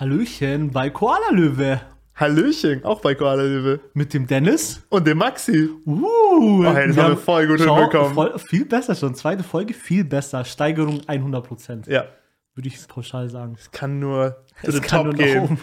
Hallöchen 0.00 0.70
bei 0.70 0.88
Koala 0.88 1.30
Löwe. 1.30 1.82
Hallöchen, 2.14 2.84
auch 2.86 3.02
bei 3.02 3.14
Koala 3.14 3.42
Löwe. 3.42 3.80
Mit 3.92 4.14
dem 4.14 4.26
Dennis. 4.26 4.80
Und 4.88 5.06
dem 5.06 5.18
Maxi. 5.18 5.68
Uh, 5.84 6.06
Oh, 6.32 6.64
hey, 6.64 6.88
das 6.88 6.96
haben 6.96 7.10
wir 7.12 7.16
voll 7.18 7.46
gut 7.46 7.60
schau, 7.60 7.76
hinbekommen. 7.76 8.14
voll, 8.14 8.38
viel 8.38 8.64
besser 8.64 8.94
schon. 8.94 9.14
Zweite 9.14 9.42
Folge, 9.42 9.74
viel 9.74 10.04
besser. 10.04 10.42
Steigerung 10.46 11.02
100 11.06 11.46
Prozent. 11.46 11.86
Ja, 11.86 12.06
Würde 12.54 12.68
ich 12.68 12.88
pauschal 12.88 13.28
sagen. 13.28 13.56
es 13.58 13.70
kann 13.70 13.98
nur 13.98 14.38
zu 14.64 14.70
Es 14.70 14.80
kann 14.80 15.04
Top 15.04 15.04
nur 15.04 15.14
gehen. 15.14 15.58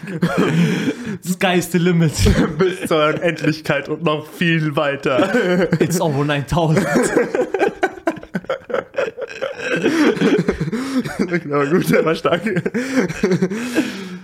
Sky's 1.24 1.72
the 1.72 1.78
limit. 1.78 2.12
Bis 2.58 2.86
zur 2.86 3.08
Unendlichkeit 3.08 3.88
und 3.88 4.04
noch 4.04 4.24
viel 4.28 4.76
weiter. 4.76 5.72
It's 5.82 6.00
over 6.00 6.24
9000. 6.24 6.86
Aber 11.50 11.66
gut, 11.66 11.90
der 11.90 12.04
war 12.04 12.14
stark. 12.14 12.42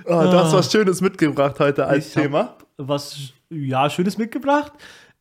Oh, 0.07 0.11
du 0.23 0.33
hast 0.33 0.53
was 0.53 0.71
Schönes 0.71 1.01
mitgebracht 1.01 1.59
heute 1.61 1.87
als 1.87 2.09
Ich 2.09 2.15
Thema. 2.15 2.57
Was, 2.77 3.33
ja, 3.51 3.89
Schönes 3.91 4.19
mitgebracht. 4.19 4.73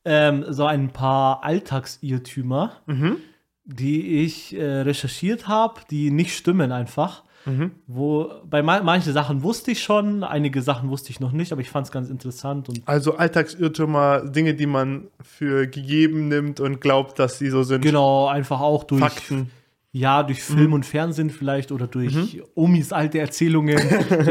Ähm, 0.05 0.45
so 0.49 0.66
ein 0.66 0.89
paar 0.89 1.44
Alltagsirrtümer, 1.44 2.73
Mhm. 2.88 3.17
die 3.66 4.23
ich 4.23 4.55
äh, 4.58 4.81
recherchiert 4.81 5.48
habe, 5.48 5.81
die 5.89 6.11
nicht 6.11 6.35
stimmen 6.35 6.72
einfach. 6.72 7.23
Mhm. 7.45 7.72
Wo 7.88 8.31
bei 8.49 8.61
ma 8.63 8.81
manche 8.84 9.11
Sachen 9.11 9.44
wusste 9.44 9.72
ich 9.72 9.84
schon, 9.84 10.23
einige 10.23 10.61
Sachen 10.61 10.89
wusste 10.89 11.09
ich 11.11 11.20
noch 11.20 11.34
nicht, 11.34 11.52
aber 11.52 11.59
ich 11.61 11.70
fand 11.70 11.86
es 11.88 11.91
ganz 11.91 12.09
interessant 12.09 12.70
und 12.70 12.81
Also 12.86 13.16
Alltagsirrtümer, 13.17 14.22
Dinge, 14.30 14.53
die 14.53 14.66
man 14.66 15.08
für 15.22 15.67
gegeben 15.67 16.30
nimmt 16.30 16.59
und 16.61 16.80
glaubt, 16.80 17.20
dass 17.20 17.39
sie 17.39 17.50
so 17.50 17.63
sind. 17.63 17.81
genau 17.81 18.27
einfach 18.27 18.61
auch 18.61 18.86
durch 18.86 19.02
Fakten. 19.02 19.50
Ja 19.93 20.23
durch 20.23 20.41
Film 20.41 20.73
und 20.73 20.88
Fernsehen 20.88 21.29
vielleicht 21.29 21.71
oder 21.71 21.85
durch 21.85 22.41
Omis 22.55 22.91
alte 22.91 23.20
Erzählungen. 23.20 23.79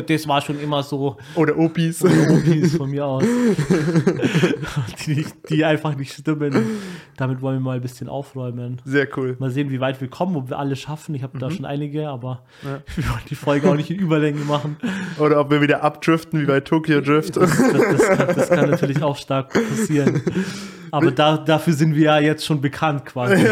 das 0.06 0.26
war 0.26 0.40
schon 0.40 0.60
immer 0.60 0.82
so 0.82 1.16
Oder 1.36 1.56
Opis. 1.56 2.04
Omis 2.04 2.76
von 2.76 2.90
mir 2.90 3.06
aus, 3.06 3.24
die, 5.06 5.24
die 5.48 5.64
einfach 5.64 5.96
nicht 5.96 6.12
stimmen. 6.12 6.66
Damit 7.16 7.41
wollen 7.42 7.58
wir 7.58 7.60
mal 7.60 7.77
ein 7.77 7.80
bisschen 7.80 8.08
aufräumen. 8.08 8.82
Sehr 8.84 9.06
cool. 9.16 9.36
Mal 9.38 9.50
sehen, 9.50 9.70
wie 9.70 9.78
weit 9.78 10.00
wir 10.00 10.08
kommen, 10.08 10.34
ob 10.34 10.50
wir 10.50 10.58
alle 10.58 10.74
schaffen. 10.74 11.14
Ich 11.14 11.22
habe 11.22 11.38
da 11.38 11.48
schon 11.48 11.64
einige, 11.64 12.08
aber 12.08 12.42
wir 12.62 13.08
wollen 13.08 13.22
die 13.30 13.36
Folge 13.36 13.70
auch 13.70 13.76
nicht 13.76 13.91
in 13.91 14.00
Überlänge 14.00 14.41
machen. 14.41 14.76
Oder 15.20 15.38
ob 15.41 15.50
wir 15.50 15.62
wieder 15.62 15.84
abdriften 15.84 16.41
wie 16.41 16.47
bei 16.47 16.58
Tokyo 16.58 17.00
Drift. 17.00 17.36
Das, 17.36 17.56
das, 17.56 17.72
das, 17.72 18.08
kann, 18.08 18.34
das 18.34 18.48
kann 18.48 18.70
natürlich 18.70 19.00
auch 19.00 19.16
stark 19.16 19.52
passieren. 19.52 20.22
Aber 20.92 21.10
da, 21.10 21.36
dafür 21.38 21.72
sind 21.72 21.96
wir 21.96 22.04
ja 22.04 22.18
jetzt 22.20 22.44
schon 22.46 22.60
bekannt 22.60 23.04
quasi. 23.06 23.44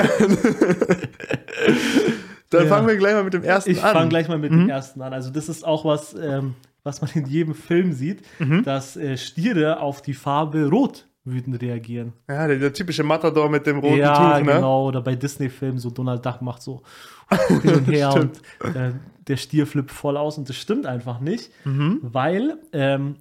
Dann 2.51 2.63
Ja. 2.65 2.69
fangen 2.69 2.89
wir 2.89 2.97
gleich 2.97 3.15
mal 3.15 3.25
mit 3.25 3.35
dem 3.35 3.45
ersten 3.45 3.71
Ich 3.71 3.83
an. 3.83 3.93
fange 3.95 4.09
gleich 4.09 4.29
mal 4.29 4.39
mit 4.39 4.51
dem 4.53 4.69
ersten 4.69 5.01
an. 5.03 5.13
Also 5.13 5.31
das 5.31 5.49
ist 5.49 5.65
auch 5.65 5.85
was, 5.85 6.15
ähm, 6.15 6.55
was 6.83 7.01
man 7.01 7.11
in 7.15 7.27
jedem 7.27 7.55
Film 7.55 7.93
sieht, 7.93 8.23
dass 8.65 8.97
äh, 8.97 9.17
Stiere 9.17 9.81
auf 9.81 10.03
die 10.03 10.15
Farbe 10.15 10.69
Rot 10.69 11.07
wütend 11.25 11.61
reagieren. 11.63 12.13
Ja, 12.29 12.47
der, 12.49 12.57
der 12.59 12.73
typische 12.73 13.05
Matador 13.05 13.49
mit 13.51 13.67
dem 13.67 13.79
roten 13.79 13.99
ja, 13.99 14.15
Tuch, 14.39 14.45
ne? 14.47 14.55
genau. 14.55 14.89
Oder 14.89 15.01
bei 15.03 15.15
Disney-Filmen, 15.15 15.79
so 15.79 15.91
Donald 15.91 16.25
Duck 16.25 16.41
macht 16.43 16.63
so 16.63 16.83
hin 17.63 17.75
und 17.75 17.85
her 17.87 18.13
und 18.15 18.39
äh, 18.75 18.93
der 19.29 19.37
Stier 19.37 19.67
flippt 19.67 19.93
voll 19.93 20.17
aus 20.17 20.39
und 20.39 20.49
das 20.49 20.57
stimmt 20.57 20.87
einfach 20.87 21.21
nicht, 21.21 21.51
Mhm. 21.65 21.99
weil 22.03 22.59
ähm, 22.73 23.17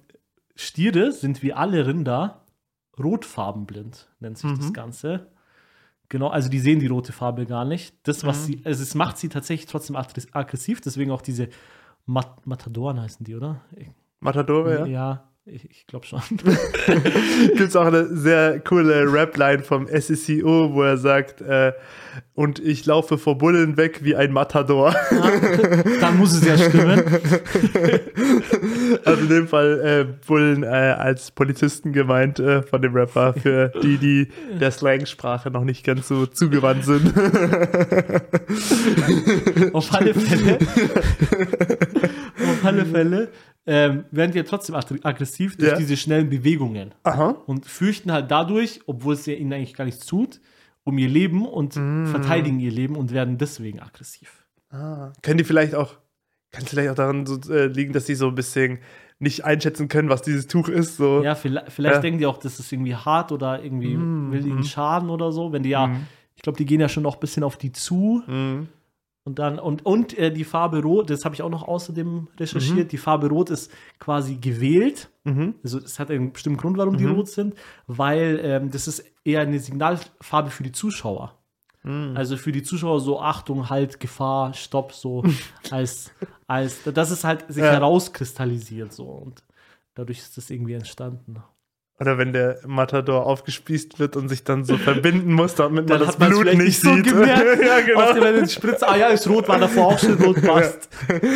Stiere 0.56 1.12
sind 1.12 1.42
wie 1.42 1.52
alle 1.52 1.86
Rinder 1.86 2.39
rotfarbenblind, 2.98 4.08
nennt 4.20 4.38
sich 4.38 4.50
Mhm. 4.50 4.56
das 4.58 4.72
Ganze. 4.72 5.26
Genau, 6.08 6.28
also 6.28 6.48
die 6.48 6.58
sehen 6.58 6.80
die 6.80 6.88
rote 6.88 7.12
Farbe 7.12 7.46
gar 7.46 7.64
nicht. 7.64 7.94
Das, 8.02 8.22
Mhm. 8.22 8.26
was 8.28 8.46
sie, 8.46 8.60
also 8.64 8.82
es 8.82 8.94
macht 8.94 9.18
sie 9.18 9.28
tatsächlich 9.28 9.66
trotzdem 9.70 9.96
aggress- 9.96 10.28
aggressiv, 10.32 10.80
deswegen 10.80 11.10
auch 11.10 11.22
diese 11.22 11.48
Mat 12.06 12.46
Matadoren 12.46 13.00
heißen 13.00 13.24
die, 13.24 13.36
oder? 13.36 13.60
Ich, 13.76 13.88
Matador, 14.18 14.68
ja. 14.70 14.86
ja 14.86 15.29
ich, 15.52 15.70
ich 15.70 15.86
glaube 15.86 16.06
schon. 16.06 16.20
Gibt 16.36 17.60
es 17.60 17.76
auch 17.76 17.86
eine 17.86 18.06
sehr 18.16 18.60
coole 18.60 19.12
Rap-Line 19.12 19.62
vom 19.62 19.86
SECO, 19.86 20.72
wo 20.72 20.82
er 20.82 20.96
sagt, 20.96 21.40
äh, 21.40 21.72
und 22.34 22.58
ich 22.58 22.86
laufe 22.86 23.18
vor 23.18 23.38
Bullen 23.38 23.76
weg 23.76 24.00
wie 24.02 24.16
ein 24.16 24.32
Matador. 24.32 24.94
Dann 26.00 26.16
muss 26.16 26.32
es 26.32 26.44
ja 26.44 26.56
stimmen. 26.56 27.02
Also 29.04 29.22
in 29.22 29.28
dem 29.28 29.48
Fall 29.48 29.80
äh, 29.80 30.26
Bullen 30.26 30.64
äh, 30.64 30.66
als 30.66 31.30
Polizisten 31.30 31.92
gemeint 31.92 32.40
äh, 32.40 32.62
von 32.62 32.82
dem 32.82 32.92
Rapper, 32.92 33.34
für 33.34 33.68
die, 33.82 33.98
die 33.98 34.28
der 34.58 34.72
Slangsprache 34.72 35.50
noch 35.50 35.64
nicht 35.64 35.84
ganz 35.84 36.08
so 36.08 36.26
zugewandt 36.26 36.84
sind. 36.84 37.12
Auf 39.72 39.94
alle 39.94 40.12
Fälle. 40.12 40.58
auf 42.42 42.64
alle 42.64 42.84
Fälle 42.84 43.28
ähm, 43.72 44.04
werden 44.10 44.32
die 44.32 44.38
ja 44.38 44.42
trotzdem 44.44 44.74
ag- 44.74 45.04
aggressiv 45.04 45.56
durch 45.56 45.70
Ja. 45.70 45.76
diese 45.78 45.96
schnellen 45.96 46.28
Bewegungen 46.28 46.92
Aha. 47.04 47.36
und 47.46 47.66
fürchten 47.66 48.10
halt 48.10 48.28
dadurch, 48.28 48.80
obwohl 48.86 49.14
es 49.14 49.26
ja 49.26 49.34
ihnen 49.34 49.52
eigentlich 49.52 49.74
gar 49.74 49.84
nichts 49.84 50.04
tut, 50.06 50.40
um 50.82 50.98
ihr 50.98 51.08
Leben 51.08 51.46
und 51.46 51.76
Mm. 51.76 52.06
verteidigen 52.06 52.58
ihr 52.58 52.72
Leben 52.72 52.96
und 52.96 53.12
werden 53.12 53.38
deswegen 53.38 53.78
aggressiv. 53.80 54.44
Ah. 54.70 55.12
Können 55.22 55.38
die 55.38 55.44
vielleicht 55.44 55.76
auch, 55.76 55.94
kann 56.50 56.64
es 56.64 56.70
vielleicht 56.70 56.90
auch 56.90 56.94
daran 56.96 57.26
so, 57.26 57.38
äh, 57.52 57.66
liegen, 57.68 57.92
dass 57.92 58.06
sie 58.06 58.16
so 58.16 58.26
ein 58.26 58.34
bisschen 58.34 58.78
nicht 59.20 59.44
einschätzen 59.44 59.86
können, 59.86 60.08
was 60.08 60.22
dieses 60.22 60.48
Tuch 60.48 60.68
ist? 60.68 60.96
So. 60.96 61.22
Ja, 61.22 61.36
vielleicht, 61.36 61.70
vielleicht 61.70 61.96
Ja. 61.96 62.00
denken 62.00 62.18
die 62.18 62.26
auch, 62.26 62.38
das 62.38 62.58
ist 62.58 62.72
irgendwie 62.72 62.96
hart 62.96 63.30
oder 63.30 63.62
irgendwie 63.62 63.94
Mm, 63.96 64.32
will 64.32 64.44
ihnen 64.46 64.60
mm. 64.60 64.64
schaden 64.64 65.10
oder 65.10 65.30
so. 65.30 65.52
Wenn 65.52 65.62
die 65.62 65.68
ja, 65.70 65.86
Mhm. 65.86 66.06
ich 66.34 66.42
glaube, 66.42 66.56
die 66.56 66.64
gehen 66.66 66.80
ja 66.80 66.88
schon 66.88 67.04
noch 67.04 67.14
ein 67.14 67.20
bisschen 67.20 67.44
auf 67.44 67.56
die 67.56 67.70
zu. 67.70 68.22
Mhm. 69.30 69.32
Und 69.32 69.38
dann, 69.38 69.58
und, 69.58 69.86
und 69.86 70.18
äh, 70.18 70.32
die 70.32 70.44
Farbe 70.44 70.82
Rot, 70.82 71.08
das 71.10 71.24
habe 71.24 71.34
ich 71.34 71.42
auch 71.42 71.50
noch 71.50 71.66
außerdem 71.66 72.28
recherchiert, 72.38 72.92
die 72.92 72.98
Farbe 72.98 73.28
Rot 73.28 73.50
ist 73.50 73.70
quasi 73.98 74.36
gewählt. 74.36 75.10
Mhm. 75.24 75.54
Also 75.62 75.78
es 75.78 75.98
hat 75.98 76.10
einen 76.10 76.32
bestimmten 76.32 76.58
Grund, 76.60 76.76
warum 76.78 76.96
die 76.96 77.04
Mhm. 77.04 77.14
rot 77.14 77.28
sind, 77.28 77.54
weil 77.86 78.40
ähm, 78.42 78.70
das 78.70 78.88
ist 78.88 79.04
eher 79.24 79.40
eine 79.42 79.58
Signalfarbe 79.58 80.50
für 80.50 80.62
die 80.62 80.72
Zuschauer. 80.72 81.36
Mhm. 81.82 82.14
Also 82.16 82.36
für 82.36 82.52
die 82.52 82.62
Zuschauer 82.62 83.00
so 83.00 83.20
Achtung, 83.20 83.70
Halt, 83.70 84.00
Gefahr, 84.00 84.52
Stopp, 84.54 84.92
so 84.92 85.22
als, 85.70 86.10
als 86.46 86.82
das 86.84 87.10
ist 87.10 87.24
halt 87.24 87.44
sich 87.52 87.62
Ja. 87.64 87.72
herauskristallisiert 87.72 88.92
so 88.92 89.04
und 89.04 89.42
dadurch 89.94 90.18
ist 90.18 90.36
das 90.36 90.50
irgendwie 90.50 90.74
entstanden. 90.74 91.42
Oder 92.00 92.16
wenn 92.16 92.32
der 92.32 92.58
Matador 92.66 93.26
aufgespießt 93.26 93.98
wird 93.98 94.16
und 94.16 94.30
sich 94.30 94.42
dann 94.42 94.64
so 94.64 94.78
verbinden 94.78 95.34
muss, 95.34 95.54
damit 95.54 95.86
man 95.88 95.98
Dann 95.98 96.06
das 96.06 96.16
hat 96.16 96.18
man's 96.18 96.40
Blut 96.40 96.54
nicht 96.54 96.80
so 96.80 96.94
sieht. 96.94 97.04
gemerkt. 97.08 97.62
ja, 97.62 97.80
genau. 97.80 98.12
dem 98.14 98.22
wenn 98.22 98.34
es 98.44 98.54
spritzt, 98.54 98.82
ah 98.88 98.96
ja, 98.96 99.08
ist 99.08 99.28
rot, 99.28 99.46
war 99.48 99.58
davor 99.58 99.88
auch 99.88 99.98
schon 99.98 100.14
rot, 100.14 100.40
passt. 100.42 100.88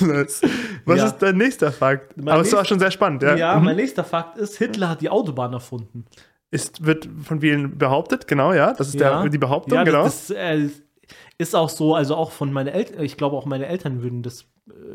Nice. 0.00 0.40
Was 0.84 0.98
Ja. 0.98 1.06
ist 1.06 1.18
dein 1.18 1.36
nächster 1.36 1.72
Fakt? 1.72 2.16
Mein 2.16 2.28
Aber 2.28 2.42
es 2.42 2.52
war 2.52 2.64
schon 2.64 2.78
sehr 2.78 2.90
spannend, 2.90 3.22
ja. 3.22 3.36
Ja, 3.36 3.58
Mhm. 3.58 3.64
mein 3.64 3.76
nächster 3.76 4.04
Fakt 4.04 4.38
ist, 4.38 4.56
Hitler 4.58 4.90
hat 4.90 5.00
die 5.00 5.08
Autobahn 5.10 5.52
erfunden. 5.52 6.04
Ist, 6.50 6.84
wird 6.84 7.08
von 7.24 7.40
vielen 7.40 7.78
behauptet, 7.78 8.26
genau, 8.26 8.52
ja. 8.52 8.72
Das 8.74 8.88
ist 8.88 9.00
Ja. 9.00 9.22
der, 9.22 9.30
die 9.30 9.38
Behauptung, 9.38 9.78
Ja, 9.78 9.84
genau. 9.84 10.04
das, 10.04 10.28
das 10.28 10.36
äh, 10.36 10.68
ist 11.38 11.54
auch 11.54 11.68
so, 11.68 11.94
also 11.94 12.14
auch 12.16 12.30
von 12.32 12.52
meinen 12.52 12.68
Eltern, 12.68 13.02
ich 13.02 13.16
glaube 13.16 13.36
auch 13.36 13.46
meine 13.46 13.66
Eltern 13.66 14.02
würden 14.02 14.22
das 14.22 14.42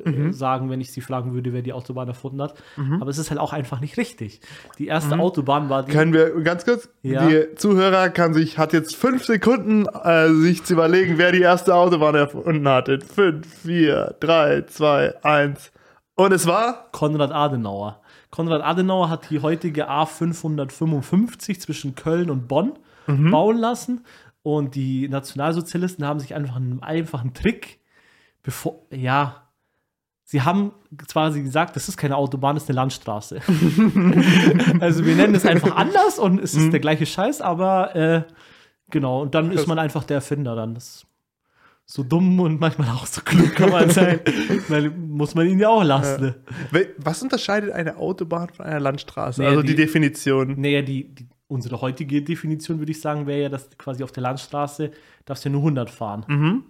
äh, 0.06 0.10
Mhm. 0.10 0.32
sagen, 0.32 0.70
wenn 0.70 0.80
ich 0.80 0.94
sie 0.94 1.02
fragen 1.02 1.34
würde, 1.34 1.52
wer 1.52 1.62
die 1.62 1.74
Autobahn 1.74 2.08
erfunden 2.08 2.42
hat. 2.42 2.54
Aber 3.02 3.10
es 3.10 3.18
ist 3.18 3.30
halt 3.32 3.40
auch 3.40 3.52
einfach 3.52 3.82
nicht 3.82 3.98
richtig. 3.98 4.40
Die 4.80 4.88
erste 4.88 5.20
Autobahn 5.20 5.70
war 5.70 5.84
die. 5.84 5.92
Mhm. 5.92 5.96
Können 5.96 6.14
wir 6.14 6.40
ganz 6.42 6.64
kurz, 6.64 6.88
Ja. 7.02 7.28
die 7.28 7.54
Zuhörer 7.56 8.10
kann 8.10 8.34
sich, 8.34 8.58
hat 8.58 8.72
jetzt 8.72 8.96
fünf 8.96 9.26
Sekunden, 9.26 9.86
äh, 9.86 10.30
sich 10.30 10.64
zu 10.64 10.74
überlegen, 10.74 11.18
wer 11.18 11.34
die 11.34 11.42
erste 11.42 11.76
Autobahn 11.76 12.16
erfunden 12.16 12.66
hat. 12.70 12.88
In 12.88 13.02
fünf, 13.02 13.46
vier, 13.64 14.16
drei, 14.22 14.62
zwei, 14.62 15.14
eins. 15.26 15.74
Und 16.16 16.32
es 16.32 16.48
war? 16.48 16.90
Konrad 16.94 17.34
Adenauer. 17.34 18.02
Konrad 18.32 18.62
Adenauer 18.64 19.10
hat 19.10 19.30
die 19.30 19.42
heutige 19.42 19.90
A555 19.90 21.60
zwischen 21.60 21.96
Köln 21.96 22.30
und 22.30 22.48
Bonn 22.48 22.74
Mhm. 23.08 23.32
bauen 23.32 23.58
lassen. 23.58 24.06
Und 24.50 24.76
die 24.76 25.10
Nationalsozialisten 25.10 26.06
haben 26.06 26.22
sich 26.22 26.34
einfach 26.34 26.56
einen 26.56 26.82
einfachen 26.82 27.34
Trick, 27.34 27.80
bevor, 28.44 28.80
ja, 28.92 29.44
sie 30.24 30.42
haben 30.42 30.72
quasi 31.10 31.42
gesagt, 31.44 31.76
das 31.76 31.90
ist 31.90 31.98
keine 31.98 32.16
Autobahn, 32.16 32.56
das 32.56 32.64
ist 32.64 32.70
eine 32.70 32.78
Landstraße. 32.78 33.42
also 34.80 35.06
wir 35.06 35.16
nennen 35.16 35.36
es 35.36 35.46
einfach 35.46 35.76
anders 35.76 36.18
und 36.18 36.40
es 36.40 36.54
ist 36.54 36.66
Mhm. 36.68 36.72
der 36.72 36.80
gleiche 36.80 37.06
Scheiß, 37.06 37.42
aber 37.42 37.94
äh, 37.96 38.24
genau, 38.90 39.22
und 39.22 39.36
dann 39.36 39.52
ist 39.52 39.68
man 39.68 39.80
einfach 39.80 40.06
der 40.06 40.16
Erfinder 40.16 40.56
dann. 40.56 40.76
Das 40.76 40.86
ist 40.88 41.08
so 41.86 42.04
dumm 42.04 42.40
und 42.40 42.60
manchmal 42.60 42.90
auch 42.90 43.06
so 43.06 43.20
klug 43.22 43.54
kann 43.56 43.70
man 43.70 43.90
sein. 43.90 44.20
Weil 44.70 44.90
muss 44.92 45.36
man 45.36 45.48
ihn 45.48 45.60
ja 45.60 45.70
auch 45.70 45.84
lassen. 45.84 46.36
Wel- 46.72 46.90
Was 46.98 47.22
unterscheidet 47.22 47.72
eine 47.72 47.98
Autobahn 47.98 48.50
von 48.50 48.66
einer 48.66 48.80
Landstraße? 48.80 49.42
Naja, 49.42 49.52
also 49.52 49.62
die, 49.62 49.70
die- 49.70 49.76
Definition. 49.76 50.56
Naja, 50.60 50.82
die, 50.82 51.14
die, 51.14 51.28
unsere 51.48 51.80
heutige 51.82 52.22
Definition, 52.22 52.80
würde 52.80 52.92
ich 52.92 53.00
sagen, 53.02 53.26
wäre 53.28 53.44
ja, 53.44 53.50
dass 53.50 53.70
quasi 53.78 54.04
auf 54.04 54.12
der 54.12 54.24
Landstraße 54.24 54.92
darfst 55.26 55.46
du 55.46 55.50
ja 55.50 55.54
nur 55.54 55.62
100 55.62 55.90
fahren. 55.90 56.26
Mhm. 56.28 56.64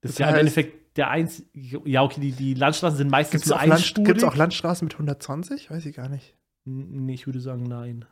Das, 0.00 0.10
ist 0.12 0.20
Das 0.20 0.26
ja 0.26 0.32
im 0.32 0.38
Endeffekt 0.40 0.96
der 0.96 1.10
einzige. 1.10 1.48
Ja, 1.84 2.02
okay, 2.02 2.20
die, 2.20 2.32
die 2.32 2.54
Landstraßen 2.54 2.96
sind 2.96 3.10
meistens 3.10 3.42
Gibt 3.42 3.44
es 3.44 3.50
nur 3.50 3.60
einspurig. 3.60 4.06
gibt's 4.06 4.24
auch 4.24 4.36
Landstraßen 4.36 4.84
mit 4.86 4.94
120? 4.94 5.70
Weiß 5.70 5.84
ich 5.86 5.94
gar 5.96 6.08
nicht. 6.08 6.34
Nee, 6.64 7.14
ich 7.14 7.26
würde 7.26 7.40
sagen, 7.40 7.62
nein. 7.64 8.04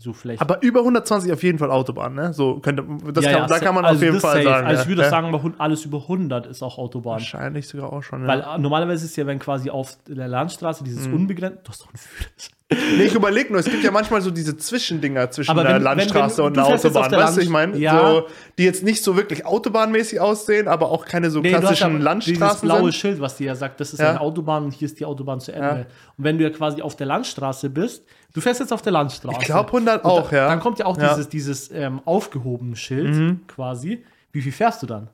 so 0.00 0.12
vielleicht. 0.12 0.40
Aber 0.40 0.62
über 0.62 0.80
120 0.80 1.32
auf 1.32 1.42
jeden 1.42 1.58
Fall 1.58 1.70
Autobahn, 1.70 2.14
ne? 2.14 2.32
So 2.32 2.60
könnte, 2.60 2.84
das 3.12 3.24
Ja, 3.24 3.32
kann, 3.32 3.40
ja, 3.42 3.46
da 3.48 3.58
kann 3.58 3.74
man 3.74 3.84
also 3.84 3.96
auf 3.98 4.02
jeden 4.02 4.20
Fall 4.20 4.36
safe. 4.42 4.44
sagen. 4.44 4.66
Also 4.66 4.82
ich 4.82 4.88
würde 4.88 5.02
ja. 5.02 5.10
sagen, 5.10 5.54
alles 5.58 5.84
über 5.84 6.02
100 6.02 6.46
ist 6.46 6.62
auch 6.62 6.78
Autobahn. 6.78 7.14
Wahrscheinlich 7.14 7.66
sogar 7.68 7.92
auch 7.92 8.02
schon. 8.02 8.22
Ja. 8.22 8.28
Weil 8.28 8.40
äh, 8.40 8.58
normalerweise 8.58 9.04
ist 9.06 9.16
ja, 9.16 9.26
wenn 9.26 9.38
quasi 9.40 9.70
auf 9.70 9.96
der 10.06 10.28
Landstraße 10.28 10.84
dieses 10.84 11.06
Mhm. 11.08 11.14
unbegrenzt. 11.14 11.60
Du 11.66 11.70
hast 11.70 11.82
doch 11.82 11.88
einen 11.88 11.98
Führerschein. 11.98 12.57
Nee, 12.70 13.04
ich 13.04 13.14
überlege 13.14 13.50
nur, 13.50 13.60
es 13.60 13.64
gibt 13.66 13.82
ja 13.82 13.90
manchmal 13.90 14.20
so 14.20 14.30
diese 14.30 14.54
Zwischendinger 14.54 15.30
zwischen 15.30 15.50
Aber 15.50 15.62
der 15.62 15.70
wenn- 15.70 15.76
wenn- 15.76 15.82
Landstraße 15.84 16.38
wenn- 16.42 16.46
und 16.48 16.58
auf 16.58 16.68
Autobahn. 16.84 17.10
der 17.10 17.20
Weißt 17.20 17.36
du, 17.38 17.40
ich 17.40 17.48
meine? 17.48 17.78
Ja. 17.78 17.98
So, 18.10 18.26
die 18.58 18.64
jetzt 18.64 18.82
nicht 18.82 19.02
so 19.02 19.16
wirklich 19.16 19.46
autobahnmäßig 19.46 20.20
aussehen, 20.20 20.68
aber 20.68 20.90
auch 20.90 21.06
keine 21.06 21.30
so 21.30 21.40
Nee, 21.40 21.48
du 21.48 21.54
hast 21.56 21.60
klassischen 21.62 21.84
aber 21.84 21.92
dieses 21.94 22.04
Landstraßen 22.38 22.68
blaue 22.68 22.80
sind. 22.82 22.94
Schild, 22.94 23.20
was 23.22 23.36
dir 23.36 23.46
ja 23.46 23.54
sagt, 23.54 23.80
das 23.80 23.94
ist 23.94 24.00
Ja. 24.00 24.10
eine 24.10 24.20
Autobahn 24.20 24.64
und 24.64 24.72
hier 24.72 24.84
ist 24.84 25.00
die 25.00 25.06
Autobahn 25.06 25.40
zu 25.40 25.52
Ende. 25.52 25.66
Ja. 25.66 25.74
Und 26.18 26.24
wenn 26.24 26.36
du 26.36 26.44
ja 26.44 26.50
quasi 26.50 26.82
auf 26.82 26.94
der 26.94 27.06
Landstraße 27.06 27.70
bist, 27.70 28.04
du 28.34 28.40
fährst 28.42 28.60
jetzt 28.60 28.72
auf 28.74 28.82
der 28.82 28.92
Landstraße. 28.92 29.38
Ich 29.40 29.46
glaube 29.46 29.72
100 29.72 30.04
Und 30.04 30.10
auch, 30.10 30.28
da, 30.28 30.36
ja. 30.36 30.48
Dann 30.48 30.60
kommt 30.60 30.78
ja 30.78 30.84
auch. 30.84 30.98
Mhm. 30.98 31.06
dieses, 31.08 31.28
dieses 31.30 31.70
ähm, 31.72 32.02
aufgehobene 32.04 32.76
Schild 32.76 33.48
quasi. 33.48 34.04
Wie 34.30 34.42
viel 34.42 34.52
fährst 34.52 34.82
du 34.82 34.86
dann? 34.86 35.08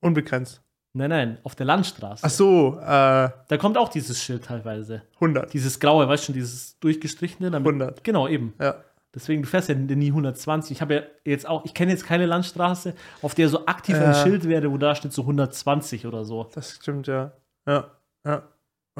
Unbegrenzt. 0.00 0.60
Nein, 0.92 1.10
nein, 1.10 1.38
auf 1.44 1.54
der 1.54 1.66
Landstraße. 1.66 2.22
Ach 2.26 2.30
so, 2.30 2.76
äh, 2.80 2.84
Da 2.84 3.56
kommt 3.58 3.78
auch 3.78 3.88
dieses 3.88 4.20
Schild 4.22 4.44
teilweise. 4.44 5.02
100. 5.14 5.52
Dieses 5.52 5.78
graue, 5.78 6.08
weißt 6.08 6.24
du 6.24 6.26
schon, 6.26 6.34
dieses 6.34 6.78
durchgestrichene. 6.80 7.50
Damit, 7.50 7.68
100. 7.68 8.02
Genau, 8.02 8.26
eben. 8.26 8.54
Ja. 8.60 8.76
Deswegen, 9.14 9.42
du 9.42 9.48
fährst 9.48 9.68
ja 9.68 9.74
nie 9.74 10.08
120. 10.08 10.72
Ich 10.76 10.80
habe 10.80 10.94
ja 10.94 11.02
jetzt 11.24 11.48
auch, 11.48 11.64
ich 11.64 11.74
kenne 11.74 11.90
jetzt 11.92 12.04
keine 12.06 12.26
Landstraße, 12.26 12.94
auf 13.22 13.34
der 13.34 13.48
so 13.48 13.66
aktiv 13.66 13.96
ein 13.96 14.02
Ja. 14.02 14.14
Schild 14.14 14.48
wäre, 14.48 14.70
wo 14.70 14.78
da 14.78 14.94
steht 14.94 15.12
so 15.12 15.22
120 15.22 16.06
oder 16.06 16.24
so. 16.24 16.48
Das 16.54 16.72
stimmt, 16.72 17.06
ja. 17.06 17.32
Ja, 17.66 17.90
ja. 18.24 18.42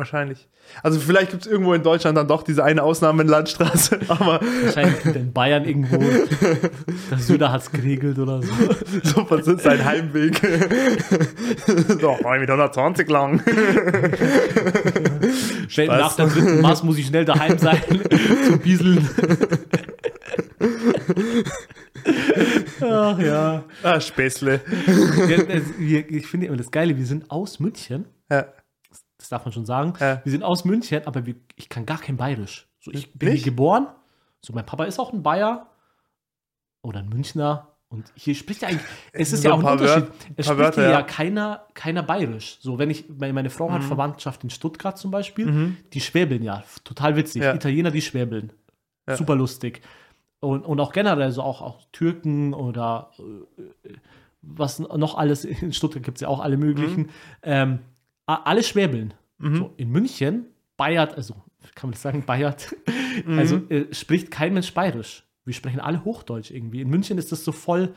Wahrscheinlich. 0.00 0.48
Also 0.82 0.98
vielleicht 0.98 1.30
gibt 1.30 1.44
es 1.44 1.52
irgendwo 1.52 1.74
in 1.74 1.82
Deutschland 1.82 2.16
dann 2.16 2.26
doch 2.26 2.42
diese 2.42 2.64
eine 2.64 2.82
Ausnahme 2.82 3.20
in 3.20 3.28
Landstraße, 3.28 4.00
aber 4.08 4.40
Wahrscheinlich 4.62 5.04
in 5.04 5.30
Bayern 5.30 5.66
irgendwo. 5.66 5.98
Der 7.10 7.18
Söder 7.18 7.52
hat 7.52 7.60
es 7.60 7.70
geregelt 7.70 8.18
oder 8.18 8.42
so. 8.42 8.50
so 9.02 9.30
was 9.30 9.46
ist 9.46 9.62
sein 9.62 9.84
Heimweg. 9.84 10.40
so, 12.00 12.12
mit 12.16 12.50
120 12.50 13.10
lang. 13.10 13.42
Schnell 15.68 15.88
nach 15.88 16.16
der 16.16 16.28
dritten 16.28 16.62
Maß 16.62 16.82
muss 16.82 16.96
ich 16.96 17.06
schnell 17.06 17.26
daheim 17.26 17.58
sein 17.58 17.82
zum 18.46 18.58
Bieseln. 18.58 19.06
Ach 22.80 23.18
ja. 23.18 23.64
ah, 23.82 24.00
Späßle. 24.00 24.62
ich 25.78 26.26
finde 26.26 26.46
immer 26.46 26.56
das 26.56 26.70
Geile, 26.70 26.96
wir 26.96 27.04
sind 27.04 27.30
aus 27.30 27.60
München. 27.60 28.06
Ja. 28.30 28.46
Das 29.20 29.28
darf 29.28 29.44
man 29.44 29.52
schon 29.52 29.66
sagen. 29.66 29.92
Ja. 30.00 30.20
Wir 30.24 30.32
sind 30.32 30.42
aus 30.42 30.64
München, 30.64 31.06
aber 31.06 31.26
wir, 31.26 31.34
ich 31.56 31.68
kann 31.68 31.84
gar 31.84 31.98
kein 31.98 32.16
Bayerisch. 32.16 32.66
So, 32.80 32.90
ich 32.90 33.12
bin 33.12 33.28
Nicht? 33.28 33.44
hier 33.44 33.52
geboren. 33.52 33.86
So, 34.40 34.54
mein 34.54 34.64
Papa 34.64 34.84
ist 34.84 34.98
auch 34.98 35.12
ein 35.12 35.22
Bayer 35.22 35.66
oder 36.82 37.00
ein 37.00 37.08
Münchner. 37.10 37.68
Und 37.90 38.10
hier 38.14 38.34
spricht 38.34 38.62
ja 38.62 38.68
eigentlich, 38.68 38.86
es 39.12 39.32
ist 39.34 39.42
So 39.42 39.48
ja 39.48 39.54
ein 39.54 39.58
auch 39.58 39.58
ein 39.58 39.64
paar 39.64 39.72
Unterschied. 39.72 40.04
Wör- 40.08 40.14
es 40.36 40.46
spricht 40.46 40.58
Wörter, 40.58 40.80
hier 40.82 40.90
ja 40.90 40.98
ja. 41.00 41.02
keiner, 41.02 41.66
keiner 41.74 42.02
bayerisch. 42.02 42.56
So, 42.60 42.78
wenn 42.78 42.88
ich, 42.88 43.04
meine 43.10 43.50
Frau 43.50 43.68
Mhm. 43.68 43.74
hat 43.74 43.84
Verwandtschaft 43.84 44.42
in 44.44 44.48
Stuttgart 44.50 44.96
zum 44.96 45.10
Beispiel, 45.10 45.76
die 45.92 46.00
schwäbeln 46.00 46.42
ja. 46.42 46.62
Total 46.84 47.14
witzig. 47.16 47.42
Ja. 47.42 47.52
Italiener, 47.54 47.90
die 47.90 48.00
schwäbeln. 48.00 48.52
Ja. 49.06 49.16
Super 49.16 49.34
lustig. 49.36 49.82
Und, 50.38 50.64
und 50.64 50.80
auch 50.80 50.92
generell 50.92 51.30
so 51.32 51.42
auch, 51.42 51.60
auch 51.60 51.80
Türken 51.92 52.54
oder 52.54 53.10
äh, 53.18 53.90
was 54.40 54.78
noch 54.78 55.18
alles, 55.18 55.44
in 55.44 55.74
Stuttgart 55.74 56.02
gibt 56.02 56.16
es 56.16 56.22
ja 56.22 56.28
auch 56.28 56.40
alle 56.40 56.56
möglichen. 56.56 57.02
Mhm. 57.02 57.08
Ähm, 57.42 57.78
alle 58.36 58.62
schwäbeln. 58.62 59.14
So, 59.42 59.72
in 59.78 59.90
München, 59.90 60.46
Bayert, 60.76 61.14
also 61.16 61.34
kann 61.74 61.88
man 61.88 61.92
das 61.92 62.02
sagen, 62.02 62.24
Bayert, 62.26 62.76
Mhm. 63.24 63.38
also 63.38 63.56
äh, 63.70 63.92
spricht 63.92 64.30
kein 64.30 64.52
Mensch 64.54 64.72
bayerisch. 64.74 65.24
Wir 65.44 65.54
sprechen 65.54 65.80
alle 65.80 66.04
Hochdeutsch 66.04 66.50
irgendwie. 66.50 66.80
In 66.82 66.88
München 66.90 67.16
ist 67.18 67.32
das 67.32 67.44
so 67.44 67.50
voll, 67.52 67.94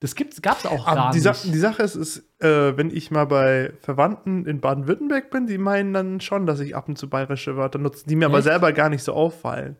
das 0.00 0.14
gab 0.14 0.58
es 0.58 0.66
auch 0.66 0.86
Aber 0.86 0.96
gar 0.96 1.10
die, 1.12 1.18
nicht. 1.20 1.22
Sa 1.24 1.48
die 1.50 1.58
Sache 1.58 1.82
ist, 1.82 1.94
ist 1.94 2.24
äh, 2.42 2.76
wenn 2.76 2.90
ich 2.90 3.10
mal 3.10 3.26
bei 3.26 3.72
Verwandten 3.80 4.46
in 4.46 4.60
Baden-Württemberg 4.60 5.30
bin, 5.30 5.46
die 5.46 5.58
meinen 5.58 5.92
dann 5.94 6.20
schon, 6.20 6.46
dass 6.46 6.58
ich 6.60 6.74
ab 6.74 6.88
und 6.88 6.96
zu 6.96 7.08
bayerische 7.08 7.56
Wörter 7.56 7.78
nutze, 7.78 8.06
die 8.06 8.16
mir 8.16 8.26
aber 8.26 8.38
Echt? 8.38 8.44
selber 8.48 8.72
gar 8.72 8.88
nicht 8.88 9.02
so 9.04 9.12
auffallen. 9.12 9.76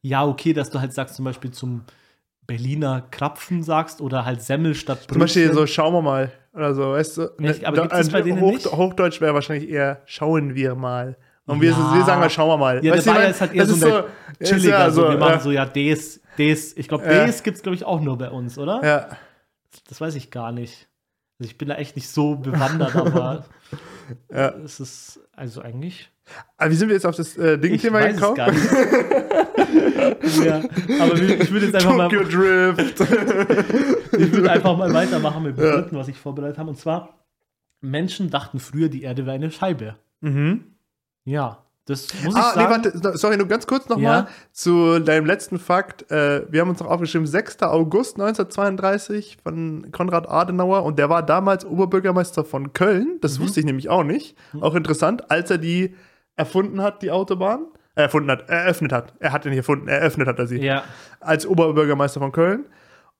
Ja, 0.00 0.24
okay, 0.24 0.52
dass 0.52 0.70
du 0.70 0.80
halt 0.80 0.92
sagst, 0.92 1.16
zum 1.16 1.24
Beispiel 1.24 1.50
zum 1.50 1.82
Berliner 2.48 3.02
Krapfen 3.10 3.62
sagst 3.62 4.00
oder 4.00 4.24
halt 4.24 4.42
Semmel 4.42 4.74
statt 4.74 5.04
Zum 5.08 5.18
Beispiel 5.20 5.42
Brötchen. 5.48 5.58
so, 5.60 5.66
schauen 5.66 5.92
wir 5.92 6.02
mal. 6.02 6.32
Oder 6.54 6.74
so, 6.74 6.92
weißt 6.92 7.18
du? 7.18 7.22
Echt? 7.42 7.64
Aber 7.66 7.76
Da- 7.76 7.86
gibt's 7.86 8.08
bei 8.10 8.22
denen 8.22 8.40
Hoch, 8.40 8.52
nicht? 8.52 8.66
Hochdeutsch 8.66 9.20
wäre 9.20 9.34
wahrscheinlich 9.34 9.68
eher, 9.70 10.00
schauen 10.06 10.54
wir 10.54 10.74
mal. 10.74 11.16
Und 11.46 11.60
wir, 11.60 11.70
Ja. 11.70 11.94
wir 11.94 12.04
sagen 12.04 12.20
mal, 12.20 12.30
schauen 12.30 12.48
wir 12.48 12.56
mal. 12.56 12.76
Ja, 12.76 12.80
der 12.80 12.92
Weißt 12.94 13.06
ich 13.06 13.12
Bayer 13.12 13.28
ist 13.30 13.40
halt 13.42 13.54
eher 13.54 13.66
so, 13.66 13.74
ist 14.38 14.48
chilliger. 14.48 14.78
ja 14.78 14.90
so, 14.90 15.02
wir 15.10 15.18
machen 15.18 15.32
ja. 15.34 15.40
so, 15.40 15.50
ja, 15.52 15.64
des, 15.66 16.20
des. 16.38 16.76
Ich 16.76 16.88
glaube, 16.88 17.04
Ja. 17.04 17.26
des 17.26 17.42
gibt 17.42 17.58
es, 17.58 17.62
glaube 17.62 17.76
ich, 17.76 17.84
auch 17.84 18.00
nur 18.00 18.16
bei 18.18 18.30
uns, 18.30 18.58
oder? 18.58 18.80
Ja. 18.84 19.08
Das 19.88 20.00
weiß 20.00 20.14
ich 20.14 20.30
gar 20.30 20.50
nicht. 20.50 20.88
Also 21.38 21.50
ich 21.50 21.58
bin 21.58 21.68
da 21.68 21.74
echt 21.76 21.96
nicht 21.96 22.08
so 22.08 22.34
bewandert, 22.36 22.96
aber 22.96 23.44
Ja. 24.32 24.50
es 24.64 24.80
ist 24.80 25.20
also 25.34 25.60
eigentlich. 25.62 26.10
Aber 26.56 26.70
wie 26.70 26.74
sind 26.74 26.88
wir 26.88 26.94
jetzt 26.94 27.06
auf 27.06 27.16
das 27.16 27.36
äh, 27.36 27.58
Ding-Thema 27.58 28.06
gekommen? 28.08 28.34
gar 28.34 28.50
nicht. 28.50 28.64
ja, 30.44 30.62
aber 31.00 31.14
ich 31.14 31.50
würde 31.50 31.66
jetzt 31.66 31.74
einfach 31.74 31.96
mal, 31.96 32.08
Drift. 32.08 33.00
ich 34.18 34.32
würde 34.32 34.50
einfach 34.50 34.76
mal 34.76 34.92
weitermachen 34.92 35.42
mit 35.42 35.56
dem 35.56 35.64
dritten, 35.64 35.96
was 35.96 36.08
ich 36.08 36.18
vorbereitet 36.18 36.58
habe. 36.58 36.70
Und 36.70 36.76
zwar, 36.76 37.24
Menschen 37.80 38.30
dachten 38.30 38.58
früher, 38.58 38.88
die 38.88 39.02
Erde 39.02 39.24
wäre 39.26 39.36
eine 39.36 39.50
Scheibe. 39.50 39.96
mhm. 40.20 40.74
Ja, 41.24 41.67
das 41.88 42.06
muss 42.22 42.34
ich 42.36 42.40
Ah, 42.40 42.52
nee, 42.54 42.62
sagen. 42.62 42.70
warte, 42.84 42.98
no- 43.02 43.16
sorry, 43.16 43.36
nur 43.36 43.48
ganz 43.48 43.66
kurz 43.66 43.88
nochmal 43.88 44.02
Ja. 44.22 44.28
zu 44.52 45.00
deinem 45.00 45.26
letzten 45.26 45.58
Fakt. 45.58 46.10
Äh, 46.12 46.42
wir 46.50 46.60
haben 46.60 46.68
uns 46.70 46.78
noch 46.80 46.86
aufgeschrieben, 46.88 47.26
6. 47.26 47.62
August 47.62 48.18
1932 48.18 49.38
von 49.42 49.90
Konrad 49.92 50.28
Adenauer 50.30 50.84
und 50.84 50.98
der 50.98 51.08
war 51.10 51.22
damals 51.24 51.64
Oberbürgermeister 51.64 52.44
von 52.44 52.72
Köln. 52.72 53.18
Das 53.20 53.38
Mhm. 53.38 53.42
wusste 53.44 53.60
ich 53.60 53.66
nämlich 53.66 53.88
auch 53.88 54.04
nicht. 54.04 54.36
Auch 54.60 54.74
interessant, 54.74 55.30
als 55.30 55.50
er 55.50 55.58
die 55.58 55.94
erfunden 56.36 56.80
hat, 56.82 57.02
die 57.02 57.10
Autobahn. 57.10 57.66
Äh, 57.94 58.02
erfunden 58.02 58.30
hat, 58.30 58.48
eröffnet 58.48 58.92
hat. 58.92 59.14
Er 59.18 59.32
hat 59.32 59.44
den 59.44 59.50
nicht 59.50 59.58
erfunden, 59.58 59.88
eröffnet 59.88 60.28
hat 60.28 60.38
er 60.38 60.46
sie. 60.46 60.60
ja, 60.62 60.84
Als 61.18 61.44
Oberbürgermeister 61.46 62.20
von 62.20 62.30
Köln. 62.30 62.64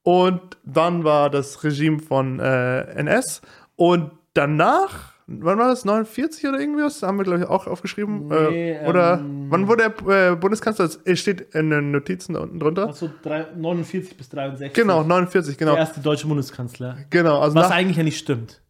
Und 0.04 0.40
dann 0.64 1.02
war 1.04 1.30
das 1.30 1.64
Regime 1.64 1.98
von 1.98 2.38
äh, 2.38 2.82
NS. 2.94 3.42
Und 3.74 4.12
danach, 4.34 5.14
wann 5.28 5.58
war 5.58 5.68
das? 5.68 5.84
49 5.84 6.46
oder 6.48 6.58
irgendwie 6.58 6.82
was? 6.82 7.02
Haben 7.02 7.18
wir, 7.18 7.24
glaube 7.24 7.40
ich, 7.40 7.46
auch 7.46 7.66
aufgeschrieben. 7.66 8.26
Nee, 8.28 8.72
äh, 8.72 8.86
oder 8.88 9.18
ähm, 9.20 9.46
wann 9.50 9.68
wurde 9.68 9.84
er 10.06 10.32
äh, 10.32 10.36
Bundeskanzler? 10.36 10.88
Es 11.04 11.20
steht 11.20 11.54
in 11.54 11.70
den 11.70 11.90
Notizen 11.92 12.34
da 12.34 12.40
unten 12.40 12.58
drunter. 12.58 12.86
also 12.88 13.10
drei- 13.22 13.46
49 13.56 14.16
bis 14.16 14.28
63. 14.30 14.72
Genau, 14.74 15.02
49, 15.04 15.56
genau. 15.56 15.72
Der 15.72 15.80
erste 15.80 16.00
deutsche 16.00 16.26
Bundeskanzler. 16.26 16.98
Genau, 17.10 17.40
also 17.40 17.54
Was 17.54 17.70
eigentlich 17.70 17.96
ja 17.98 18.02
nicht 18.02 18.18
stimmt. 18.18 18.60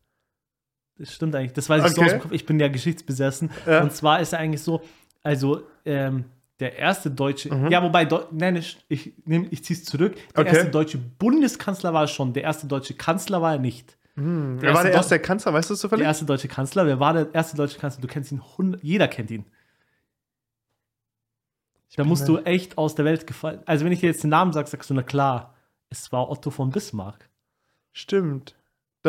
Das 0.99 1.15
stimmt 1.15 1.35
eigentlich. 1.35 1.53
Das 1.53 1.69
weiß 1.69 1.85
ich 1.87 1.93
so 1.93 2.01
Okay. 2.01 2.07
aus 2.07 2.13
dem 2.17 2.21
Kopf. 2.23 2.33
Ich 2.33 2.45
bin 2.45 2.59
ja 2.59 2.69
geschichtsbesessen. 2.69 3.51
Ja. 3.67 3.83
Und 3.83 3.93
zwar 3.93 4.21
ist 4.21 4.33
er 4.33 4.41
eigentlich 4.41 4.63
so, 4.63 4.83
also 5.23 5.63
ähm, 5.85 6.25
der 6.59 6.77
erste 6.77 7.09
deutsche, 7.11 7.55
Mhm. 7.55 7.69
ja, 7.71 7.81
wobei, 7.85 8.05
Deu 8.05 8.23
nein, 8.33 8.57
ich, 8.57 8.79
ich, 8.89 9.13
ich 9.27 9.63
ziehe 9.63 9.79
es 9.79 9.85
zurück. 9.85 10.17
Der 10.35 10.45
Okay. 10.45 10.57
erste 10.57 10.71
deutsche 10.73 10.99
Bundeskanzler 10.99 11.93
war 11.95 12.09
schon, 12.09 12.33
der 12.33 12.43
erste 12.43 12.67
deutsche 12.67 12.95
Kanzler 12.95 13.41
war 13.41 13.53
er 13.53 13.59
nicht. 13.61 13.97
Wer 14.21 14.75
war 14.75 14.83
erste 14.83 14.83
der 14.85 14.93
Deu- 14.93 14.97
erste 14.97 15.19
Kanzler? 15.21 15.53
Weißt 15.53 15.71
du 15.71 15.75
Der 15.75 15.81
zufällig? 15.81 16.05
erste 16.07 16.25
deutsche 16.25 16.49
Kanzler, 16.49 16.87
wer 16.87 16.99
war 17.01 17.13
der 17.13 17.35
erste 17.35 17.57
deutsche 17.57 17.79
Kanzler? 17.79 18.01
Du 18.03 18.09
kennst 18.09 18.33
ihn, 18.33 18.41
100, 18.41 18.83
jeder 18.83 19.09
kennt 19.09 19.31
ihn. 19.31 19.45
Da 21.97 22.03
bin 22.03 22.09
musst 22.11 22.29
du 22.29 22.39
echt 22.39 22.77
aus 22.79 22.95
der 22.95 23.05
Welt 23.05 23.27
gefallen. 23.27 23.61
Also, 23.67 23.85
wenn 23.85 23.93
ich 23.93 24.01
dir 24.01 24.07
jetzt 24.09 24.23
den 24.23 24.31
Namen 24.31 24.53
sage, 24.53 24.69
sagst 24.69 24.91
du, 24.91 24.95
na 24.95 25.03
klar, 25.03 25.55
es 25.89 26.13
war 26.13 26.31
Otto 26.31 26.51
von 26.51 26.71
Bismarck. 26.71 27.29
Stimmt. 27.93 28.55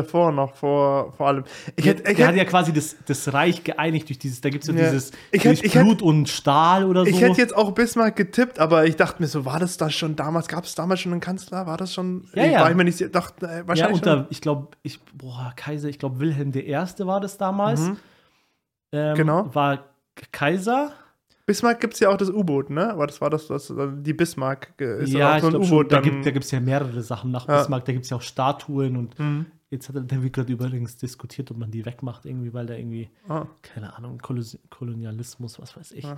Davor 0.03 0.31
noch, 0.31 0.55
vor, 0.55 1.11
vor 1.13 1.27
allem. 1.27 1.43
Ich 1.75 1.85
hätte, 1.85 2.09
ich 2.09 2.17
der 2.17 2.27
hat 2.27 2.33
hätte, 2.35 2.43
ja 2.43 2.49
quasi 2.49 2.71
das, 2.73 2.95
das 3.05 3.33
Reich 3.33 3.63
geeinigt 3.63 4.09
durch 4.09 4.19
dieses, 4.19 4.41
da 4.41 4.49
gibt 4.49 4.63
es 4.63 4.69
ja, 4.69 4.75
Ja. 4.75 4.89
dieses 4.91 5.11
Ich 5.31 5.43
ich 5.45 5.61
hätte- 5.75 5.83
Blut 5.85 6.01
und 6.01 6.29
Stahl 6.29 6.85
oder 6.85 7.03
so. 7.03 7.09
ich 7.09 7.21
hätte 7.21 7.39
jetzt 7.39 7.55
auch 7.55 7.71
Bismarck 7.71 8.15
getippt, 8.15 8.59
aber 8.59 8.85
ich 8.85 8.95
dachte 8.95 9.21
mir 9.21 9.27
so, 9.27 9.45
war 9.45 9.59
das 9.59 9.77
da 9.77 9.89
schon 9.89 10.15
damals? 10.15 10.47
Gab 10.47 10.63
es 10.65 10.75
damals 10.75 10.99
schon 11.01 11.11
einen 11.11 11.21
Kanzler? 11.21 11.65
War 11.67 11.77
das 11.77 11.93
schon? 11.93 12.27
Ja, 12.33 12.43
ich 12.45 12.51
ja. 12.51 12.61
War 12.61 12.69
ich 12.71 12.75
mir 12.77 12.83
nicht. 12.85 13.15
Dachte, 13.15 13.45
äh, 13.47 13.57
ja, 13.59 13.67
wahrscheinlich 13.67 13.99
schon. 14.03 14.09
unter, 14.09 14.27
ich 14.29 14.41
glaube, 14.41 14.67
ich, 14.83 14.99
boah, 15.13 15.53
Kaiser, 15.55 15.89
ich 15.89 15.99
glaube, 15.99 16.19
Wilhelm 16.19 16.51
I. 16.55 16.75
war 17.05 17.19
das 17.19 17.37
damals. 17.37 17.81
Mhm. 17.81 17.97
Ähm, 18.91 19.15
Genau. 19.15 19.53
War 19.53 19.83
Kaiser. 20.31 20.91
Bismarck 21.45 21.79
gibt 21.79 21.95
es 21.95 21.99
ja 21.99 22.09
auch 22.09 22.17
das 22.17 22.29
U-Boot, 22.29 22.69
ne? 22.69 22.91
Aber 22.91 23.07
das 23.07 23.21
war 23.21 23.31
das, 23.31 23.47
das 23.47 23.73
die 24.01 24.13
Bismarck 24.13 24.69
äh, 24.79 25.03
ist 25.03 25.13
ja, 25.13 25.31
auch 25.31 25.35
ich 25.37 25.41
so 25.41 25.47
ein 25.47 25.55
U-Boot. 25.55 25.91
da 25.91 25.99
gibt 25.99 26.25
es 26.25 26.51
ja 26.51 26.59
mehrere 26.59 27.01
Sachen 27.01 27.31
nach 27.31 27.47
Ja. 27.47 27.57
Bismarck. 27.57 27.85
Da 27.85 27.91
gibt 27.91 28.03
es 28.05 28.11
ja 28.11 28.17
auch 28.17 28.21
Statuen 28.21 28.95
und 28.95 29.17
Mhm. 29.17 29.47
Jetzt 29.69 29.89
hat 29.89 29.95
er, 29.95 30.01
da 30.01 30.21
wird 30.23 30.33
gerade 30.33 30.51
übrigens 30.51 30.97
diskutiert, 30.97 31.51
ob 31.51 31.57
man 31.57 31.71
die 31.71 31.85
wegmacht, 31.85 32.25
irgendwie, 32.25 32.53
weil 32.53 32.65
da 32.65 32.73
irgendwie, 32.75 33.09
Ah. 33.27 33.45
keine 33.61 33.95
Ahnung, 33.95 34.19
Kolos- 34.21 34.57
Kolonialismus, 34.69 35.59
was 35.59 35.75
weiß 35.77 35.91
ich. 35.93 36.03
Ja. 36.05 36.17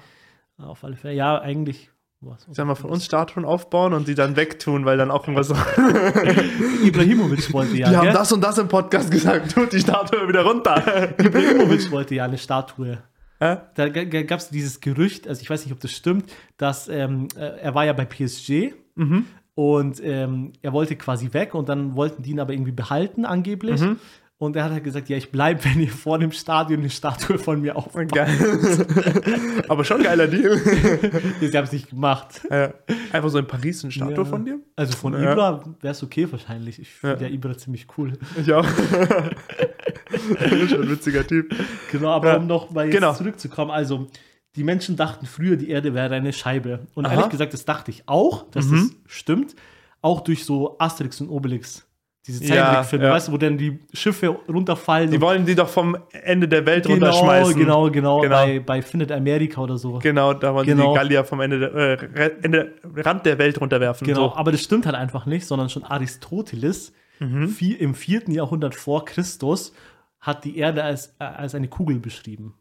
Auf 0.58 0.84
alle 0.84 0.96
Fälle. 0.96 1.14
Ja, 1.16 1.40
eigentlich. 1.40 1.90
Was, 2.24 2.48
Ich 2.48 2.56
sag 2.56 2.68
mal, 2.68 2.76
von 2.76 2.92
uns 2.92 3.04
Statuen 3.06 3.46
aufbauen 3.46 3.94
und 3.94 4.08
die 4.08 4.14
dann 4.14 4.36
wegtun, 4.36 4.86
weil 4.86 4.96
dann 4.96 5.10
auch 5.10 5.28
irgendwas. 5.28 5.50
Ibrahimovic 6.84 7.52
wollte 7.54 7.76
ja. 7.78 7.90
die 7.90 7.96
haben 7.96 8.04
gell? 8.06 8.14
das 8.14 8.32
und 8.32 8.42
das 8.42 8.58
im 8.58 8.68
Podcast 8.68 9.10
gesagt. 9.12 9.52
Tut 9.54 9.74
die 9.74 9.80
Statue 9.80 10.28
wieder 10.28 10.44
runter. 10.44 11.10
Ibrahimovic 11.20 11.90
wollte 11.92 12.16
ja 12.16 12.26
eine 12.26 12.38
Statue. 12.38 13.00
Ja? 13.40 13.56
Da 13.74 13.90
gab 13.90 14.40
es 14.40 14.50
dieses 14.50 14.80
Gerücht, 14.82 15.28
also 15.28 15.42
ich 15.42 15.50
weiß 15.50 15.66
nicht, 15.66 15.74
ob 15.74 15.80
das 15.80 15.92
stimmt, 15.92 16.32
dass 16.58 16.88
ähm, 16.90 17.28
äh, 17.36 17.40
er 17.60 17.74
war 17.76 17.86
ja 17.86 17.94
bei 17.94 18.06
PSG 18.06 18.74
Mhm. 18.96 19.26
Und 19.56 20.02
ähm, 20.04 20.54
er 20.62 20.74
wollte 20.74 20.96
quasi 20.96 21.34
weg 21.34 21.54
und 21.56 21.68
dann 21.70 21.96
wollten 21.96 22.24
die 22.24 22.32
ihn 22.32 22.40
aber 22.40 22.54
irgendwie 22.54 22.72
behalten, 22.72 23.26
angeblich. 23.26 23.82
Mhm. 23.82 23.98
Und 24.38 24.56
er 24.56 24.64
hat 24.64 24.72
halt 24.72 24.84
gesagt, 24.84 25.08
ja, 25.08 25.18
ich 25.18 25.30
bleibe, 25.32 25.64
wenn 25.66 25.80
ihr 25.80 25.90
vor 25.92 26.18
dem 26.18 26.32
Stadion 26.32 26.80
eine 26.80 26.90
Statue 26.90 27.38
von 27.38 27.62
mir 27.62 27.76
aufbaut. 27.76 28.12
Geil. 28.12 28.36
Aber 29.68 29.84
schon 29.84 30.02
geiler 30.02 30.26
Deal. 30.28 30.58
Sie 31.40 31.56
haben 31.56 31.66
es 31.66 31.72
nicht 31.72 31.92
gemacht. 31.92 32.42
ja. 32.50 32.74
Einfach 33.12 33.30
so 33.30 33.38
in 33.38 33.46
Paris 33.46 33.84
eine 33.84 33.92
Statue 33.92 34.16
Ja. 34.16 34.26
von 34.26 34.44
dir? 34.46 34.60
Also 34.76 34.98
von 34.98 35.14
Ja. 35.14 35.34
Ibra 35.34 35.64
wäre 35.82 35.92
es 35.92 36.02
okay 36.02 36.26
wahrscheinlich. 36.32 36.80
Ich 36.80 36.90
finde 36.90 37.26
Ja. 37.26 37.30
Ibra 37.30 37.56
ziemlich 37.56 37.86
cool. 38.00 38.14
Ich 38.40 38.52
auch. 38.52 38.66
schon 40.70 40.82
ein 40.82 40.90
witziger 40.90 41.26
Typ. 41.28 41.54
Genau, 41.92 42.10
aber 42.10 42.38
um 42.38 42.48
noch 42.48 42.72
mal 42.72 42.86
jetzt 42.86 42.96
Genau. 42.96 43.14
zurückzukommen, 43.14 43.70
also 43.72 44.08
die 44.56 44.64
Menschen 44.64 44.96
dachten 44.98 45.26
früher, 45.26 45.56
die 45.56 45.70
Erde 45.70 45.94
wäre 45.94 46.14
eine 46.16 46.34
Scheibe. 46.34 46.80
Und 46.94 47.06
Aha. 47.06 47.14
ehrlich 47.14 47.30
gesagt, 47.30 47.54
das 47.54 47.66
dachte 47.66 47.92
ich 47.92 48.04
auch, 48.08 48.50
dass 48.52 48.66
Mhm. 48.66 48.92
das 49.06 49.14
stimmt. 49.14 49.56
Auch 50.02 50.22
durch 50.22 50.46
so 50.46 50.78
Asterix 50.80 51.22
und 51.22 51.30
Obelix. 51.30 51.88
Diese 52.28 52.44
Ja, 52.44 52.56
Zeichentrickfilme, 52.66 53.06
ja. 53.06 53.12
weißt 53.14 53.28
du, 53.30 53.32
wo 53.32 53.38
dann 53.38 53.58
die 53.58 53.80
Schiffe 53.94 54.30
runterfallen. 54.48 55.10
Die 55.10 55.20
wollen 55.22 55.44
die 55.46 55.56
doch 55.56 55.70
vom 55.70 55.98
Ende 56.12 56.48
der 56.48 56.66
Welt 56.68 56.84
genau, 56.86 56.94
runterschmeißen. 57.06 57.56
genau, 57.56 57.90
genau, 57.90 58.22
Genau. 58.22 58.36
Bei, 58.36 58.60
bei 58.60 58.82
Findet 58.84 59.12
America 59.12 59.60
oder 59.62 59.78
so. 59.78 59.94
Genau, 60.00 60.34
da 60.34 60.54
wollen 60.54 60.66
sie 60.68 60.72
Genau. 60.74 60.92
die 60.94 60.98
Gallier 61.00 61.24
vom 61.24 61.40
Ende 61.42 61.60
der, 61.60 61.74
äh, 62.16 62.32
Ende, 62.44 62.74
Rand 62.96 63.26
der 63.26 63.38
Welt 63.40 63.60
runterwerfen. 63.60 64.06
Genau, 64.06 64.30
So. 64.30 64.36
aber 64.36 64.52
das 64.52 64.62
stimmt 64.62 64.86
halt 64.86 64.96
einfach 64.96 65.26
nicht, 65.26 65.48
sondern 65.48 65.70
schon 65.70 65.84
Aristoteles 65.84 66.94
Mhm. 67.20 67.46
vi- 67.60 67.76
im 67.78 67.96
vierten 67.96 68.32
Jahrhundert 68.32 68.76
vor 68.76 69.06
Christus 69.06 69.74
hat 70.20 70.44
die 70.46 70.58
Erde 70.58 70.84
als, 70.84 71.16
äh, 71.20 71.24
als 71.24 71.56
eine 71.56 71.68
Kugel 71.70 72.00
beschrieben. 72.00 72.54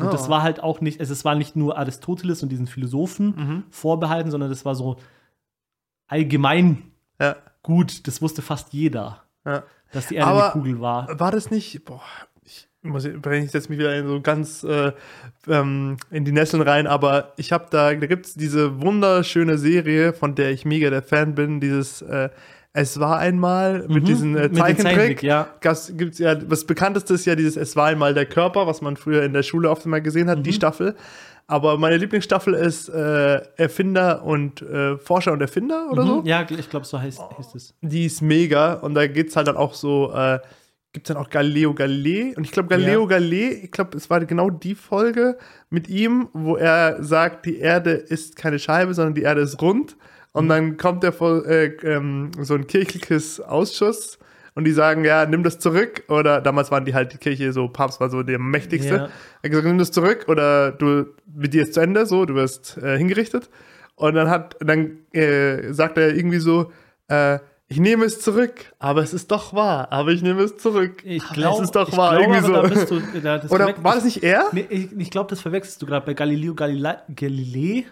Und 0.00 0.08
Ah. 0.08 0.10
das 0.10 0.28
war 0.28 0.42
halt 0.42 0.62
auch 0.62 0.80
nicht, 0.80 1.00
also 1.00 1.12
es 1.12 1.24
war 1.24 1.34
nicht 1.34 1.56
nur 1.56 1.76
Aristoteles 1.78 2.42
und 2.42 2.50
diesen 2.50 2.66
Philosophen 2.66 3.26
Mhm. 3.36 3.64
vorbehalten, 3.70 4.30
sondern 4.30 4.50
das 4.50 4.64
war 4.64 4.74
so 4.74 4.96
allgemein 6.06 6.82
Ja, 7.20 7.36
gut. 7.62 8.06
Das 8.06 8.20
wusste 8.20 8.42
fast 8.42 8.72
jeder, 8.74 9.22
ja. 9.46 9.62
dass 9.92 10.08
die 10.08 10.16
Erde 10.16 10.30
Aber- 10.30 10.44
eine 10.44 10.52
Kugel 10.52 10.80
war. 10.80 11.18
War 11.18 11.30
das 11.30 11.50
nicht, 11.50 11.84
boah, 11.86 12.02
ich 12.44 12.68
muss, 12.82 13.04
ich 13.06 13.50
setze 13.50 13.70
mich 13.70 13.78
wieder 13.78 13.96
in 13.96 14.06
so 14.06 14.20
ganz 14.20 14.62
äh, 14.62 14.92
ähm, 15.48 15.96
in 16.10 16.24
die 16.26 16.32
Nesseln 16.32 16.62
rein, 16.62 16.86
aber 16.86 17.32
ich 17.38 17.52
habe 17.52 17.66
da, 17.70 17.94
da 17.94 18.06
gibt 18.06 18.26
es 18.26 18.34
diese 18.34 18.82
wunderschöne 18.82 19.56
Serie, 19.56 20.12
von 20.12 20.34
der 20.34 20.50
ich 20.50 20.64
mega 20.66 20.90
der 20.90 21.02
Fan 21.02 21.34
bin, 21.34 21.58
dieses 21.58 22.02
äh, 22.02 22.28
Es 22.78 23.00
war 23.00 23.18
einmal 23.18 23.86
mit 23.88 24.02
Mhm, 24.02 24.04
diesem 24.04 24.36
äh, 24.36 24.52
Zeichentrick. 24.52 25.22
Ja. 25.22 25.48
Das 25.62 25.92
gibt's 25.96 26.18
ja, 26.18 26.34
das 26.34 26.64
bekannteste 26.66 27.14
ist 27.14 27.24
ja 27.24 27.34
dieses 27.34 27.56
Es 27.56 27.74
war 27.74 27.86
einmal 27.86 28.12
der 28.12 28.26
Körper, 28.26 28.66
was 28.66 28.82
man 28.82 28.96
früher 28.98 29.22
in 29.22 29.32
der 29.32 29.42
Schule 29.42 29.70
oft 29.70 29.86
mal 29.86 30.02
gesehen 30.02 30.28
hat, 30.28 30.44
die 30.44 30.50
Mhm. 30.50 30.54
Staffel. 30.54 30.94
Aber 31.46 31.78
meine 31.78 31.96
Lieblingsstaffel 31.96 32.52
ist 32.54 32.88
äh, 32.90 33.40
Erfinder 33.56 34.24
und 34.24 34.60
äh, 34.62 34.98
Forscher 34.98 35.32
und 35.32 35.40
Erfinder 35.40 35.88
oder 35.90 36.04
so 36.04 36.20
Mhm, 36.20 36.26
Ja, 36.26 36.44
ich 36.50 36.68
glaube, 36.68 36.84
so 36.84 37.00
heißt, 37.00 37.20
heißt 37.38 37.54
es. 37.54 37.74
die 37.80 38.04
ist 38.04 38.20
mega 38.20 38.74
und 38.74 38.94
da 38.94 39.06
geht 39.06 39.28
es 39.30 39.36
halt 39.36 39.46
dann 39.48 39.56
auch 39.56 39.72
so, 39.72 40.12
äh, 40.12 40.40
gibt 40.92 41.08
es 41.08 41.14
dann 41.14 41.22
auch 41.22 41.30
Galileo 41.30 41.72
Galilei 41.72 42.34
und 42.36 42.44
ich 42.44 42.50
glaube 42.52 42.68
Galileo 42.68 43.02
Ja. 43.02 43.06
Galilei, 43.08 43.60
ich 43.64 43.70
glaube 43.70 43.96
es 43.96 44.10
war 44.10 44.24
genau 44.26 44.50
die 44.50 44.74
Folge 44.74 45.38
mit 45.70 45.88
ihm, 45.88 46.28
wo 46.34 46.56
er 46.56 47.02
sagt, 47.02 47.46
die 47.46 47.58
Erde 47.58 47.92
ist 47.92 48.36
keine 48.36 48.58
Scheibe, 48.58 48.92
sondern 48.92 49.14
die 49.14 49.22
Erde 49.22 49.40
ist 49.40 49.62
rund. 49.62 49.96
Und 50.36 50.48
dann 50.48 50.76
kommt 50.76 51.02
der 51.02 51.12
vor, 51.12 51.46
äh, 51.46 51.66
ähm, 51.82 52.30
so 52.40 52.54
ein 52.54 52.66
kirchliches 52.66 53.40
Ausschuss 53.40 54.18
und 54.54 54.64
die 54.64 54.72
sagen, 54.72 55.04
ja, 55.04 55.26
nimm 55.26 55.42
das 55.42 55.58
zurück 55.58 56.04
oder 56.08 56.40
damals 56.40 56.70
waren 56.70 56.84
die 56.84 56.94
halt 56.94 57.12
die 57.12 57.18
Kirche 57.18 57.52
so, 57.52 57.68
Papst 57.68 58.00
war 58.00 58.08
so 58.08 58.22
der 58.22 58.38
mächtigste, 58.38 58.94
Ja. 58.94 58.96
er 58.96 59.08
hat 59.44 59.50
gesagt, 59.50 59.66
nimm 59.66 59.78
das 59.78 59.90
zurück 59.92 60.26
oder 60.28 60.72
du, 60.72 61.06
mit 61.34 61.52
dir 61.52 61.62
ist 61.62 61.74
zu 61.74 61.80
Ende, 61.80 62.06
so, 62.06 62.24
du 62.24 62.34
wirst 62.34 62.78
äh, 62.78 62.96
hingerichtet. 62.96 63.50
Und 63.96 64.14
dann 64.14 64.28
hat, 64.28 64.56
dann 64.60 64.98
äh, 65.12 65.72
sagt 65.72 65.96
er 65.96 66.14
irgendwie 66.14 66.38
so, 66.38 66.70
äh, 67.08 67.38
ich 67.68 67.80
nehme 67.80 68.04
es 68.04 68.20
zurück, 68.20 68.72
aber 68.78 69.02
es 69.02 69.12
ist 69.12 69.30
doch 69.30 69.52
wahr, 69.52 69.90
aber 69.90 70.10
ich 70.10 70.22
nehme 70.22 70.42
es 70.42 70.56
zurück. 70.56 71.02
Ich 71.04 71.26
glaube, 71.30 71.62
es 71.62 71.68
ist 71.68 71.74
doch 71.76 71.96
wahr, 71.96 72.16
glaube, 72.16 72.34
irgendwie 72.34 72.46
so. 72.46 72.52
da 72.52 72.62
bist 72.62 72.90
du, 72.90 73.20
da, 73.20 73.42
Oder 73.48 73.82
war 73.82 73.94
das 73.96 74.04
nicht 74.04 74.22
er? 74.22 74.44
Nee, 74.52 74.66
ich, 74.68 74.92
ich 74.96 75.10
glaube, 75.10 75.30
das 75.30 75.40
verwechselst 75.40 75.82
du 75.82 75.86
gerade 75.86 76.06
bei 76.06 76.14
Galileo 76.14 76.54
Galilei. 76.54 76.98
Galilei, 77.14 77.86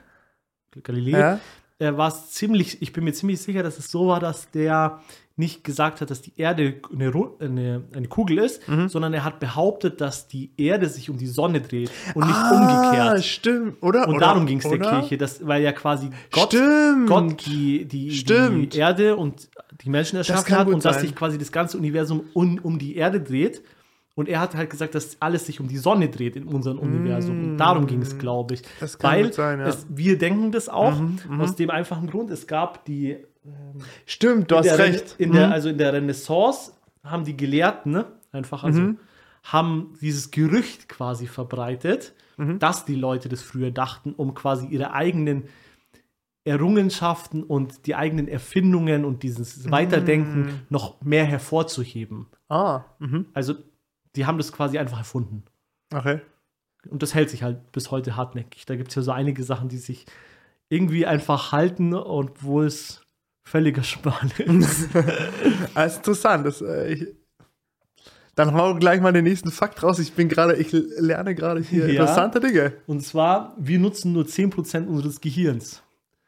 Galilei 0.83 1.19
Ja. 1.19 1.41
Äh, 1.79 1.97
war 1.97 2.09
es 2.09 2.31
ziemlich, 2.31 2.81
ich 2.83 2.93
bin 2.93 3.05
mir 3.05 3.13
ziemlich 3.13 3.41
sicher, 3.41 3.63
dass 3.63 3.79
es 3.79 3.91
so 3.91 4.07
war, 4.09 4.21
dass 4.21 4.51
der 4.51 5.01
nicht 5.37 5.65
gesagt 5.65 6.01
hat, 6.01 6.11
dass 6.11 6.23
die 6.23 6.33
Erde 6.37 6.77
eine, 6.93 7.13
eine, 7.41 7.83
eine 7.93 8.07
Kugel 8.07 8.39
ist, 8.39 8.69
Mhm. 8.69 8.89
sondern 8.89 9.13
er 9.15 9.25
hat 9.25 9.41
behauptet, 9.41 10.01
dass 10.01 10.29
die 10.29 10.53
Erde 10.57 10.89
sich 10.89 11.11
um 11.11 11.19
die 11.19 11.27
Sonne 11.27 11.61
dreht 11.61 11.91
und 12.15 12.25
nicht 12.25 12.37
Ah, 12.37 12.51
umgekehrt. 12.53 13.25
stimmt, 13.25 13.83
oder? 13.83 14.07
Und 14.07 14.15
oder, 14.17 14.27
darum 14.27 14.47
ging 14.47 14.59
es 14.59 14.69
der? 14.69 14.79
Kirche, 14.79 15.19
das, 15.19 15.45
weil 15.45 15.63
ja 15.65 15.73
quasi 15.73 16.11
Gott, 16.31 16.53
Stimmt. 16.53 17.09
Gott 17.09 17.47
die, 17.47 17.85
die, 17.85 18.13
Stimmt. 18.13 18.75
die 18.75 18.79
Erde 18.79 19.17
und 19.17 19.49
die 19.83 19.91
Menschen 19.91 20.17
erschaffen 20.19 20.55
hat 20.57 20.69
und 20.69 20.85
dass 20.85 20.97
sein. 20.97 21.07
sich 21.07 21.17
quasi 21.17 21.37
das 21.37 21.51
ganze 21.51 21.79
Universum 21.79 22.23
um, 22.33 22.61
um 22.63 22.79
die 22.79 22.95
Erde 22.95 23.21
dreht. 23.21 23.61
Und 24.17 24.29
er 24.29 24.39
hat 24.41 24.55
halt 24.55 24.71
gesagt, 24.71 24.95
dass 24.95 25.21
alles 25.21 25.47
sich 25.47 25.59
um 25.61 25.67
die 25.67 25.77
Sonne 25.77 26.09
dreht 26.09 26.37
in 26.37 26.45
unserem 26.47 26.79
Universum. 26.79 27.41
Und 27.41 27.57
darum 27.57 27.87
ging 27.89 28.01
es, 28.01 28.17
glaube 28.17 28.55
ich. 28.55 28.63
Mm. 28.63 28.67
Das 28.81 28.99
kann 28.99 29.11
Weil 29.13 29.33
sein, 29.33 29.59
ja. 29.59 29.65
Mhm, 29.65 29.71
es, 29.71 29.87
wir 29.89 30.19
denken 30.19 30.53
das 30.53 30.69
auch, 30.69 31.01
aus 31.39 31.57
dem 31.57 31.71
einfachen 31.71 32.07
Grund, 32.09 32.31
es 32.31 32.47
gab 32.47 32.85
die 32.85 33.19
Stimmt, 34.07 34.51
du 34.51 34.57
hast 34.57 34.67
der, 34.67 34.79
recht. 34.79 35.17
In 35.19 35.33
der, 35.33 35.49
Mhm. 35.49 35.53
also 35.53 35.69
in 35.69 35.79
der 35.79 35.93
Renaissance 35.93 36.73
haben 37.03 37.25
die 37.25 37.37
Gelehrten, 37.37 37.93
ne, 37.93 38.07
einfach, 38.33 38.65
also, 38.65 38.81
Mhm. 38.81 38.99
haben 39.43 39.95
dieses 40.01 40.31
Gerücht 40.31 40.89
quasi 40.89 41.27
verbreitet, 41.27 42.15
Mhm. 42.39 42.59
dass 42.59 42.85
die 42.87 42.95
Leute 42.95 43.29
das 43.29 43.43
früher 43.43 43.71
dachten, 43.71 44.15
um 44.17 44.33
quasi 44.35 44.67
ihre 44.69 44.93
eigenen 44.95 45.45
Errungenschaften 46.45 47.43
und 47.43 47.87
die 47.87 47.95
eigenen 47.95 48.29
Erfindungen 48.29 49.05
und 49.05 49.23
dieses 49.23 49.65
Mhm. 49.67 49.71
Weiterdenken 49.71 50.61
noch 50.69 51.01
mehr 51.03 51.25
hervorzuheben. 51.25 52.27
ah, 52.49 52.83
mhm. 52.99 53.27
Also, 53.35 53.55
die 54.17 54.27
haben 54.27 54.39
das 54.39 54.53
quasi 54.53 54.79
einfach 54.79 54.99
erfunden. 54.99 55.45
okay. 55.95 56.21
Und 56.91 57.03
das 57.03 57.15
hält 57.15 57.31
sich 57.31 57.43
halt 57.43 57.73
bis 57.73 57.91
heute 57.91 58.15
hartnäckig. 58.15 58.67
Da 58.67 58.77
gibt 58.77 58.91
es 58.91 58.95
ja 58.95 59.01
so 59.01 59.11
einige 59.11 59.43
Sachen, 59.43 59.71
die 59.71 59.79
sich 59.79 60.05
irgendwie 60.69 61.07
einfach 61.07 61.51
halten, 61.51 61.95
obwohl 61.95 62.67
es 62.67 63.01
völliger 63.49 63.83
Schmarrn 63.83 64.31
ist. 64.37 64.89
Ah, 65.75 65.85
ist 65.85 65.97
interessant. 65.99 66.47
Das, 66.47 66.61
äh, 66.61 66.93
ich, 66.93 67.07
dann 68.35 68.53
hau 68.53 68.75
gleich 68.75 69.01
mal 69.01 69.13
den 69.15 69.25
nächsten 69.25 69.51
Fakt 69.51 69.83
raus. 69.83 69.99
Ich 69.99 70.13
bin 70.13 70.29
gerade, 70.29 70.57
ich 70.57 70.73
lerne 70.73 71.35
gerade 71.35 71.63
hier 71.63 71.85
Ja. 71.87 71.91
interessante 71.93 72.39
Dinge. 72.41 72.75
Und 72.87 73.01
zwar, 73.01 73.55
wir 73.59 73.79
nutzen 73.79 74.13
nur 74.13 74.25
10% 74.25 74.87
unseres 74.87 75.21
Gehirns. 75.23 75.83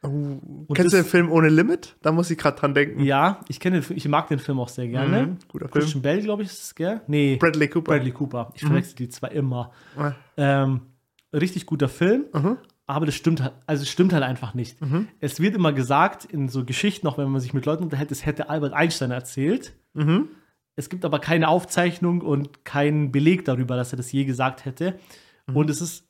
Uh, 0.07 0.67
kennst 0.75 0.93
du 0.93 0.97
den 0.99 1.05
Film 1.07 1.31
Ohne 1.31 1.49
Limit? 1.49 1.97
Da 2.03 2.13
muss 2.13 2.31
ich 2.31 2.39
gerade 2.39 2.59
dran 2.59 2.75
denken. 2.75 3.03
Ja, 3.03 3.41
ich 3.49 3.61
kenne 3.61 3.81
den 3.81 3.97
ich 3.97 4.09
mag 4.09 4.29
den 4.29 4.39
Film 4.39 4.59
auch 4.61 4.69
sehr 4.69 4.89
gerne. 4.89 5.27
Mhm, 5.27 5.37
guter 5.49 5.69
Film. 5.69 5.83
Christian 5.83 6.03
Bell, 6.03 6.23
glaube 6.23 6.43
ich, 6.43 6.49
ist 6.49 6.63
es, 6.63 6.75
gell? 6.75 7.01
Nee, 7.07 7.37
Bradley 7.37 7.69
Cooper. 7.69 7.93
Bradley 7.93 8.13
Cooper. 8.13 8.51
Ich 8.55 8.63
verwechsel 8.63 8.95
die 8.97 9.09
zwei 9.09 9.29
immer. 9.29 9.73
Ah, 9.97 10.13
Ähm, 10.37 10.81
richtig 11.33 11.67
guter 11.67 11.89
Film, 11.89 12.25
Mhm. 12.33 12.57
aber 12.87 13.07
das 13.07 13.15
stimmt 13.15 13.43
halt, 13.43 13.53
also 13.67 13.83
es 13.83 13.89
stimmt 13.91 14.13
halt 14.13 14.23
einfach 14.23 14.55
nicht. 14.55 14.79
Es 15.21 15.41
wird 15.41 15.55
immer 15.55 15.73
gesagt, 15.73 16.25
in 16.25 16.49
so 16.49 16.65
Geschichten, 16.65 17.07
auch 17.07 17.19
wenn 17.19 17.29
man 17.31 17.41
sich 17.41 17.53
mit 17.55 17.67
Leuten 17.67 17.83
unterhält, 17.85 18.11
es 18.13 18.25
hätte 18.25 18.49
Albert 18.49 18.73
Einstein 18.73 19.11
erzählt. 19.11 19.75
Mhm. 19.95 20.29
Es 20.77 20.89
gibt 20.91 21.05
aber 21.05 21.19
keine 21.21 21.49
Aufzeichnung 21.49 22.21
und 22.21 22.65
keinen 22.65 23.11
Beleg 23.11 23.45
darüber, 23.47 23.77
dass 23.77 23.93
er 23.93 23.97
das 23.97 24.13
je 24.13 24.25
gesagt 24.25 24.65
hätte. 24.67 24.99
Mhm. 25.47 25.57
Und 25.57 25.71
es 25.71 25.81
ist, 25.81 26.06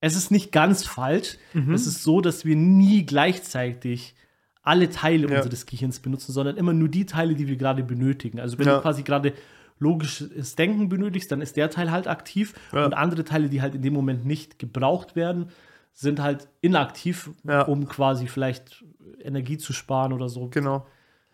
es 0.00 0.16
ist 0.16 0.30
nicht 0.30 0.50
ganz 0.52 0.84
falsch. 0.84 1.36
Es 1.72 1.86
ist 1.86 2.02
so, 2.02 2.20
dass 2.20 2.44
wir 2.44 2.56
nie 2.56 3.04
gleichzeitig 3.06 4.14
alle 4.62 4.90
Teile 4.90 5.28
Ja. 5.30 5.36
unseres 5.38 5.66
Gehirns 5.66 6.00
benutzen, 6.00 6.32
sondern 6.32 6.56
immer 6.56 6.72
nur 6.72 6.88
die 6.88 7.06
Teile, 7.06 7.34
die 7.34 7.48
wir 7.48 7.56
gerade 7.56 7.82
benötigen. 7.82 8.40
Also 8.40 8.58
wenn 8.58 8.66
Ja. 8.66 8.76
du 8.76 8.82
quasi 8.82 9.02
gerade 9.02 9.32
logisches 9.78 10.56
Denken 10.56 10.88
benötigst, 10.88 11.32
dann 11.32 11.40
ist 11.40 11.56
der 11.56 11.70
Teil 11.70 11.90
halt 11.90 12.06
aktiv 12.06 12.54
Ja. 12.72 12.84
und 12.84 12.92
andere 12.94 13.24
Teile, 13.24 13.48
die 13.48 13.62
halt 13.62 13.74
in 13.74 13.82
dem 13.82 13.94
Moment 13.94 14.26
nicht 14.26 14.58
gebraucht 14.58 15.16
werden, 15.16 15.48
sind 15.92 16.20
halt 16.20 16.48
inaktiv, 16.60 17.30
um 17.66 17.86
quasi 17.88 18.26
vielleicht 18.26 18.84
Energie 19.22 19.58
zu 19.58 19.72
sparen 19.72 20.12
oder 20.12 20.28
so. 20.28 20.48
Genau. 20.48 20.86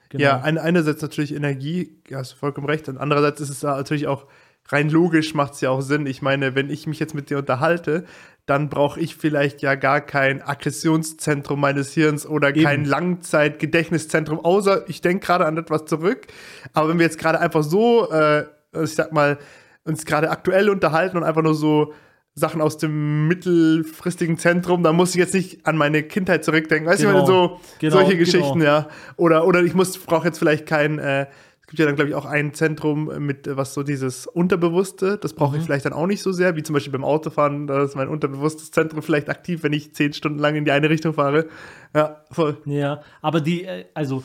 Genau. 0.08 0.23
Ja, 0.23 0.40
ein, 0.40 0.56
einerseits 0.58 1.02
natürlich 1.02 1.35
Energie, 1.35 1.99
hast 2.14 2.32
du 2.32 2.37
vollkommen 2.37 2.68
recht. 2.68 2.88
Und 2.88 2.96
andererseits 2.96 3.40
ist 3.40 3.50
es 3.50 3.62
natürlich 3.64 4.06
auch 4.06 4.26
rein 4.68 4.88
logisch, 4.88 5.35
macht 5.35 5.54
es 5.54 5.61
ja 5.61 5.70
auch 5.70 5.80
Sinn. 5.80 6.06
Ich 6.06 6.23
meine, 6.23 6.54
wenn 6.54 6.70
ich 6.70 6.87
mich 6.87 7.00
jetzt 7.00 7.14
mit 7.14 7.28
dir 7.28 7.38
unterhalte, 7.38 8.04
dann 8.46 8.68
brauche 8.68 9.00
ich 9.00 9.16
vielleicht 9.16 9.60
ja 9.60 9.74
gar 9.74 10.00
kein 10.00 10.40
Aggressionszentrum 10.40 11.60
meines 11.60 11.92
Hirns 11.92 12.24
oder 12.26 12.50
Eben. 12.50 12.62
kein 12.62 12.84
Langzeitgedächtniszentrum, 12.84 14.38
außer 14.44 14.88
ich 14.88 15.00
denke 15.00 15.26
gerade 15.26 15.46
an 15.46 15.56
etwas 15.56 15.84
zurück. 15.86 16.26
Aber 16.72 16.88
wenn 16.88 16.98
wir 16.98 17.04
jetzt 17.06 17.18
gerade 17.18 17.40
einfach 17.40 17.62
so, 17.62 18.10
äh, 18.10 18.44
ich 18.82 18.94
sag 18.94 19.12
mal, 19.12 19.38
uns 19.84 20.04
gerade 20.04 20.30
aktuell 20.30 20.68
unterhalten 20.70 21.16
und 21.16 21.24
einfach 21.24 21.42
nur 21.42 21.54
so 21.54 21.92
Sachen 22.34 22.60
aus 22.60 22.76
dem 22.76 23.28
mittelfristigen 23.28 24.36
Zentrum, 24.38 24.82
dann 24.82 24.94
muss 24.94 25.10
ich 25.10 25.16
jetzt 25.16 25.32
nicht 25.34 25.66
an 25.66 25.76
meine 25.76 26.02
Kindheit 26.02 26.44
zurückdenken. 26.44 26.86
Weißt 26.86 27.02
du, 27.02 27.06
ich 27.06 27.12
Genau. 27.12 27.26
so 27.26 27.60
Genau, 27.78 27.92
solche 27.96 28.10
genau. 28.16 28.24
Geschichten, 28.24 28.62
ja. 28.62 28.88
Oder, 29.16 29.46
oder 29.46 29.62
ich 29.62 29.74
muss, 29.74 29.96
brauche 29.98 30.26
jetzt 30.26 30.38
vielleicht 30.38 30.66
kein, 30.66 30.98
äh, 30.98 31.26
Es 31.66 31.70
gibt 31.70 31.80
ja 31.80 31.87
dann, 31.87 31.96
glaube 31.96 32.08
ich, 32.11 32.14
auch 32.14 32.26
ein 32.26 32.54
Zentrum 32.54 33.11
mit, 33.26 33.49
äh, 33.49 33.56
was 33.56 33.75
so 33.75 33.82
dieses 33.82 34.28
Unterbewusste, 34.28 35.18
das 35.18 35.32
brauche 35.35 35.56
ich 35.56 35.62
Mhm. 35.62 35.66
vielleicht 35.66 35.85
dann 35.85 35.92
auch 35.94 36.06
nicht 36.06 36.23
so 36.23 36.30
sehr, 36.30 36.54
wie 36.54 36.62
zum 36.62 36.75
Beispiel 36.75 36.92
beim 36.92 37.02
Autofahren, 37.02 37.66
da 37.66 37.82
ist 37.82 37.96
mein 37.96 38.06
unterbewusstes 38.08 38.70
Zentrum 38.70 39.02
vielleicht 39.02 39.28
aktiv, 39.28 39.64
wenn 39.64 39.73
ich 39.73 39.92
zehn 39.92 40.12
Stunden 40.12 40.38
lang 40.38 40.54
in 40.54 40.64
die 40.64 40.70
eine 40.70 40.88
Richtung 40.88 41.12
fahre. 41.14 41.49
Ja, 41.92 42.25
voll. 42.30 42.58
Ja, 42.66 43.02
aber 43.20 43.40
die, 43.40 43.64
äh, 43.64 43.87
also, 43.94 44.23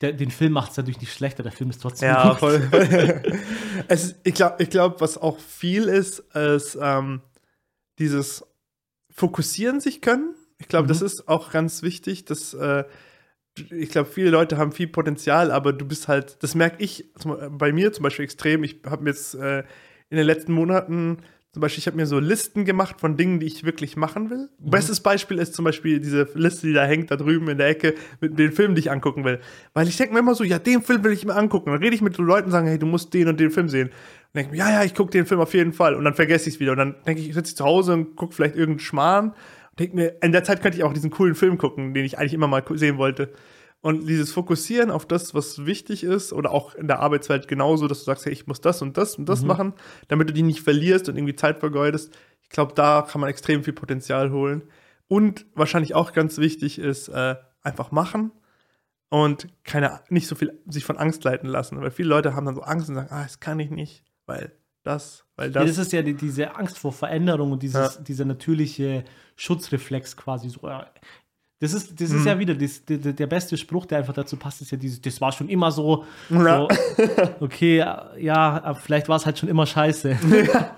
der, 0.00 0.12
den 0.12 0.32
Film 0.32 0.52
macht 0.54 0.72
es 0.72 0.76
natürlich 0.76 1.00
nicht 1.00 1.12
schlechter, 1.14 1.44
der 1.44 1.52
Film 1.52 1.70
ist 1.70 1.80
trotzdem 1.80 2.08
Ja, 2.08 2.30
gut. 2.30 2.40
voll. 2.40 2.60
ist, 3.88 4.16
ich 4.24 4.34
glaube, 4.34 4.56
ich 4.60 4.68
glaub, 4.70 5.00
was 5.00 5.16
auch 5.18 5.38
viel 5.38 5.84
ist, 5.84 6.18
ist 6.34 6.76
ähm, 6.82 7.20
dieses 8.00 8.44
Fokussieren 9.14 9.78
sich 9.80 10.00
können. 10.00 10.34
Ich 10.58 10.66
glaube, 10.68 10.84
Mhm. 10.86 10.88
das 10.88 11.02
ist 11.02 11.28
auch 11.28 11.52
ganz 11.52 11.82
wichtig, 11.82 12.24
dass 12.24 12.54
äh, 12.54 12.82
ich 13.70 13.90
glaube, 13.90 14.08
viele 14.10 14.30
Leute 14.30 14.56
haben 14.56 14.72
viel 14.72 14.88
Potenzial, 14.88 15.50
aber 15.50 15.72
du 15.72 15.84
bist 15.86 16.08
halt, 16.08 16.42
das 16.42 16.54
merke 16.54 16.82
ich 16.82 17.12
bei 17.50 17.72
mir 17.72 17.92
zum 17.92 18.04
Beispiel 18.04 18.24
extrem. 18.24 18.64
Ich 18.64 18.80
habe 18.86 19.04
mir 19.04 19.10
jetzt 19.10 19.34
äh, 19.34 19.60
in 20.10 20.16
den 20.16 20.26
letzten 20.26 20.52
Monaten 20.52 21.18
zum 21.52 21.60
Beispiel, 21.60 21.80
ich 21.80 21.86
habe 21.86 21.98
mir 21.98 22.06
so 22.06 22.18
Listen 22.18 22.64
gemacht 22.64 22.98
von 22.98 23.18
Dingen, 23.18 23.38
die 23.38 23.46
ich 23.46 23.62
wirklich 23.62 23.94
machen 23.94 24.30
will. 24.30 24.48
Bestes 24.58 25.00
Beispiel 25.00 25.36
ist 25.36 25.52
zum 25.52 25.66
Beispiel 25.66 26.00
diese 26.00 26.26
Liste, 26.32 26.66
die 26.66 26.72
da 26.72 26.86
hängt, 26.86 27.10
da 27.10 27.16
drüben 27.16 27.46
in 27.50 27.58
der 27.58 27.68
Ecke, 27.68 27.94
mit 28.22 28.38
den 28.38 28.52
Filmen, 28.52 28.74
die 28.74 28.80
ich 28.80 28.90
angucken 28.90 29.22
will. 29.26 29.38
Weil 29.74 29.86
ich 29.86 29.98
denke 29.98 30.14
mir 30.14 30.20
immer 30.20 30.34
so, 30.34 30.44
ja, 30.44 30.58
den 30.58 30.80
Film 30.80 31.04
will 31.04 31.12
ich 31.12 31.26
mir 31.26 31.34
angucken. 31.34 31.70
Dann 31.70 31.82
rede 31.82 31.94
ich 31.94 32.00
mit 32.00 32.16
so 32.16 32.22
Leuten 32.22 32.46
und 32.46 32.52
sage, 32.52 32.70
hey, 32.70 32.78
du 32.78 32.86
musst 32.86 33.12
den 33.12 33.28
und 33.28 33.38
den 33.38 33.50
Film 33.50 33.68
sehen. 33.68 33.88
Und 33.88 34.34
denke 34.34 34.52
mir, 34.52 34.56
ja, 34.56 34.70
ja, 34.70 34.84
ich 34.84 34.94
gucke 34.94 35.10
den 35.10 35.26
Film 35.26 35.42
auf 35.42 35.52
jeden 35.52 35.74
Fall. 35.74 35.94
Und 35.94 36.06
dann 36.06 36.14
vergesse 36.14 36.48
ich 36.48 36.54
es 36.54 36.60
wieder. 36.60 36.72
Und 36.72 36.78
dann 36.78 36.94
denke 37.06 37.20
ich, 37.20 37.34
sitze 37.34 37.50
ich 37.50 37.56
zu 37.58 37.64
Hause 37.64 37.92
und 37.92 38.16
gucke 38.16 38.34
vielleicht 38.34 38.56
irgendeinen 38.56 38.80
Schmarrn. 38.80 39.34
Und 39.72 39.80
denke 39.80 39.96
mir, 39.96 40.22
in 40.22 40.32
der 40.32 40.44
Zeit 40.44 40.62
könnte 40.62 40.78
ich 40.78 40.84
auch 40.84 40.92
diesen 40.92 41.10
coolen 41.10 41.34
Film 41.34 41.58
gucken, 41.58 41.94
den 41.94 42.04
ich 42.04 42.18
eigentlich 42.18 42.34
immer 42.34 42.46
mal 42.46 42.62
sehen 42.74 42.98
wollte. 42.98 43.32
Und 43.80 44.06
dieses 44.06 44.30
Fokussieren 44.30 44.92
auf 44.92 45.06
das, 45.06 45.34
was 45.34 45.66
wichtig 45.66 46.04
ist, 46.04 46.32
oder 46.32 46.52
auch 46.52 46.74
in 46.76 46.86
der 46.86 47.00
Arbeitswelt 47.00 47.48
genauso, 47.48 47.88
dass 47.88 47.98
du 47.98 48.04
sagst, 48.04 48.26
hey, 48.26 48.32
ich 48.32 48.46
muss 48.46 48.60
das 48.60 48.80
und 48.80 48.96
das 48.96 49.16
und 49.16 49.28
das 49.28 49.42
machen, 49.42 49.74
damit 50.08 50.28
du 50.28 50.32
die 50.32 50.42
nicht 50.42 50.60
verlierst 50.60 51.08
und 51.08 51.16
irgendwie 51.16 51.34
Zeit 51.34 51.58
vergeudest. 51.58 52.16
Ich 52.42 52.48
glaube, 52.50 52.74
da 52.74 53.02
kann 53.02 53.20
man 53.20 53.28
extrem 53.28 53.64
viel 53.64 53.72
Potenzial 53.72 54.30
holen. 54.30 54.62
Und 55.08 55.46
wahrscheinlich 55.54 55.96
auch 55.96 56.12
ganz 56.12 56.38
wichtig 56.38 56.78
ist, 56.78 57.08
äh, 57.08 57.34
einfach 57.62 57.90
machen 57.90 58.30
und 59.08 59.48
keine, 59.64 60.00
nicht 60.10 60.28
so 60.28 60.36
viel 60.36 60.58
sich 60.66 60.84
von 60.84 60.96
Angst 60.96 61.24
leiten 61.24 61.48
lassen. 61.48 61.80
Weil 61.80 61.90
viele 61.90 62.08
Leute 62.08 62.36
haben 62.36 62.46
dann 62.46 62.54
so 62.54 62.62
Angst 62.62 62.88
und 62.88 62.94
sagen, 62.94 63.08
ah, 63.10 63.24
das 63.24 63.40
kann 63.40 63.58
ich 63.58 63.70
nicht, 63.70 64.04
weil 64.26 64.52
das, 64.84 65.24
weil 65.36 65.52
Ja, 65.52 65.60
das. 65.64 65.76
das 65.76 65.86
ist 65.86 65.92
ja 65.92 66.02
die, 66.02 66.14
diese 66.14 66.54
Angst 66.56 66.78
vor 66.78 66.92
Veränderung 66.92 67.52
und 67.52 67.62
dieses, 67.62 67.96
Ja. 67.96 68.02
dieser 68.02 68.24
natürliche 68.24 69.04
Schutzreflex 69.36 70.16
quasi 70.16 70.48
so. 70.48 70.60
ja. 70.68 70.86
Das 71.60 71.72
ist, 71.74 72.00
das 72.00 72.10
Mhm. 72.10 72.16
ist 72.18 72.26
ja 72.26 72.38
wieder 72.40 72.54
das, 72.56 72.84
der, 72.86 72.98
der 72.98 73.26
beste 73.28 73.56
Spruch, 73.56 73.86
der 73.86 73.98
einfach 73.98 74.14
dazu 74.14 74.36
passt, 74.36 74.60
ist 74.62 74.72
ja 74.72 74.76
dieses, 74.78 75.00
das 75.00 75.20
war 75.20 75.30
schon 75.30 75.48
immer 75.48 75.70
so. 75.70 76.04
Ja. 76.28 76.66
so 76.66 76.68
okay, 77.40 77.76
ja, 78.18 78.74
vielleicht 78.82 79.08
war 79.08 79.14
es 79.16 79.24
halt 79.26 79.38
schon 79.38 79.48
immer 79.48 79.64
scheiße. 79.64 80.16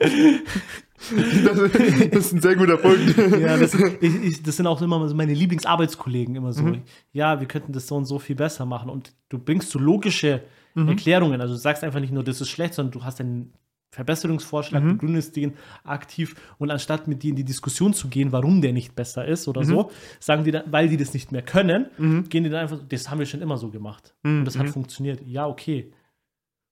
das, 0.00 1.72
das 2.12 2.26
ist 2.26 2.32
ein 2.34 2.40
sehr 2.40 2.56
guter 2.56 2.76
Punkt. 2.76 3.16
ja, 3.40 3.56
das, 3.56 3.74
ich, 3.74 4.14
ich, 4.24 4.42
das 4.42 4.56
sind 4.56 4.66
auch 4.66 4.80
immer 4.82 4.98
meine 5.14 5.34
Lieblingsarbeitskollegen 5.34 6.34
immer 6.36 6.52
so. 6.52 6.62
Mhm. 6.64 6.82
Ja, 7.12 7.40
wir 7.40 7.48
könnten 7.48 7.72
das 7.72 7.86
so 7.86 7.96
und 7.96 8.04
so 8.04 8.18
viel 8.18 8.36
besser 8.36 8.64
machen. 8.66 8.90
Und 8.90 9.12
du 9.28 9.38
bringst 9.38 9.70
so 9.70 9.78
logische 9.78 10.42
Mhm. 10.76 10.88
Erklärungen. 10.88 11.40
Also 11.40 11.54
du 11.54 11.60
sagst 11.60 11.84
einfach 11.84 12.00
nicht 12.00 12.12
nur, 12.12 12.24
das 12.24 12.40
ist 12.40 12.48
schlecht, 12.48 12.74
sondern 12.74 12.90
du 12.90 13.04
hast 13.04 13.20
einen 13.20 13.52
Verbesserungsvorschlag, 13.94 14.82
Mhm. 14.82 14.98
begründest 14.98 15.36
den 15.36 15.54
aktiv 15.84 16.34
und 16.58 16.70
anstatt 16.70 17.08
mit 17.08 17.22
dir 17.22 17.30
in 17.30 17.36
die 17.36 17.44
Diskussion 17.44 17.94
zu 17.94 18.08
gehen, 18.08 18.32
warum 18.32 18.60
der 18.60 18.72
nicht 18.72 18.94
besser 18.94 19.24
ist 19.26 19.48
oder 19.48 19.64
so, 19.64 19.90
sagen 20.20 20.44
die 20.44 20.50
dann, 20.50 20.64
weil 20.72 20.88
die 20.88 20.96
das 20.96 21.14
nicht 21.14 21.32
mehr 21.32 21.42
können, 21.42 21.86
Mhm. 21.96 22.28
gehen 22.28 22.44
die 22.44 22.50
dann 22.50 22.60
einfach, 22.60 22.80
das 22.88 23.08
haben 23.10 23.18
wir 23.20 23.26
schon 23.26 23.40
immer 23.40 23.56
so 23.56 23.70
gemacht. 23.70 24.14
Mhm. 24.22 24.40
Und 24.40 24.44
das 24.44 24.58
hat 24.58 24.68
funktioniert. 24.68 25.20
Ja, 25.26 25.46
okay. 25.46 25.92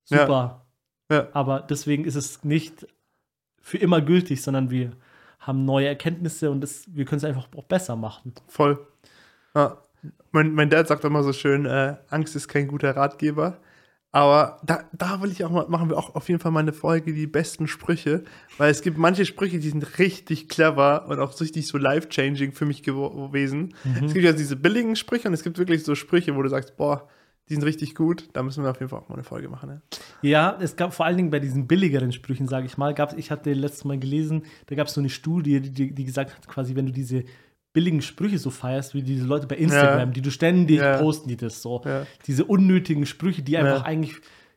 Ja. 0.09 0.21
Super. 0.21 0.67
Ja. 1.11 1.29
Aber 1.33 1.61
deswegen 1.61 2.05
ist 2.05 2.17
es 2.17 2.43
nicht 2.45 2.87
für 3.61 3.79
immer 3.79 4.01
gültig, 4.01 4.43
sondern 4.43 4.71
wir 4.71 4.93
haben 5.39 5.65
neue 5.65 5.87
Erkenntnisse 5.89 6.51
und 6.51 6.61
das, 6.61 6.85
wir 6.93 7.05
können 7.05 7.19
es 7.19 7.25
einfach 7.25 7.49
auch 7.57 7.65
besser 7.65 7.97
machen. 7.97 8.33
Voll. 8.49 8.85
Ja. 9.55 9.79
Mein, 10.33 10.53
mein 10.55 10.71
Dad 10.71 10.89
sagt 10.89 11.05
immer 11.05 11.23
so 11.23 11.33
schön, 11.33 11.67
äh, 11.67 11.97
Angst 12.11 12.35
ist 12.35 12.49
kein 12.49 12.67
guter 12.67 12.97
Ratgeber. 12.97 13.59
Aber 14.15 14.61
da, 14.63 14.85
da 14.93 15.23
will 15.23 15.33
ich 15.33 15.43
auch 15.43 15.51
mal, 15.51 15.67
machen 15.69 15.89
wir 15.89 15.97
auch 15.97 16.15
auf 16.15 16.29
jeden 16.29 16.39
Fall 16.39 16.53
mal 16.53 16.61
eine 16.61 16.75
Folge, 16.75 17.15
die 17.15 17.27
besten 17.27 17.67
Sprüche, 17.67 18.25
weil 18.59 18.71
es 18.71 18.83
gibt 18.83 18.99
manche 18.99 19.25
Sprüche, 19.25 19.59
die 19.59 19.71
sind 19.71 19.99
richtig 19.99 20.51
clever 20.51 21.09
und 21.09 21.19
auch 21.19 21.39
richtig 21.41 21.67
so 21.67 21.79
life-changing 21.79 22.53
für 22.53 22.67
mich 22.67 22.83
gewesen. 22.83 23.75
Es 24.05 24.13
gibt 24.13 24.25
ja 24.25 24.33
diese 24.33 24.57
billigen 24.57 24.97
Sprüche 24.97 25.29
und 25.29 25.35
es 25.35 25.43
gibt 25.43 25.57
wirklich 25.57 25.83
so 25.83 25.95
Sprüche, 25.95 26.37
wo 26.37 26.43
du 26.43 26.51
sagst, 26.51 26.77
boah, 26.77 27.09
die 27.49 27.55
sind 27.55 27.65
richtig 27.65 27.95
gut, 27.95 28.29
da 28.35 28.43
müssen 28.43 28.63
wir 28.63 28.71
auf 28.71 28.81
jeden 28.81 28.91
Fall 28.91 29.01
auch 29.01 29.09
mal 29.09 29.15
eine 29.15 29.25
Folge 29.25 29.49
machen. 29.49 29.71
Ne? 29.71 29.83
Ja, 30.21 30.59
es 30.61 30.77
gab 30.77 30.95
vor 30.95 31.07
allen 31.07 31.17
Dingen 31.17 31.31
bei 31.31 31.41
diesen 31.41 31.67
billigeren 31.67 32.13
Sprüchen, 32.13 32.47
sage 32.47 32.67
ich 32.67 32.77
mal, 32.77 32.95
gab 32.95 33.17
ich 33.19 33.31
hatte 33.31 33.53
letztes 33.53 33.85
Mal 33.85 33.99
gelesen, 33.99 34.45
da 34.67 34.75
gab 34.75 34.89
es 34.89 34.95
so 34.95 35.01
eine 35.01 35.11
Studie, 35.11 35.61
die, 35.61 35.71
die, 35.71 35.95
die 35.95 36.05
gesagt 36.05 36.37
hat, 36.37 36.47
quasi, 36.49 36.77
wenn 36.77 36.87
du 36.87 36.93
diese 36.93 37.25
billigen 37.73 38.03
Sprüche 38.03 38.39
so 38.39 38.51
feierst, 38.51 38.95
wie 38.95 39.03
diese 39.03 39.25
Leute 39.25 39.47
bei 39.47 39.57
Instagram, 39.57 40.09
Ja. 40.09 40.13
die 40.15 40.23
du 40.23 40.31
ständig 40.31 40.79
Ja. 40.79 40.99
posten, 40.99 41.29
die 41.29 41.37
das 41.37 41.63
so. 41.63 41.81
Ja. 41.85 42.07
Diese 42.27 42.45
unnötigen 42.45 43.07
Sprüche, 43.07 43.43
die 43.43 43.57
einfach 43.57 43.85
eigentlich 43.85 44.15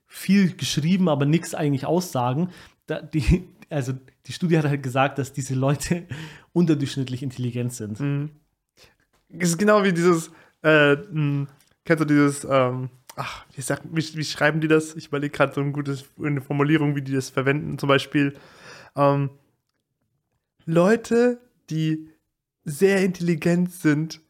viel 0.08 0.56
geschrieben, 0.56 1.08
aber 1.10 1.26
nichts 1.26 1.56
eigentlich 1.56 1.86
aussagen. 1.86 2.50
Da, 2.88 3.02
die, 3.02 3.48
also 3.70 3.94
die 4.26 4.34
Studie 4.34 4.58
hat 4.58 4.66
halt 4.66 4.84
gesagt, 4.84 5.18
dass 5.18 5.34
diese 5.34 5.56
Leute 5.56 6.04
unterdurchschnittlich 6.54 7.24
intelligent 7.24 7.74
sind. 7.74 8.00
Mhm. 8.00 8.30
Es 9.40 9.50
ist 9.50 9.58
genau 9.58 9.84
wie 9.84 9.94
dieses, 9.94 10.30
äh, 10.64 10.96
mh, 10.96 11.48
kennst 11.84 12.02
du 12.02 12.06
dieses, 12.06 12.46
ähm, 12.50 12.90
ach, 13.16 13.46
wie, 13.56 13.62
sagt, 13.62 13.84
wie, 13.92 14.18
wie 14.18 14.24
schreiben 14.24 14.62
die 14.62 14.68
das? 14.68 14.96
Ich 14.96 15.08
überlege 15.08 15.32
gerade 15.36 15.54
so 15.54 15.62
ein 15.62 15.74
gutes, 15.74 16.06
eine 16.22 16.42
Formulierung, 16.42 16.96
wie 16.96 17.02
die 17.02 17.14
das 17.14 17.30
verwenden. 17.30 17.78
Zum 17.80 17.88
Beispiel, 17.90 18.34
ähm, 18.96 19.30
Leute, 20.66 21.40
die 21.70 22.10
sehr 22.66 23.04
intelligent 23.04 23.72
sind, 23.72 24.22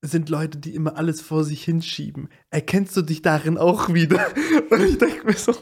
sind 0.00 0.28
Leute, 0.28 0.58
die 0.58 0.74
immer 0.74 0.96
alles 0.96 1.20
vor 1.20 1.44
sich 1.44 1.64
hinschieben. 1.64 2.28
Erkennst 2.50 2.96
du 2.96 3.02
dich 3.02 3.22
darin 3.22 3.58
auch 3.58 3.92
wieder? 3.92 4.26
Und 4.70 4.82
ich 4.82 4.98
denke 4.98 5.26
mir 5.26 5.34
so, 5.34 5.54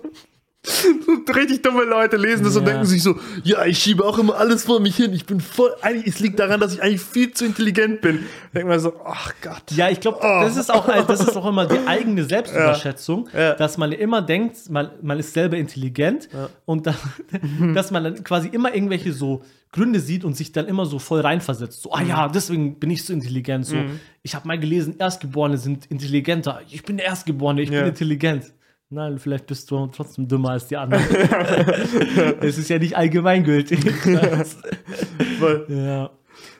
richtig 1.34 1.62
dumme 1.62 1.84
Leute 1.84 2.16
lesen 2.16 2.44
das 2.44 2.56
und 2.56 2.64
Ja. 2.66 2.70
denken 2.72 2.86
sich 2.86 3.02
so, 3.02 3.18
ja, 3.44 3.64
ich 3.64 3.78
schiebe 3.78 4.04
auch 4.04 4.18
immer 4.18 4.36
alles 4.36 4.64
vor 4.64 4.80
mich 4.80 4.96
hin. 4.96 5.12
Ich 5.12 5.26
bin 5.26 5.40
voll, 5.40 5.70
eigentlich, 5.82 6.06
es 6.14 6.20
liegt 6.20 6.38
daran, 6.38 6.60
dass 6.60 6.74
ich 6.74 6.82
eigentlich 6.82 7.00
viel 7.02 7.32
zu 7.32 7.44
intelligent 7.44 8.00
bin. 8.00 8.20
Denke 8.54 8.68
mir 8.68 8.80
so, 8.80 8.92
ach 9.04 9.32
Gott. 9.42 9.62
Ja, 9.70 9.88
ich 9.90 10.00
glaube, 10.00 10.18
Oh. 10.20 10.40
das 10.42 10.56
ist 10.56 10.72
auch 10.72 10.86
das 11.06 11.20
ist 11.20 11.36
auch 11.36 11.46
immer 11.46 11.66
die 11.66 11.78
eigene 11.86 12.24
Selbstüberschätzung, 12.28 13.28
Ja. 13.32 13.54
dass 13.54 13.78
man 13.78 13.92
immer 13.92 14.22
denkt, 14.22 14.56
man, 14.70 14.90
man 15.02 15.18
ist 15.18 15.32
selber 15.34 15.56
intelligent 15.56 16.28
Ja. 16.32 16.48
und 16.64 16.86
dann, 16.86 16.96
dass 17.74 17.90
man 17.90 18.04
dann 18.04 18.24
quasi 18.24 18.48
immer 18.48 18.74
irgendwelche 18.74 19.12
so 19.12 19.42
Gründe 19.72 20.00
sieht 20.00 20.24
und 20.24 20.36
sich 20.36 20.52
dann 20.52 20.66
immer 20.68 20.86
so 20.86 20.98
voll 20.98 21.20
reinversetzt. 21.20 21.82
So, 21.82 21.92
ah 21.92 22.00
Mhm. 22.00 22.08
ja, 22.08 22.28
deswegen 22.28 22.78
bin 22.78 22.90
ich 22.90 23.04
so 23.04 23.12
intelligent. 23.12 23.66
So, 23.66 23.76
ich 24.22 24.34
habe 24.34 24.48
mal 24.48 24.58
gelesen, 24.58 24.94
Erstgeborene 24.98 25.58
sind 25.58 25.86
intelligenter. 25.86 26.60
Ich 26.70 26.82
bin 26.82 26.96
der 26.96 27.06
Erstgeborene, 27.06 27.62
ich 27.62 27.70
Ja. 27.70 27.80
bin 27.80 27.88
intelligent. 27.90 28.52
Nein, 28.88 29.18
vielleicht 29.18 29.46
bist 29.46 29.68
du 29.70 29.86
trotzdem 29.88 30.28
dümmer 30.28 30.50
als 30.50 30.68
die 30.68 30.76
anderen. 30.76 31.04
Es 32.40 32.56
ist 32.58 32.68
ja 32.70 32.78
nicht 32.78 32.96
allgemeingültig. 32.96 33.80
Voll. 35.40 35.66
Ja. 35.68 36.10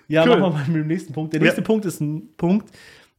Ja, 0.09 0.23
Cool. 0.23 0.31
machen 0.41 0.43
wir 0.43 0.51
mal 0.51 0.67
mit 0.69 0.77
dem 0.77 0.87
nächsten 0.89 1.13
Punkt. 1.13 1.33
Der 1.33 1.41
nächste 1.41 1.61
Ja. 1.61 1.67
Punkt 1.67 1.85
ist 1.85 2.01
ein 2.01 2.35
Punkt, 2.37 2.71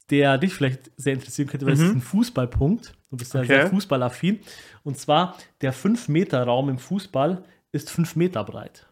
der 0.10 0.38
dich 0.38 0.54
vielleicht 0.54 0.92
sehr 0.98 1.14
interessieren 1.14 1.48
könnte, 1.48 1.66
weil 1.66 1.74
es 1.74 1.82
ist 1.82 1.94
ein 1.94 2.02
Fußballpunkt. 2.02 2.96
Du 3.10 3.18
bist 3.18 3.34
ja 3.34 3.42
Mhm. 3.42 3.46
Okay. 3.46 3.54
sehr 3.62 3.68
fußballaffin. 3.70 4.40
Und 4.84 4.98
zwar, 4.98 5.38
der 5.62 5.74
5-Meter-Raum 5.74 6.70
im 6.70 6.78
Fußball 6.78 7.44
ist 7.72 7.90
5 7.90 8.16
Meter 8.18 8.44
breit. 8.44 8.88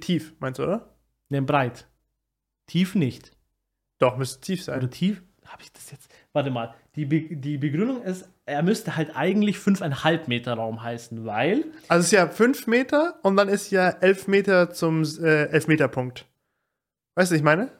Tief, 0.00 0.34
meinst 0.40 0.58
du, 0.58 0.64
oder? 0.64 0.96
Ne, 1.28 1.42
breit. 1.42 1.86
Tief 2.66 2.94
nicht. 2.94 3.32
Doch, 3.98 4.16
müsste 4.16 4.40
tief 4.40 4.64
sein. 4.64 4.78
Oder 4.78 4.90
tief? 4.90 5.22
Habe 5.52 5.62
ich 5.62 5.72
das 5.72 5.90
jetzt? 5.90 6.10
Warte 6.32 6.50
mal. 6.50 6.74
Die, 6.94 7.04
Be 7.04 7.22
die 7.34 7.58
Begründung 7.58 8.02
ist, 8.02 8.28
er 8.46 8.62
müsste 8.62 8.96
halt 8.96 9.16
eigentlich 9.16 9.56
5,5 9.56 10.20
Meter 10.28 10.54
Raum 10.54 10.82
heißen, 10.82 11.24
weil 11.24 11.64
Also 11.88 12.00
es 12.00 12.06
ist 12.06 12.12
ja 12.12 12.28
5 12.28 12.66
Meter 12.66 13.18
und 13.22 13.36
dann 13.36 13.48
ist 13.48 13.70
ja 13.70 13.88
11 13.88 14.28
Meter 14.28 14.70
zum 14.70 15.02
äh, 15.22 15.46
Elfmeterpunkt. 15.46 16.26
Weißt 17.16 17.30
du, 17.30 17.34
was 17.34 17.38
ich 17.38 17.44
meine? 17.44 17.70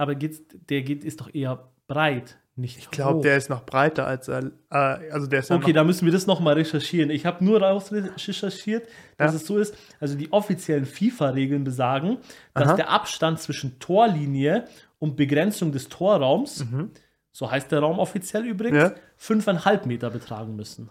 aber 0.00 0.14
geht's, 0.14 0.40
der 0.68 0.82
geht, 0.82 1.02
ist 1.02 1.20
doch 1.20 1.34
eher 1.34 1.68
breit, 1.88 2.38
nicht 2.54 2.78
Ich 2.78 2.90
glaube, 2.90 3.20
der 3.20 3.36
ist 3.36 3.50
noch 3.50 3.64
breiter 3.66 4.06
als 4.06 4.28
er. 4.28 4.52
Äh, 4.70 5.10
also 5.10 5.26
der 5.26 5.40
ist 5.40 5.50
Okay, 5.50 5.72
da 5.72 5.82
müssen 5.84 6.04
wir 6.06 6.12
das 6.12 6.26
nochmal 6.26 6.54
recherchieren. 6.54 7.10
Ich 7.10 7.26
habe 7.26 7.44
nur 7.44 7.60
raus 7.60 7.90
recherchiert, 7.92 8.88
dass 9.16 9.32
Ja. 9.32 9.36
es 9.40 9.46
so 9.46 9.58
ist. 9.58 9.76
Also 10.00 10.16
die 10.16 10.32
offiziellen 10.32 10.86
FIFA-Regeln 10.86 11.64
besagen, 11.64 12.18
dass 12.54 12.68
Aha. 12.68 12.76
der 12.76 12.90
Abstand 12.90 13.40
zwischen 13.40 13.78
Torlinie 13.80 14.66
und 15.00 15.16
Begrenzung 15.16 15.72
des 15.72 15.88
Torraums, 15.88 16.64
so 17.38 17.48
heißt 17.48 17.70
der 17.70 17.78
Raum 17.78 18.00
offiziell 18.00 18.44
übrigens. 18.44 18.82
Ja. 18.82 18.92
fünfeinhalb 19.16 19.86
Meter 19.86 20.10
betragen 20.10 20.56
müssen. 20.56 20.88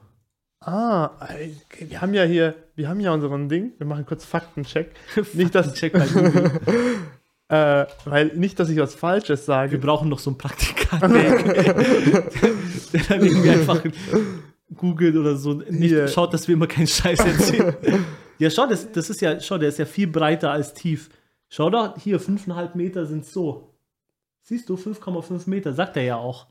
Ah, 0.61 1.09
ey, 1.27 1.57
wir 1.77 1.99
haben 1.99 2.13
ja 2.13 2.23
hier, 2.23 2.55
wir 2.73 2.87
haben 2.87 3.01
ja 3.01 3.11
unseren 3.11 3.49
Ding. 3.49 3.73
Wir 3.77 3.85
machen 3.85 4.05
kurz 4.05 4.23
Faktencheck. 4.23 4.91
nicht, 5.33 5.53
dass, 5.53 5.83
äh, 5.83 5.91
weil 8.05 8.27
nicht, 8.35 8.57
dass 8.61 8.69
ich 8.69 8.79
was 8.79 8.95
Falsches 8.95 9.41
Wir 9.41 9.45
sage. 9.45 9.77
brauchen 9.77 10.07
noch 10.07 10.19
so 10.19 10.29
einen 10.29 10.37
Praktikanten, 10.37 11.13
der, 11.15 11.33
dann 13.09 13.25
irgendwie 13.25 13.49
einfach 13.49 13.83
googelt 14.73 15.17
oder 15.17 15.35
so, 15.35 15.51
nicht 15.51 15.89
Hier. 15.89 16.07
schaut, 16.07 16.33
dass 16.33 16.47
wir 16.47 16.53
immer 16.53 16.67
keinen 16.67 16.87
Scheiß 16.87 17.19
erzählen. 17.19 17.75
ja, 18.39 18.49
schau, 18.49 18.67
das, 18.67 18.89
das 18.89 19.09
ist 19.09 19.19
ja, 19.19 19.37
schau, 19.41 19.57
der 19.57 19.67
ist 19.67 19.79
ja 19.79 19.85
viel 19.85 20.07
breiter 20.07 20.51
als 20.51 20.73
tief. 20.73 21.09
Schau 21.49 21.69
doch, 21.69 21.97
hier, 21.97 22.21
5,5 22.21 22.77
Meter 22.77 23.05
sind 23.05 23.25
so. 23.25 23.73
Siehst 24.47 24.69
du, 24.69 24.75
5,5 24.75 25.49
Meter, 25.49 25.73
sagt 25.73 25.97
er 25.97 26.03
ja 26.03 26.15
auch. 26.15 26.47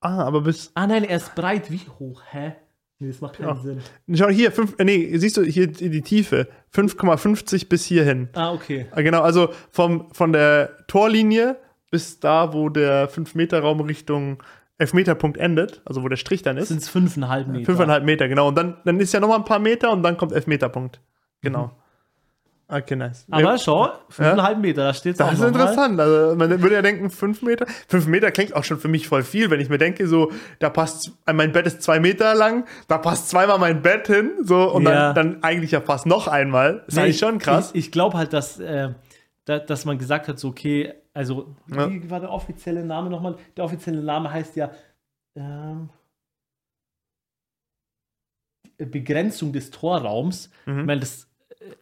Ah, 0.00 0.22
aber 0.22 0.42
bis. 0.42 0.70
Ah 0.74 0.86
nein, 0.86 1.02
er 1.02 1.16
ist 1.16 1.34
breit. 1.34 1.70
Wie 1.70 1.80
hoch? 1.98 2.22
Hä? 2.30 2.52
Nee, 2.98 3.08
das 3.08 3.22
macht 3.22 3.36
keinen 3.38 3.48
Ja. 3.48 3.56
Sinn. 3.56 3.80
Schau 4.12 4.28
hier, 4.28 4.52
fünf, 4.52 4.74
äh, 4.78 4.84
nee, 4.84 5.16
siehst 5.16 5.38
du 5.38 5.42
hier 5.44 5.66
die 5.66 6.02
Tiefe. 6.02 6.48
5,50 6.74 7.70
bis 7.70 7.86
hierhin. 7.86 8.28
Ah, 8.34 8.52
okay. 8.52 8.86
Ah, 8.90 9.00
Genau, 9.00 9.22
also 9.22 9.48
vom, 9.70 10.12
von 10.12 10.32
der 10.34 10.76
Torlinie 10.88 11.56
bis 11.90 12.20
da, 12.20 12.52
wo 12.52 12.68
der 12.68 13.08
5-Meter-Raum 13.08 13.80
Richtung 13.80 14.42
Elfmeterpunkt 14.76 15.38
endet, 15.38 15.80
also 15.86 16.02
wo 16.02 16.08
der 16.08 16.16
Strich 16.18 16.42
dann 16.42 16.58
ist. 16.58 16.68
Sind 16.68 16.82
es 16.82 16.90
5,5 16.90 17.46
Meter. 17.46 17.64
Fünfeinhalb 17.64 18.04
Meter, 18.04 18.28
genau. 18.28 18.48
Und 18.48 18.58
dann, 18.58 18.76
dann 18.84 19.00
ist 19.00 19.14
ja 19.14 19.20
nochmal 19.20 19.38
ein 19.38 19.46
paar 19.46 19.58
Meter 19.58 19.90
und 19.90 20.02
dann 20.02 20.18
kommt 20.18 20.32
Elfmeterpunkt. 20.32 21.00
Genau. 21.40 21.68
Mhm. 21.68 21.70
Okay, 22.70 22.96
nice. 22.96 23.24
Aber 23.30 23.40
Ja, 23.40 23.58
schau, 23.58 23.86
5,5 24.10 24.56
Meter, 24.58 24.82
da 24.84 24.92
steht 24.92 25.14
es 25.14 25.20
auch 25.22 25.26
das 25.30 25.36
ist 25.36 25.40
mal. 25.40 25.48
interessant. 25.48 25.98
Also 25.98 26.36
man 26.36 26.50
würde 26.62 26.74
ja 26.74 26.82
denken, 26.82 27.08
fünf 27.08 27.40
Meter. 27.40 27.66
Fünf 27.88 28.06
Meter 28.06 28.30
klingt 28.30 28.54
auch 28.54 28.62
schon 28.64 28.78
für 28.78 28.88
mich 28.88 29.08
voll 29.08 29.22
viel, 29.22 29.48
wenn 29.50 29.58
ich 29.58 29.70
mir 29.70 29.78
denke, 29.78 30.06
so, 30.06 30.30
da 30.58 30.68
passt, 30.68 31.12
mein 31.32 31.52
Bett 31.52 31.66
ist 31.66 31.80
zwei 31.82 31.98
Meter 31.98 32.34
lang, 32.34 32.66
da 32.86 32.98
passt 32.98 33.30
zweimal 33.30 33.58
mein 33.58 33.80
Bett 33.80 34.06
hin, 34.08 34.32
so, 34.42 34.70
und 34.70 34.82
Ja. 34.82 35.14
dann, 35.14 35.32
dann 35.32 35.42
eigentlich 35.44 35.70
ja 35.70 35.80
fast 35.80 36.04
noch 36.04 36.28
einmal. 36.28 36.84
Ist 36.86 36.96
Nee, 36.96 37.04
eigentlich 37.04 37.18
schon 37.18 37.38
krass. 37.38 37.70
Ich, 37.72 37.86
ich 37.86 37.92
glaube 37.92 38.18
halt, 38.18 38.34
dass, 38.34 38.60
äh, 38.60 38.90
da, 39.46 39.58
dass 39.60 39.86
man 39.86 39.96
gesagt 39.96 40.28
hat, 40.28 40.38
so, 40.38 40.48
okay, 40.48 40.92
also, 41.14 41.54
Ja. 41.74 41.88
wie 41.90 42.10
war 42.10 42.20
der 42.20 42.30
offizielle 42.30 42.84
Name 42.84 43.08
nochmal? 43.08 43.36
Der 43.56 43.64
offizielle 43.64 44.02
Name 44.02 44.30
heißt 44.30 44.56
ja 44.56 44.70
ähm, 45.36 45.88
Begrenzung 48.76 49.52
des 49.52 49.70
Torraums. 49.70 50.50
Mhm. 50.66 50.80
Ich 50.80 50.86
meine, 50.86 51.00
das 51.00 51.27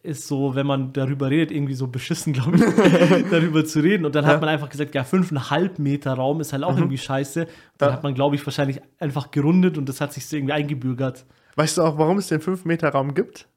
ist 0.03 0.27
so, 0.27 0.55
wenn 0.55 0.65
man 0.67 0.93
darüber 0.93 1.29
redet, 1.29 1.51
irgendwie 1.51 1.73
so 1.73 1.87
beschissen, 1.87 2.33
glaube 2.33 2.55
ich, 2.57 2.61
darüber 3.31 3.65
zu 3.65 3.79
reden. 3.81 4.05
Und 4.05 4.15
dann 4.15 4.23
Ja. 4.25 4.31
hat 4.31 4.41
man 4.41 4.49
einfach 4.49 4.69
gesagt, 4.69 4.93
ja, 4.95 5.03
5,5 5.03 5.79
Meter 5.81 6.13
Raum 6.13 6.39
ist 6.41 6.53
halt 6.53 6.63
auch 6.63 6.77
irgendwie 6.77 6.97
scheiße. 6.97 7.47
Dann 7.77 7.89
Ja. 7.89 7.93
hat 7.95 8.03
man, 8.03 8.13
glaube 8.13 8.35
ich, 8.35 8.45
wahrscheinlich 8.45 8.79
einfach 8.99 9.31
gerundet 9.31 9.77
und 9.77 9.87
das 9.89 10.01
hat 10.01 10.13
sich 10.13 10.25
so 10.25 10.35
irgendwie 10.37 10.53
eingebürgert. 10.53 11.25
Weißt 11.55 11.77
du 11.77 11.81
auch, 11.83 11.97
warum 11.97 12.17
es 12.17 12.27
den 12.27 12.39
5-Meter-Raum 12.41 13.13
gibt? 13.13 13.47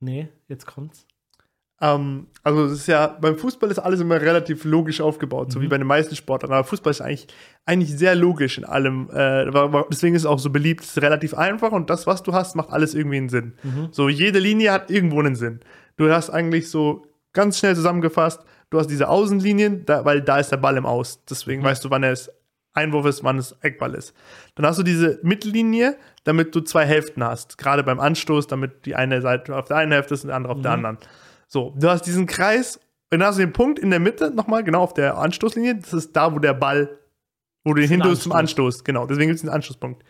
Nee, 0.00 0.28
jetzt 0.48 0.66
kommt's. 0.66 1.06
Ähm, 1.80 2.28
also 2.42 2.64
es 2.66 2.72
ist 2.72 2.86
ja, 2.86 3.06
beim 3.08 3.36
Fußball 3.36 3.70
ist 3.70 3.78
alles 3.78 4.00
immer 4.00 4.20
relativ 4.20 4.64
logisch 4.64 5.00
aufgebaut, 5.00 5.50
so 5.52 5.58
Mhm. 5.58 5.62
wie 5.64 5.68
bei 5.68 5.78
den 5.78 5.86
meisten 5.86 6.14
Sportarten. 6.14 6.54
Aber 6.54 6.64
Fußball 6.64 6.90
ist 6.92 7.00
eigentlich, 7.00 7.26
eigentlich 7.66 7.96
sehr 7.96 8.14
logisch 8.14 8.58
in 8.58 8.64
allem. 8.64 9.10
Äh, 9.12 9.50
deswegen 9.90 10.14
ist 10.14 10.22
es 10.22 10.26
auch 10.26 10.38
so 10.38 10.50
beliebt, 10.50 10.82
es 10.84 10.90
ist 10.96 11.02
relativ 11.02 11.34
einfach 11.34 11.72
und 11.72 11.90
das, 11.90 12.06
was 12.06 12.22
du 12.22 12.32
hast, 12.32 12.54
macht 12.54 12.70
alles 12.70 12.94
irgendwie 12.94 13.16
einen 13.16 13.28
Sinn. 13.28 13.54
Mhm. 13.62 13.88
So, 13.90 14.08
jede 14.08 14.38
Linie 14.38 14.72
hat 14.72 14.90
irgendwo 14.90 15.18
einen 15.20 15.34
Sinn. 15.34 15.60
Du 15.96 16.10
hast 16.10 16.30
eigentlich 16.30 16.70
so 16.70 17.06
ganz 17.32 17.58
schnell 17.58 17.74
zusammengefasst, 17.74 18.40
du 18.70 18.78
hast 18.78 18.88
diese 18.88 19.08
Außenlinien, 19.08 19.84
da, 19.84 20.04
weil 20.04 20.20
da 20.22 20.38
ist 20.38 20.50
der 20.52 20.56
Ball 20.58 20.76
im 20.76 20.86
Aus. 20.86 21.24
Deswegen 21.28 21.62
Mhm. 21.62 21.66
weißt 21.66 21.84
du, 21.84 21.90
wann 21.90 22.04
es 22.04 22.30
Einwurf 22.76 23.06
ist, 23.06 23.22
wann 23.22 23.38
es 23.38 23.56
Eckball 23.62 23.94
ist. 23.94 24.14
Dann 24.56 24.66
hast 24.66 24.78
du 24.78 24.82
diese 24.82 25.20
Mittellinie, 25.22 25.96
damit 26.24 26.54
du 26.56 26.60
zwei 26.60 26.84
Hälften 26.84 27.22
hast. 27.22 27.56
Gerade 27.58 27.84
beim 27.84 28.00
Anstoß, 28.00 28.48
damit 28.48 28.84
die 28.86 28.96
eine 28.96 29.20
Seite 29.22 29.56
auf 29.56 29.66
der 29.66 29.76
einen 29.76 29.92
Hälfte 29.92 30.14
ist 30.14 30.24
und 30.24 30.28
die 30.30 30.34
andere 30.34 30.52
auf 30.54 30.60
der 30.60 30.70
Mhm. 30.72 30.76
anderen. 30.84 30.98
So, 31.54 31.72
du 31.78 31.88
hast 31.88 32.02
diesen 32.02 32.26
Kreis 32.26 32.80
und 33.12 33.20
dann 33.20 33.28
hast 33.28 33.36
du 33.38 33.42
den 33.42 33.52
Punkt 33.52 33.78
in 33.78 33.90
der 33.90 34.00
Mitte 34.00 34.32
nochmal, 34.34 34.64
genau 34.64 34.82
auf 34.82 34.92
der 34.92 35.16
Anstoßlinie. 35.18 35.76
Das 35.76 35.92
ist 35.92 36.10
da, 36.16 36.34
wo 36.34 36.40
der 36.40 36.52
Ball, 36.52 36.98
wo 37.62 37.74
du 37.74 37.80
den 37.80 37.88
hin 37.88 38.16
zum 38.16 38.32
Anstoß. 38.32 38.82
Genau, 38.82 39.06
deswegen 39.06 39.28
gibt 39.28 39.36
es 39.36 39.42
den 39.42 39.50
Anstoßpunkt. 39.50 40.02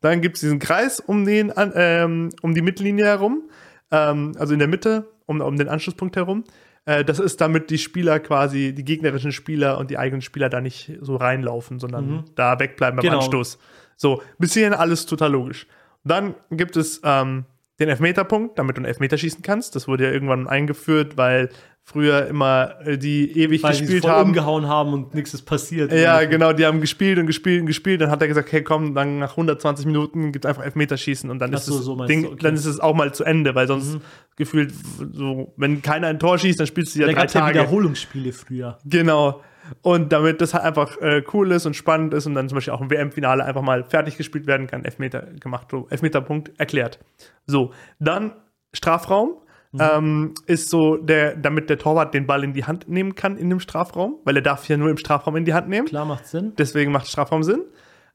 Dann 0.00 0.22
gibt 0.22 0.36
es 0.36 0.40
diesen 0.40 0.58
Kreis 0.58 0.98
um, 1.00 1.26
den, 1.26 1.52
ähm, 1.54 2.30
um 2.40 2.54
die 2.54 2.62
Mittellinie 2.62 3.04
herum, 3.04 3.42
ähm, 3.90 4.32
also 4.38 4.54
in 4.54 4.58
der 4.58 4.68
Mitte, 4.68 5.06
um, 5.26 5.42
um 5.42 5.58
den 5.58 5.68
Anschlusspunkt 5.68 6.16
herum. 6.16 6.44
Äh, 6.86 7.04
das 7.04 7.18
ist 7.18 7.42
damit 7.42 7.68
die 7.68 7.76
Spieler 7.76 8.18
quasi, 8.18 8.72
die 8.74 8.82
gegnerischen 8.84 9.32
Spieler 9.32 9.76
und 9.76 9.90
die 9.90 9.98
eigenen 9.98 10.22
Spieler 10.22 10.48
da 10.48 10.62
nicht 10.62 10.92
so 11.02 11.16
reinlaufen, 11.16 11.78
sondern 11.78 12.06
Mhm. 12.10 12.24
da 12.36 12.58
wegbleiben 12.58 12.96
beim 12.96 13.04
Genau. 13.04 13.18
Anstoß. 13.18 13.58
So, 13.98 14.22
bis 14.38 14.54
hierhin 14.54 14.72
alles 14.72 15.04
total 15.04 15.32
logisch. 15.32 15.66
Dann 16.04 16.34
gibt 16.50 16.78
es 16.78 17.02
ähm, 17.04 17.44
den 17.78 17.88
Elfmeterpunkt, 17.88 18.58
damit 18.58 18.76
du 18.76 18.80
einen 18.80 18.86
Elfmeter 18.86 19.18
schießen 19.18 19.42
kannst. 19.42 19.76
Das 19.76 19.86
wurde 19.86 20.04
ja 20.04 20.10
irgendwann 20.10 20.48
eingeführt, 20.48 21.16
weil 21.16 21.50
früher 21.82 22.26
immer 22.26 22.74
äh, 22.84 22.98
die 22.98 23.38
ewig 23.38 23.62
Weil 23.62 23.70
gespielt 23.78 24.02
voll 24.02 24.10
haben. 24.10 24.30
umgehauen 24.30 24.66
haben 24.66 24.92
und 24.92 25.14
nichts 25.14 25.34
ist 25.34 25.42
passiert. 25.42 25.92
Ja, 25.92 26.24
genau, 26.24 26.52
die 26.52 26.66
haben 26.66 26.80
gespielt 26.80 27.18
und 27.18 27.26
gespielt 27.26 27.60
und 27.60 27.66
gespielt. 27.66 28.00
Dann 28.00 28.10
hat 28.10 28.20
er 28.22 28.28
gesagt, 28.28 28.50
hey 28.50 28.62
komm, 28.62 28.94
dann 28.94 29.18
nach 29.20 29.30
120 29.32 29.86
Minuten 29.86 30.32
gibt 30.32 30.44
es 30.44 30.48
einfach 30.48 30.64
Elfmeterschießen 30.64 31.30
und 31.30 31.38
dann 31.38 31.54
Ach 31.54 31.58
ist 31.58 31.66
so, 31.66 31.76
das 31.76 31.84
so 31.84 32.04
Ding, 32.06 32.26
okay. 32.26 32.36
dann 32.40 32.54
ist 32.54 32.64
es 32.66 32.80
auch 32.80 32.94
mal 32.94 33.14
zu 33.14 33.22
Ende, 33.24 33.54
weil 33.54 33.68
sonst 33.68 33.94
Mhm. 33.94 34.00
gefühlt 34.36 34.72
so, 35.12 35.52
wenn 35.56 35.80
keiner 35.82 36.08
ein 36.08 36.18
Tor 36.18 36.38
schießt, 36.38 36.58
dann 36.58 36.66
spielst 36.66 36.96
du 36.96 37.00
ja 37.00 37.06
Da 37.06 37.12
drei 37.12 37.24
es 37.26 37.34
ja 37.34 37.40
Tage. 37.40 37.60
Wiederholungsspiele 37.60 38.32
früher. 38.32 38.78
Genau. 38.84 39.42
Und 39.82 40.12
damit 40.12 40.40
das 40.40 40.54
halt 40.54 40.64
einfach 40.64 41.00
äh, 41.00 41.22
cool 41.32 41.52
ist 41.52 41.66
und 41.66 41.74
spannend 41.74 42.14
ist 42.14 42.26
und 42.26 42.34
dann 42.34 42.48
zum 42.48 42.56
Beispiel 42.56 42.72
auch 42.72 42.80
im 42.80 42.90
WM-Finale 42.90 43.44
einfach 43.44 43.62
mal 43.62 43.84
fertig 43.84 44.16
gespielt 44.16 44.46
werden 44.46 44.66
kann, 44.66 44.84
Elfmeter 44.84 45.28
gemacht, 45.40 45.68
so 45.70 45.86
Elfmeterpunkt 45.90 46.58
erklärt. 46.58 46.98
So, 47.46 47.72
dann 47.98 48.32
Strafraum. 48.72 49.38
Mhm. 49.72 49.80
Ähm, 49.80 50.34
ist 50.46 50.70
so, 50.70 50.96
der, 50.96 51.34
damit 51.34 51.68
der 51.68 51.76
Torwart 51.76 52.14
den 52.14 52.26
Ball 52.26 52.44
in 52.44 52.52
die 52.52 52.64
Hand 52.64 52.88
nehmen 52.88 53.16
kann 53.16 53.36
in 53.36 53.50
dem 53.50 53.58
Strafraum, 53.58 54.16
weil 54.24 54.36
er 54.36 54.42
darf 54.42 54.66
ja 54.68 54.76
nur 54.76 54.88
im 54.88 54.96
Strafraum 54.96 55.36
in 55.36 55.44
die 55.44 55.54
Hand 55.54 55.68
nehmen. 55.68 55.88
Klar, 55.88 56.04
macht 56.04 56.26
Sinn. 56.26 56.52
Deswegen 56.56 56.92
macht 56.92 57.08
Strafraum 57.08 57.42
Sinn. 57.42 57.62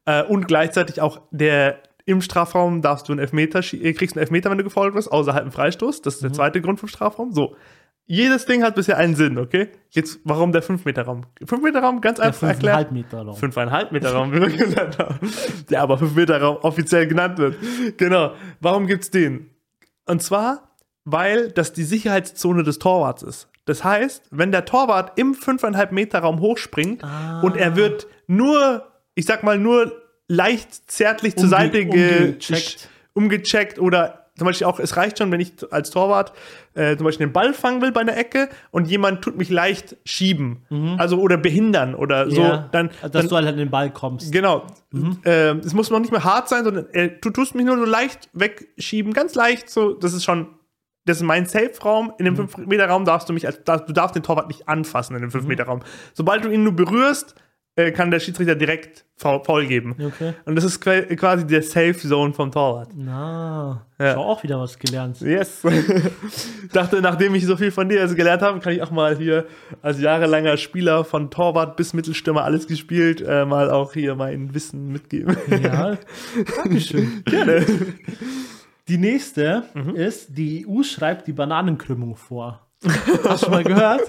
Äh, 0.06 0.24
und 0.24 0.48
gleichzeitig 0.48 1.02
auch 1.02 1.22
der 1.32 1.78
im 2.06 2.22
Strafraum 2.22 2.82
darfst 2.82 3.08
du 3.08 3.14
einen 3.14 3.20
Elfmeter, 3.20 3.60
äh, 3.60 3.94
kriegst 3.94 4.16
einen 4.16 4.22
Elfmeter, 4.22 4.50
wenn 4.50 4.58
du 4.58 4.64
gefault 4.64 4.94
wirst, 4.94 5.12
außerhalb 5.12 5.44
einen 5.44 5.52
Freistoß. 5.52 6.02
Das 6.02 6.16
ist 6.16 6.24
der 6.24 6.34
zweite 6.34 6.62
Grund 6.62 6.80
vom 6.80 6.90
Strafraum. 6.90 7.32
So. 7.32 7.56
Jedes 8.14 8.46
Ding 8.46 8.62
hat 8.62 8.76
bisher 8.76 8.98
einen 8.98 9.16
Sinn, 9.16 9.38
okay? 9.38 9.70
Jetzt, 9.92 10.20
warum 10.26 10.52
der 10.52 10.62
5-Meter-Raum? 10.62 11.22
5-Meter-Raum, 11.46 12.02
ganz 12.02 12.18
Der 12.18 12.26
einfach 12.28 12.50
erklärt. 12.50 12.90
5,5 12.90 12.92
Meter 12.92 13.22
Raum. 13.22 13.36
5,5 13.38 13.92
Meter 13.94 14.12
Raum, 14.14 14.34
wie 14.34 14.42
wir 14.42 14.50
gelernt 14.50 15.00
haben. 15.00 15.32
Der 15.70 15.82
aber 15.82 15.98
5 15.98 16.14
Meter 16.16 16.42
Raum 16.42 16.58
offiziell 16.58 17.08
genannt 17.08 17.38
wird. 17.38 17.56
Genau. 17.98 18.34
Warum 18.60 18.88
gibt's 18.88 19.12
den? 19.12 19.50
Und 20.06 20.22
zwar, 20.22 20.76
weil 21.06 21.52
das 21.52 21.72
die 21.72 21.84
Sicherheitszone 21.86 22.64
des 22.64 22.80
Torwarts 22.80 23.24
ist. 23.24 23.48
Das 23.64 23.84
heißt, 23.86 24.24
wenn 24.32 24.52
der 24.52 24.66
Torwart 24.66 25.18
im 25.18 25.34
5,5 25.34 25.92
Meter 25.94 26.20
Raum 26.20 26.42
hochspringt 26.42 27.04
Ah. 27.06 27.40
und 27.42 27.56
er 27.56 27.78
wird 27.78 28.08
nur, 28.28 28.88
ich 29.16 29.26
sag 29.26 29.44
mal, 29.44 29.58
nur 29.58 29.94
leicht 30.28 30.92
zärtlich 30.92 31.36
zur 31.38 31.46
Umge- 31.46 31.50
Seite 31.50 31.86
ge 31.86 32.18
umgecheckt. 32.26 32.90
umgecheckt 33.14 33.80
oder 33.80 34.21
zum 34.42 34.48
Beispiel 34.48 34.66
auch, 34.66 34.80
es 34.80 34.98
reicht 34.98 35.20
schon, 35.20 35.32
wenn 35.32 35.40
ich 35.40 35.54
als 35.72 35.92
Torwart 35.92 36.34
äh, 36.74 36.98
zum 36.98 37.06
Beispiel 37.06 37.28
den 37.28 37.32
Ball 37.34 37.54
fangen 37.54 37.80
will 37.82 37.92
bei 37.92 38.02
einer 38.02 38.18
Ecke 38.18 38.50
und 38.72 38.88
jemand 38.88 39.22
tut 39.22 39.38
mich 39.38 39.50
leicht 39.52 39.98
schieben. 40.04 40.64
Also 40.98 41.20
oder 41.20 41.38
behindern 41.38 41.94
oder 41.94 42.28
so. 42.30 42.42
Mhm. 42.42 42.48
Ja, 42.48 42.70
Dann, 42.72 42.90
dass 43.04 43.12
dann 43.12 43.28
du 43.28 43.36
halt 43.36 43.48
an 43.48 43.58
den 43.58 43.70
Ball 43.70 43.92
kommst. 43.92 44.32
Genau. 44.32 44.66
Mhm. 44.90 45.20
Ähm, 45.26 45.60
es 45.64 45.74
muss 45.76 45.92
noch 45.92 46.00
nicht 46.00 46.12
mehr 46.12 46.24
hart 46.24 46.50
sein, 46.50 46.64
sondern 46.64 46.88
äh, 46.94 47.12
du 47.22 47.30
tust 47.30 47.54
mich 47.54 47.66
nur 47.66 47.78
so 47.78 47.86
leicht 47.86 48.30
wegschieben, 48.34 49.14
ganz 49.14 49.36
leicht. 49.36 49.70
So, 49.70 49.94
das 49.94 50.14
ist 50.14 50.24
schon, 50.24 50.48
das 51.06 51.18
ist 51.18 51.24
mein 51.24 51.46
Safe-Raum. 51.46 52.14
In 52.18 52.26
dem 52.26 52.34
Mhm. 52.34 52.48
5-Meter-Raum 52.48 53.06
darfst 53.06 53.30
du 53.30 53.34
mich 53.34 53.46
als, 53.46 53.64
du 53.64 53.94
darfst 53.94 54.16
den 54.16 54.24
Torwart 54.24 54.48
nicht 54.48 54.68
anfassen 54.68 55.16
in 55.16 55.22
dem 55.22 55.30
5-Meter-Raum. 55.30 55.82
Sobald 56.14 56.44
du 56.44 56.50
ihn 56.50 56.64
nur 56.64 56.74
berührst, 56.76 57.36
äh, 57.36 57.42
kann 57.90 58.12
der 58.12 58.20
Schiedsrichter 58.20 58.54
direkt 58.54 59.04
faul, 59.18 59.66
geben. 59.66 59.96
Okay. 60.04 60.34
Und 60.46 60.56
das 60.56 60.64
ist 60.64 60.80
qua- 60.82 61.02
quasi 61.16 61.46
der 61.48 61.64
Safe-Zone 61.64 62.34
vom 62.34 62.52
Torwart. 62.52 62.90
Na, 62.96 63.86
Ja. 64.00 64.14
schau 64.14 64.24
auch 64.24 64.44
wieder 64.44 64.60
was 64.60 64.78
gelernt. 64.78 65.20
Yes. 65.22 65.62
Dachte, 66.74 67.02
nachdem 67.02 67.34
ich 67.36 67.46
so 67.46 67.58
viel 67.58 67.72
von 67.72 67.88
dir 67.90 68.02
also 68.02 68.16
gelernt 68.16 68.42
habe, 68.42 68.60
kann 68.60 68.74
ich 68.74 68.82
auch 68.82 68.92
mal 68.92 69.18
hier 69.18 69.46
als 69.82 70.00
jahrelanger 70.00 70.58
Spieler 70.58 71.04
von 71.04 71.30
Torwart 71.32 71.76
bis 71.78 71.94
Mittelstürmer 71.94 72.44
alles 72.44 72.68
gespielt, 72.68 73.22
äh, 73.22 73.46
mal 73.46 73.70
auch 73.72 73.94
hier 73.94 74.16
mein 74.16 74.54
Wissen 74.54 74.92
mitgeben. 74.92 75.36
Ja, 75.62 75.98
Dankeschön. 76.64 77.24
Gerne. 77.26 77.66
Die 78.88 78.98
nächste 78.98 79.64
Mhm. 79.74 79.96
ist, 79.96 80.38
die 80.38 80.66
EU 80.68 80.84
schreibt 80.84 81.28
die 81.28 81.34
Bananenkrümmung 81.34 82.16
vor. 82.16 82.68
Hast 82.84 83.44
du 83.44 83.46
schon 83.46 83.52
mal 83.52 83.64
gehört? 83.64 84.02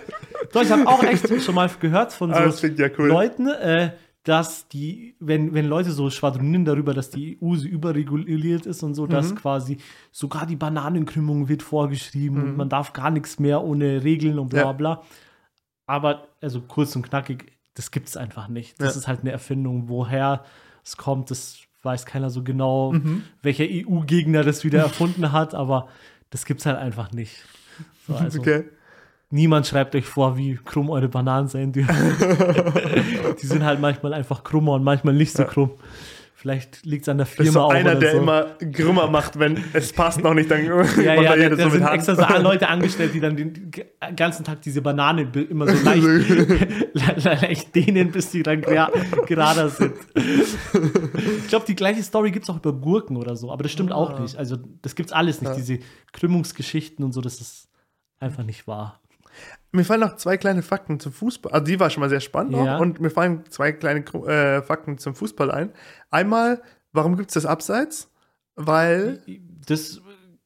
Doch, 0.53 0.63
ich 0.63 0.71
habe 0.71 0.87
auch 0.87 1.03
echt 1.03 1.43
schon 1.43 1.55
mal 1.55 1.71
gehört 1.81 2.13
von 2.13 2.31
so 2.31 2.37
Ah, 2.37 2.45
das 2.45 2.59
klingt 2.61 2.79
ja 2.79 2.89
cool. 2.99 3.09
Leuten, 3.09 3.47
äh, 3.49 3.93
dass 4.25 4.69
die, 4.69 5.17
wenn, 5.19 5.53
wenn 5.53 5.67
Leute 5.67 5.91
so 5.91 6.09
schwadronieren 6.09 6.65
darüber, 6.65 6.95
dass 6.95 7.11
die 7.11 7.39
EU 7.43 7.57
so 7.57 7.67
überreguliert 7.67 8.67
ist 8.67 8.83
und 8.83 8.95
so, 8.95 9.07
Mhm. 9.07 9.11
dass 9.11 9.35
quasi 9.37 9.79
sogar 10.13 10.47
die 10.47 10.57
Bananenkrümmung 10.57 11.49
wird 11.49 11.63
vorgeschrieben 11.63 12.39
Mhm. 12.39 12.45
und 12.45 12.57
man 12.57 12.69
darf 12.69 12.93
gar 12.93 13.11
nichts 13.11 13.39
mehr 13.39 13.63
ohne 13.63 14.05
Regeln 14.05 14.39
und 14.39 14.51
bla 14.51 14.61
Ja. 14.63 14.73
bla. 14.73 15.03
Aber, 15.87 16.29
also 16.41 16.61
kurz 16.61 16.95
und 16.97 17.03
knackig, 17.03 17.53
das 17.75 17.91
gibt 17.91 18.09
es 18.09 18.17
einfach 18.17 18.49
nicht. 18.49 18.81
Das 18.81 18.95
Ja. 18.95 19.01
ist 19.01 19.09
halt 19.09 19.21
eine 19.21 19.33
Erfindung. 19.33 19.89
Woher 19.89 20.45
es 20.85 20.97
kommt, 20.97 21.31
das 21.31 21.59
weiß 21.83 22.07
keiner 22.07 22.31
so 22.31 22.45
genau, 22.45 22.93
Mhm. 22.93 23.25
welcher 23.43 23.65
EU-Gegner 23.65 24.45
das 24.45 24.63
wieder 24.65 24.81
erfunden 24.81 25.33
hat, 25.33 25.55
aber 25.55 25.89
das 26.31 26.45
gibt 26.47 26.61
es 26.61 26.67
halt 26.67 26.79
einfach 26.79 27.11
nicht. 27.13 27.45
So, 28.07 28.15
also, 28.15 28.41
Okay. 28.41 28.65
Niemand 29.35 29.67
schreibt 29.67 29.95
euch 29.95 30.05
vor, 30.05 30.37
wie 30.37 30.59
krumm 30.63 30.91
eure 30.91 31.09
Bananen 31.09 31.49
sein 31.49 31.73
dürfen. 31.73 31.97
die 33.43 33.47
sind 33.47 33.65
halt 33.65 33.81
manchmal 33.81 34.13
einfach 34.13 34.45
krummer 34.45 34.73
und 34.73 34.85
manchmal 34.85 35.15
nicht 35.15 35.33
so 35.33 35.45
krumm. 35.45 35.71
Vielleicht 36.43 36.85
liegt 36.85 37.03
es 37.03 37.09
an 37.09 37.19
der 37.19 37.27
Das 37.27 37.35
Firma 37.37 37.49
ist 37.49 37.55
so 37.55 37.69
einer, 37.69 37.95
der 37.95 38.11
so. 38.11 38.19
immer 38.19 38.47
Grümmer 38.59 39.09
macht, 39.09 39.39
wenn 39.39 39.63
es 39.75 39.93
passt 39.93 40.21
noch 40.25 40.35
nicht, 40.35 40.51
dann 40.51 40.65
Ja, 40.97 41.15
ja, 41.15 41.37
da, 41.49 41.55
da 41.55 41.63
so 41.65 41.71
sind 41.71 41.87
extra 41.87 42.17
so 42.17 42.43
Leute 42.43 42.69
angestellt, 42.69 43.15
die 43.15 43.21
dann 43.21 43.37
den 43.37 43.71
ganzen 44.17 44.43
Tag 44.43 44.61
diese 44.63 44.83
Banane 44.83 45.31
immer 45.49 45.69
so 45.69 45.85
leicht, 45.85 46.03
le- 46.03 46.45
le- 46.95 47.15
leicht 47.41 47.73
dehnen, 47.77 48.11
bis 48.11 48.33
die 48.33 48.43
dann 48.43 48.61
gerader 48.61 49.69
sind. 49.69 49.95
Ich 50.17 51.47
glaube, 51.47 51.65
die 51.67 51.77
gleiche 51.77 52.03
Story 52.03 52.33
gibt 52.33 52.47
es 52.47 52.51
auch 52.51 52.57
über 52.57 52.73
Gurken 52.73 53.17
oder 53.17 53.37
so, 53.37 53.53
aber 53.53 53.63
das 53.63 53.71
stimmt 53.71 53.93
auch 53.93 54.19
nicht. 54.19 54.37
Also, 54.37 54.57
das 54.83 54.97
gibt's 54.97 55.13
alles 55.13 55.43
nicht. 55.43 55.51
Ja. 55.51 55.55
Diese 55.57 55.79
Krümmungsgeschichten 56.13 57.05
und 57.05 57.13
so, 57.13 57.21
das 57.21 57.41
ist 57.41 57.69
einfach 58.19 58.43
nicht 58.43 58.67
wahr. 58.67 59.01
Mir 59.73 59.85
fallen 59.85 60.01
noch 60.01 60.17
zwei 60.17 60.37
kleine 60.37 60.63
Fakten 60.63 61.01
zum 61.01 61.13
Fußball. 61.13 61.53
Also 61.53 61.65
die 61.65 61.81
war 61.81 61.89
schon 61.91 62.03
mal 62.03 62.11
sehr 62.11 62.21
spannend 62.21 62.55
Ja. 62.55 62.77
auch. 62.77 62.81
Und 62.81 63.01
mir 63.01 63.11
fallen 63.11 63.45
zwei 63.49 63.73
kleine 63.73 64.01
äh, 64.01 64.63
Fakten 64.63 64.99
zum 64.99 65.15
Fußball 65.15 65.51
ein. 65.51 65.73
Einmal, 66.11 66.63
warum 66.93 67.17
gibt 67.17 67.31
es 67.31 67.35
das 67.35 67.47
Abseits? 67.47 68.11
Weil, 68.55 69.23
Das, 69.67 70.01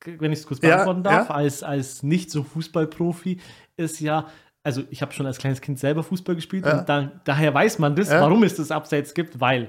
wenn 0.05 0.31
ich 0.33 0.39
es 0.41 0.47
kurz 0.47 0.61
Ja, 0.62 0.69
beantworten 0.77 1.03
darf, 1.03 1.29
ja. 1.29 1.35
als, 1.35 1.62
als 1.65 2.03
nicht 2.05 2.31
so 2.31 2.45
Fußballprofi 2.45 3.41
ist 3.77 3.99
ja, 4.01 4.27
also 4.62 4.85
ich 4.91 5.03
habe 5.03 5.12
schon 5.12 5.27
als 5.27 5.39
kleines 5.39 5.61
Kind 5.61 5.79
selber 5.81 6.05
Fußball 6.05 6.37
gespielt 6.37 6.65
Ja. 6.65 6.79
und 6.81 6.89
da, 6.89 7.11
daher 7.25 7.53
weiß 7.53 7.81
man 7.81 7.97
das, 7.97 8.11
Ja. 8.11 8.21
warum 8.21 8.45
es 8.45 8.55
das 8.55 8.71
Abseits 8.71 9.12
gibt, 9.15 9.41
weil 9.41 9.69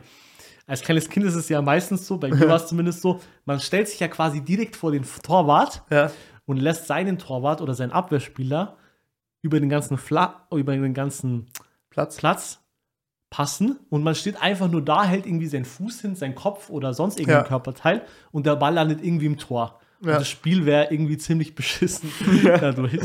als 0.67 0.82
kleines 0.82 1.10
Kind 1.10 1.26
ist 1.26 1.34
es 1.36 1.50
ja 1.50 1.62
meistens 1.63 2.06
so, 2.06 2.17
bei 2.17 2.30
mir 2.30 2.48
war 2.48 2.58
es 2.58 2.67
zumindest 2.67 3.02
so, 3.02 3.20
man 3.46 3.60
stellt 3.60 3.88
sich 3.89 4.00
ja 4.00 4.08
quasi 4.08 4.41
direkt 4.41 4.76
vor 4.76 4.91
den 4.91 5.04
Torwart 5.24 5.82
ja, 5.89 6.12
und 6.46 6.58
lässt 6.58 6.86
seinen 6.86 7.17
Torwart 7.17 7.62
oder 7.62 7.74
seinen 7.74 7.91
Abwehrspieler 7.91 8.78
über 9.48 9.60
den 9.60 9.70
ganzen 9.70 9.98
Fla 9.98 10.46
über 10.52 10.74
den 10.76 10.94
ganzen 10.94 11.48
Platz. 11.90 12.18
Platz 12.18 12.60
passen 13.30 13.80
und 13.90 14.04
man 14.04 14.16
steht 14.16 14.42
einfach 14.42 14.70
nur 14.70 14.82
da, 14.82 15.04
hält 15.04 15.26
irgendwie 15.26 15.48
seinen 15.48 15.66
Fuß 15.66 16.02
hin, 16.02 16.16
seinen 16.16 16.36
Kopf 16.36 16.70
oder 16.70 16.94
sonst 16.94 17.20
irgendein 17.20 17.44
Ja. 17.44 17.48
Körperteil 17.48 18.06
und 18.32 18.46
der 18.46 18.56
Ball 18.56 18.74
landet 18.74 19.04
irgendwie 19.04 19.26
im 19.26 19.38
Tor. 19.38 19.80
Und 20.00 20.10
Ja. 20.10 20.20
das 20.20 20.30
Spiel 20.30 20.66
wäre 20.66 20.88
irgendwie 20.92 21.18
ziemlich 21.18 21.56
beschissen 21.56 22.12
dadurch. 22.44 23.00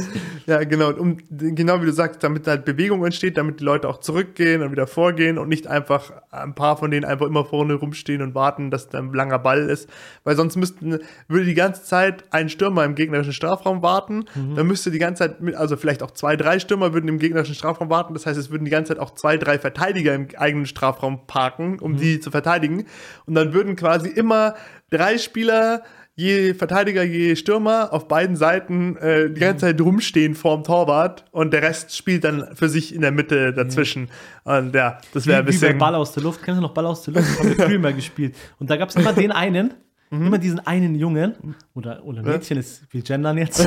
Ja, 0.47 0.63
genau. 0.65 0.89
Und 0.89 0.99
um, 0.99 1.17
genau 1.55 1.81
wie 1.81 1.87
du 1.87 1.93
sagst, 1.93 2.23
damit 2.23 2.47
halt 2.47 2.67
Bewegung 2.67 3.03
entsteht, 3.05 3.39
damit 3.39 3.61
die 3.61 3.65
Leute 3.65 3.89
auch 3.89 3.99
zurückgehen 4.01 4.63
und 4.63 4.73
wieder 4.73 4.87
vorgehen 4.87 5.39
und 5.39 5.49
nicht 5.49 5.67
einfach 5.67 6.13
ein 6.31 6.55
paar 6.55 6.77
von 6.77 6.91
denen 6.91 7.07
einfach 7.07 7.27
immer 7.27 7.47
vorne 7.47 7.75
rumstehen 7.75 8.21
und 8.21 8.35
warten, 8.35 8.71
dass 8.71 8.91
da 8.91 8.99
ein 8.99 9.13
langer 9.15 9.39
Ball 9.39 9.71
ist. 9.71 9.89
Weil 10.25 10.37
sonst 10.37 10.57
müssten, 10.57 10.99
würde 11.29 11.45
die 11.47 11.55
ganze 11.55 11.83
Zeit 11.83 12.25
ein 12.31 12.51
Stürmer 12.51 12.85
im 12.85 12.95
gegnerischen 12.95 13.33
Strafraum 13.33 13.83
warten. 13.83 14.27
Dann 14.55 14.67
müsste 14.67 14.91
die 14.91 14.99
ganze 14.99 15.21
Zeit, 15.25 15.41
mit, 15.41 15.55
also 15.55 15.77
vielleicht 15.79 16.03
auch 16.03 16.11
zwei, 16.11 16.37
drei 16.37 16.59
Stürmer 16.59 16.93
würden 16.93 17.09
im 17.09 17.19
gegnerischen 17.19 17.55
Strafraum 17.55 17.89
warten. 17.89 18.13
Das 18.13 18.27
heißt, 18.27 18.39
es 18.39 18.51
würden 18.51 18.65
die 18.67 18.71
ganze 18.71 18.93
Zeit 18.93 18.99
auch 19.03 19.15
zwei, 19.15 19.39
drei 19.39 19.59
Verteidiger 19.59 20.15
im 20.15 20.29
eigenen 20.37 20.67
Strafraum 20.67 21.27
parken, 21.27 21.79
um 21.79 21.97
die 21.97 22.21
zu 22.21 22.31
verteidigen. 22.31 22.85
Und 23.25 23.35
dann 23.35 23.55
würden 23.55 23.77
quasi 23.77 24.09
immer 24.11 24.55
drei 24.91 25.17
Spieler 25.17 25.83
je 26.15 26.55
Verteidiger, 26.55 27.03
je 27.03 27.37
Stürmer 27.37 27.93
auf 27.93 28.07
beiden 28.09 28.37
Seiten 28.37 28.97
äh, 28.99 29.31
die 29.31 29.41
ganze 29.41 29.67
Zeit 29.67 29.81
rumstehen 29.81 30.35
vorm 30.35 30.63
Torwart 30.65 31.25
und 31.31 31.53
der 31.53 31.63
Rest 31.63 31.97
spielt 31.97 32.25
dann 32.25 32.55
für 32.55 32.69
sich 32.69 32.95
in 32.95 33.01
der 33.01 33.13
Mitte 33.13 33.53
dazwischen. 33.53 34.09
Und 34.45 34.75
ja, 34.75 34.99
das 35.15 35.27
wäre 35.27 35.39
ein 35.41 35.45
Wie, 35.47 35.49
wie 35.49 35.53
bisschen. 35.59 35.79
Ball 35.79 35.95
aus 35.95 36.13
der 36.13 36.23
Luft. 36.23 36.43
Kennst 36.43 36.59
du 36.59 36.63
noch 36.63 36.75
Ball 36.75 36.87
aus 36.87 37.03
der 37.03 37.15
Luft? 37.15 37.39
Haben 37.39 37.57
wir 37.57 37.57
früher 37.67 37.79
mal 37.79 37.95
gespielt. 37.95 38.35
Und 38.59 38.69
da 38.71 38.77
gab 38.77 38.89
es 38.91 38.97
immer 38.97 39.13
den 39.13 39.33
einen, 39.33 39.75
Mhm. 40.15 40.27
immer 40.27 40.37
diesen 40.37 40.59
einen 40.67 40.95
Jungen 40.95 41.55
oder, 41.75 42.05
oder 42.05 42.23
Mädchen, 42.23 42.59
ist, 42.59 42.83
wir 42.91 43.01
gendern 43.01 43.39
jetzt. 43.39 43.67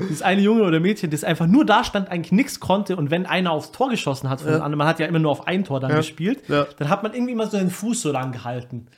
Dieses 0.00 0.20
eine 0.20 0.42
Junge 0.42 0.62
oder 0.62 0.78
Mädchen, 0.78 1.10
das 1.10 1.24
einfach 1.24 1.46
nur 1.46 1.64
da 1.64 1.84
stand, 1.84 2.10
eigentlich 2.10 2.32
nichts 2.32 2.60
konnte. 2.60 2.96
Und 2.96 3.10
wenn 3.10 3.24
einer 3.24 3.52
aufs 3.52 3.72
Tor 3.72 3.88
geschossen 3.88 4.28
hat 4.28 4.42
von 4.42 4.50
den 4.52 4.60
anderen, 4.60 4.76
man 4.76 4.86
hat 4.86 5.00
ja 5.00 5.06
immer 5.06 5.18
nur 5.18 5.30
auf 5.30 5.46
ein 5.46 5.64
Tor 5.64 5.80
dann 5.80 5.96
gespielt, 5.96 6.40
Ja. 6.48 6.66
dann 6.78 6.90
hat 6.90 7.02
man 7.02 7.14
irgendwie 7.14 7.32
immer 7.32 7.46
so 7.46 7.56
den 7.56 7.70
Fuß 7.70 8.02
so 8.02 8.12
lang 8.12 8.32
gehalten. 8.32 8.88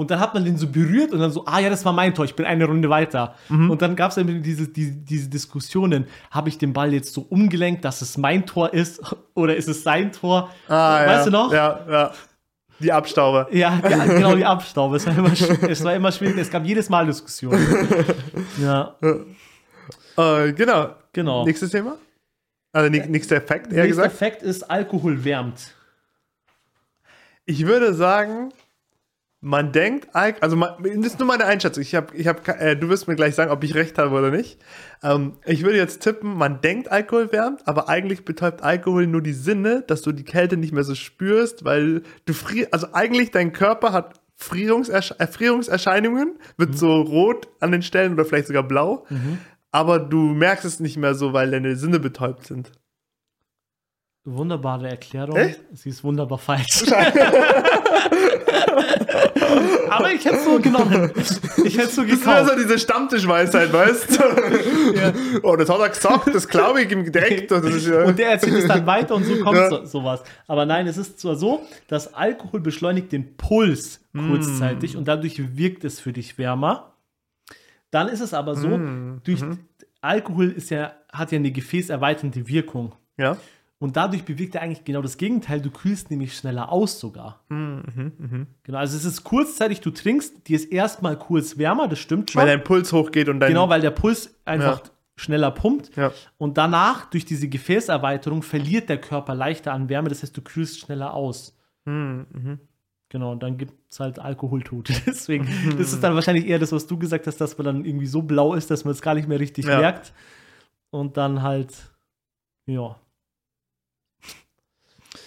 Und 0.00 0.10
dann 0.10 0.18
hat 0.18 0.32
man 0.32 0.44
den 0.46 0.56
so 0.56 0.66
berührt 0.66 1.12
und 1.12 1.18
dann 1.20 1.30
so, 1.30 1.44
ah 1.44 1.58
ja, 1.60 1.68
das 1.68 1.84
war 1.84 1.92
mein 1.92 2.14
Tor, 2.14 2.24
ich 2.24 2.34
bin 2.34 2.46
eine 2.46 2.64
Runde 2.64 2.88
weiter. 2.88 3.34
Mhm. 3.50 3.70
Und 3.70 3.82
dann 3.82 3.94
gab 3.96 4.08
es 4.08 4.14
dann 4.14 4.42
diese, 4.42 4.66
diese, 4.66 4.92
diese 4.92 5.28
Diskussionen, 5.28 6.06
habe 6.30 6.48
ich 6.48 6.56
den 6.56 6.72
Ball 6.72 6.94
jetzt 6.94 7.12
so 7.12 7.20
umgelenkt, 7.28 7.84
dass 7.84 8.00
es 8.00 8.16
mein 8.16 8.46
Tor 8.46 8.72
ist 8.72 9.02
oder 9.34 9.54
ist 9.56 9.68
es 9.68 9.82
sein 9.82 10.10
Tor? 10.10 10.50
Ah, 10.68 11.06
weißt 11.06 11.18
ja, 11.18 11.24
du 11.26 11.30
noch? 11.30 11.52
Ja, 11.52 11.80
ja. 11.90 12.12
Die 12.78 12.90
Abstauber. 12.90 13.46
Ja, 13.54 13.78
ja, 13.88 14.04
genau, 14.06 14.34
die 14.34 14.44
Abstaube. 14.46 14.96
Es 14.96 15.06
war, 15.06 15.18
immer, 15.18 15.32
es 15.32 15.84
war 15.84 15.94
immer 15.94 16.10
schwierig. 16.12 16.38
Es 16.38 16.50
gab 16.50 16.64
jedes 16.64 16.88
Mal 16.88 17.04
Diskussionen. 17.04 17.60
Ja, 18.58 18.96
Äh, 20.16 20.52
genau. 20.54 20.94
genau. 21.12 21.44
Nächstes 21.44 21.70
Thema? 21.72 21.96
Also 22.72 22.90
nä- 22.90 23.06
nächster 23.06 23.36
Effekt, 23.36 23.70
eher 23.72 23.84
Nächster 23.84 24.04
gesagt. 24.04 24.16
Fakt 24.18 24.42
ist, 24.42 24.62
Alkohol 24.70 25.22
wärmt. 25.24 25.74
Ich 27.44 27.66
würde 27.66 27.92
sagen, 27.94 28.50
man 29.42 29.72
denkt, 29.72 30.14
Alk- 30.14 30.42
also 30.42 30.54
man, 30.56 30.74
das 30.82 31.12
ist 31.12 31.18
nur 31.18 31.26
meine 31.28 31.46
Einschätzung. 31.46 31.82
Ich 31.82 31.94
hab, 31.94 32.14
ich 32.14 32.26
hab, 32.26 32.46
äh, 32.46 32.76
du 32.76 32.88
wirst 32.90 33.08
mir 33.08 33.16
gleich 33.16 33.34
sagen, 33.34 33.50
ob 33.50 33.64
ich 33.64 33.74
recht 33.74 33.96
habe 33.96 34.14
oder 34.14 34.30
nicht. 34.30 34.58
Ähm, 35.02 35.38
ich 35.46 35.62
würde 35.62 35.78
jetzt 35.78 36.02
tippen, 36.02 36.34
man 36.34 36.60
denkt, 36.60 36.90
Alkohol 36.90 37.32
wärmt, 37.32 37.66
aber 37.66 37.88
eigentlich 37.88 38.24
betäubt 38.26 38.62
Alkohol 38.62 39.06
nur 39.06 39.22
die 39.22 39.32
Sinne, 39.32 39.82
dass 39.86 40.02
du 40.02 40.12
die 40.12 40.24
Kälte 40.24 40.58
nicht 40.58 40.72
mehr 40.74 40.84
so 40.84 40.94
spürst, 40.94 41.64
weil 41.64 42.02
du 42.26 42.34
frierst, 42.34 42.74
also 42.74 42.88
eigentlich 42.92 43.30
dein 43.30 43.52
Körper 43.52 43.92
hat 43.92 44.20
Frierungsersch 44.36 45.12
Erfrierungserscheinungen, 45.18 46.38
wird 46.56 46.76
so 46.76 47.00
rot 47.00 47.48
an 47.60 47.72
den 47.72 47.82
Stellen 47.82 48.12
oder 48.14 48.24
vielleicht 48.26 48.46
sogar 48.46 48.62
blau, 48.62 49.06
aber 49.70 49.98
du 49.98 50.16
merkst 50.18 50.64
es 50.64 50.80
nicht 50.80 50.96
mehr 50.96 51.14
so, 51.14 51.32
weil 51.32 51.50
deine 51.50 51.76
Sinne 51.76 51.98
betäubt 52.00 52.46
sind. 52.46 52.72
Wunderbare 54.24 54.88
Erklärung. 54.88 55.36
Echt? 55.36 55.60
Sie 55.72 55.88
ist 55.90 56.04
wunderbar 56.04 56.38
falsch. 56.38 56.84
Aber 59.90 60.12
ich 60.12 60.24
hätte 60.24 60.36
es 60.36 60.44
so 60.44 60.58
genommen. 60.60 61.10
Ich 61.64 61.76
hätte 61.76 61.88
es 61.88 61.94
so 61.96 62.02
Das 62.04 62.12
ist 62.12 62.22
immer 62.24 62.38
so 62.44 62.50
gekauft. 62.50 62.58
diese 62.58 62.78
Stammtischweisheit, 62.78 63.72
weißt 63.72 64.18
du? 64.18 65.40
Oh, 65.42 65.56
das 65.56 65.68
hat 65.68 65.80
er 65.80 65.88
gesagt, 65.88 66.34
das 66.34 66.48
glaube 66.48 66.82
ich 66.82 66.90
ihm 66.92 67.10
direkt. 67.10 67.50
Das 67.50 67.64
ist 67.64 67.86
ja 67.86 68.04
Und 68.04 68.18
der 68.18 68.30
erzählt 68.32 68.54
es 68.54 68.66
dann 68.68 68.86
weiter 68.86 69.14
und 69.16 69.24
so 69.24 69.36
kommt 69.42 69.56
Ja. 69.58 69.68
so, 69.70 69.84
sowas. 69.84 70.22
Aber 70.46 70.66
nein, 70.66 70.86
es 70.86 70.96
ist 70.96 71.18
zwar 71.20 71.36
so, 71.36 71.66
dass 71.88 72.14
Alkohol 72.14 72.60
beschleunigt 72.60 73.12
den 73.12 73.36
Puls 73.36 74.00
kurzzeitig 74.16 74.96
und 74.96 75.06
dadurch 75.08 75.56
wirkt 75.56 75.84
es 75.84 76.00
für 76.00 76.12
dich 76.12 76.36
wärmer. 76.38 76.94
Dann 77.90 78.08
ist 78.08 78.20
es 78.20 78.34
aber 78.34 78.54
so, 78.54 78.78
durch 79.24 79.40
Alkohol 80.00 80.50
ist 80.50 80.70
ja, 80.70 80.92
hat 81.12 81.32
ja 81.32 81.36
eine 81.38 81.50
gefäßerweiternde 81.50 82.48
Wirkung. 82.48 82.94
ja. 83.18 83.36
Und 83.80 83.96
dadurch 83.96 84.24
bewirkt 84.24 84.54
er 84.54 84.60
eigentlich 84.62 84.84
genau 84.84 85.00
das 85.00 85.16
Gegenteil. 85.16 85.60
Du 85.62 85.70
kühlst 85.70 86.10
nämlich 86.10 86.36
schneller 86.36 86.70
aus 86.70 87.00
sogar. 87.00 87.42
Mhm, 87.48 88.46
Genau, 88.62 88.78
also 88.78 88.94
es 88.96 89.04
ist 89.06 89.24
kurzzeitig, 89.24 89.80
du 89.80 89.90
trinkst, 89.90 90.46
dir 90.46 90.56
ist 90.56 90.70
erstmal 90.70 91.18
kurz 91.18 91.56
wärmer, 91.56 91.88
das 91.88 91.98
stimmt 91.98 92.30
schon. 92.30 92.40
Weil 92.42 92.48
dein 92.48 92.62
Puls 92.62 92.92
hochgeht 92.92 93.28
und 93.30 93.40
dein. 93.40 93.48
genau, 93.48 93.68
weil 93.70 93.80
der 93.80 93.90
Puls 93.90 94.38
einfach 94.44 94.84
Ja. 94.84 94.90
schneller 95.16 95.50
pumpt. 95.50 95.96
Ja. 95.96 96.12
Und 96.36 96.58
danach, 96.58 97.06
durch 97.06 97.24
diese 97.24 97.48
Gefäßerweiterung, 97.48 98.42
verliert 98.42 98.90
der 98.90 99.00
Körper 99.00 99.34
leichter 99.34 99.72
an 99.72 99.88
Wärme, 99.88 100.10
das 100.10 100.22
heißt, 100.22 100.36
du 100.36 100.42
kühlst 100.42 100.80
schneller 100.80 101.14
aus. 101.14 101.56
Mhm, 101.86 102.58
Genau, 103.08 103.32
und 103.32 103.42
dann 103.42 103.56
gibt 103.56 103.72
es 103.90 103.98
halt 103.98 104.18
Alkoholtote. 104.20 104.92
Deswegen, 105.06 105.48
das 105.78 105.92
ist 105.92 106.00
dann 106.04 106.14
wahrscheinlich 106.14 106.46
eher 106.46 106.58
das, 106.60 106.70
was 106.70 106.86
du 106.86 106.96
gesagt 106.98 107.26
hast, 107.26 107.38
dass 107.40 107.58
man 107.58 107.64
dann 107.64 107.84
irgendwie 107.84 108.06
so 108.06 108.22
blau 108.22 108.54
ist, 108.54 108.70
dass 108.70 108.84
man 108.84 108.92
es 108.92 109.00
gar 109.02 109.14
nicht 109.14 109.26
mehr 109.26 109.40
richtig 109.40 109.64
Ja. 109.64 109.80
merkt. 109.80 110.12
Und 110.90 111.16
dann 111.16 111.42
halt, 111.42 111.74
ja. 112.66 112.94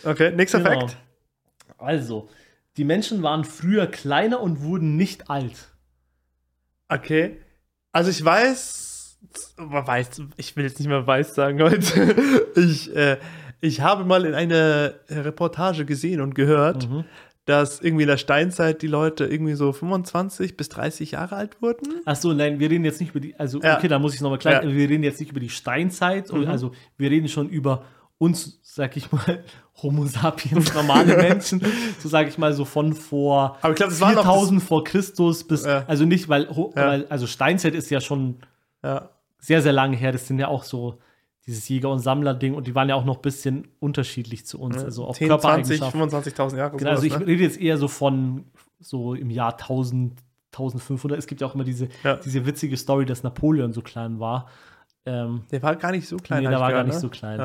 Okay, 0.04 0.32
nächster 0.36 0.60
Genau. 0.60 0.82
Fakt. 0.82 0.98
Also, 1.78 2.30
die 2.78 2.84
Menschen 2.86 3.22
waren 3.24 3.44
früher 3.46 3.88
kleiner 3.88 4.42
und 4.42 4.62
wurden 4.62 4.96
nicht 4.98 5.30
alt. 5.30 5.70
Okay. 6.90 7.38
Also 7.92 8.10
ich 8.10 8.24
weiß, 8.24 9.18
weiß, 9.58 10.22
ich 10.38 10.56
will 10.56 10.64
jetzt 10.66 10.80
nicht 10.80 10.88
mehr 10.88 11.06
weiß 11.06 11.36
sagen 11.36 11.62
heute. 11.62 12.16
Ich, 12.56 12.96
äh, 12.96 13.18
ich 13.62 13.82
habe 13.82 14.06
mal 14.06 14.26
in 14.26 14.34
einer 14.36 14.94
Reportage 15.10 15.86
gesehen 15.86 16.22
und 16.22 16.36
gehört, 16.36 16.88
Mhm. 16.90 17.06
dass 17.46 17.82
irgendwie 17.82 18.04
in 18.04 18.10
der 18.10 18.18
Steinzeit 18.18 18.82
die 18.82 18.88
Leute 18.88 19.26
irgendwie 19.26 19.54
so 19.54 19.72
25 19.74 20.56
bis 20.58 20.70
30 20.70 21.12
Jahre 21.12 21.36
alt 21.36 21.62
wurden. 21.62 22.02
Achso, 22.06 22.34
nein, 22.34 22.60
wir 22.60 22.70
reden 22.70 22.86
jetzt 22.86 23.00
nicht 23.02 23.10
über 23.12 23.20
die, 23.20 23.36
also 23.40 23.60
Ja. 23.62 23.78
okay, 23.78 23.88
da 23.88 23.98
muss 24.00 24.14
ich 24.14 24.22
nochmal 24.22 24.40
klar, 24.40 24.64
Ja. 24.64 24.70
wir 24.72 24.90
reden 24.90 25.04
jetzt 25.04 25.20
nicht 25.20 25.32
über 25.32 25.40
die 25.40 25.50
Steinzeit, 25.50 26.32
Mhm. 26.32 26.48
also 26.48 26.72
wir 26.98 27.10
reden 27.10 27.28
schon 27.28 27.50
über 27.50 27.86
uns, 28.24 28.60
sag 28.64 28.96
ich 28.98 29.12
mal, 29.12 29.44
Homo 29.82 30.06
sapiens, 30.06 30.74
normale 30.74 31.18
Menschen, 31.30 31.62
so 32.00 32.08
sag 32.10 32.28
ich 32.28 32.38
mal, 32.38 32.54
so 32.54 32.66
von 32.66 32.94
vor 32.94 33.58
Aber 33.62 33.74
ich 33.74 33.80
das 33.80 34.00
noch 34.00 34.12
4000 34.12 34.62
vor 34.64 34.84
Christus 34.84 35.44
bis, 35.44 35.66
Ja. 35.66 35.84
also 35.88 36.06
nicht, 36.06 36.30
weil, 36.30 36.44
Ja. 36.46 36.72
weil, 36.76 37.06
also 37.08 37.28
Steinzeit 37.28 37.74
ist 37.76 37.90
ja 37.90 38.00
schon 38.02 38.38
Ja. 38.84 39.10
sehr, 39.40 39.62
sehr 39.62 39.74
lange 39.74 39.96
her, 39.98 40.12
das 40.12 40.28
sind 40.28 40.40
ja 40.40 40.48
auch 40.48 40.64
so 40.64 41.00
dieses 41.46 41.68
Jäger- 41.68 41.90
und 41.92 42.00
Sammler-Ding 42.00 42.54
und 42.54 42.68
die 42.68 42.76
waren 42.76 42.88
ja 42.88 42.96
auch 42.96 43.04
noch 43.04 43.18
ein 43.18 43.22
bisschen 43.22 43.68
unterschiedlich 43.80 44.46
zu 44.46 44.60
uns, 44.62 44.82
also 44.82 45.06
auch 45.06 45.16
10, 45.16 45.28
20, 45.28 45.80
Körpereigenschaften. 45.82 46.02
25.000 46.02 46.58
Jahre. 46.58 46.78
Genau, 46.78 46.92
also 46.92 47.04
ich 47.04 47.18
ne? 47.20 47.28
rede 47.28 47.44
jetzt 47.44 47.60
eher 47.60 47.78
so 47.78 47.90
von 47.90 48.46
so 48.80 49.14
im 49.14 49.30
Jahr 49.30 49.58
1000, 49.58 50.14
1500. 50.54 51.18
Es 51.20 51.28
gibt 51.28 51.42
ja 51.42 51.48
auch 51.48 51.56
immer 51.56 51.64
diese, 51.66 51.90
Ja. 52.04 52.16
diese 52.16 52.46
witzige 52.46 52.78
Story, 52.78 53.06
dass 53.06 53.24
Napoleon 53.24 53.74
so 53.74 53.82
klein 53.82 54.20
war. 54.22 54.48
Ähm, 55.06 55.42
Der 55.52 55.62
war 55.64 55.76
gar 55.76 55.92
nicht 55.92 56.08
so 56.08 56.16
klein. 56.16 56.44
nee, 56.44 56.50
der 56.50 56.60
war 56.62 56.72
gar 56.72 56.84
gehört, 56.84 56.88
nicht 56.88 56.96
ne? 56.96 57.02
so 57.02 57.10
klein. 57.10 57.40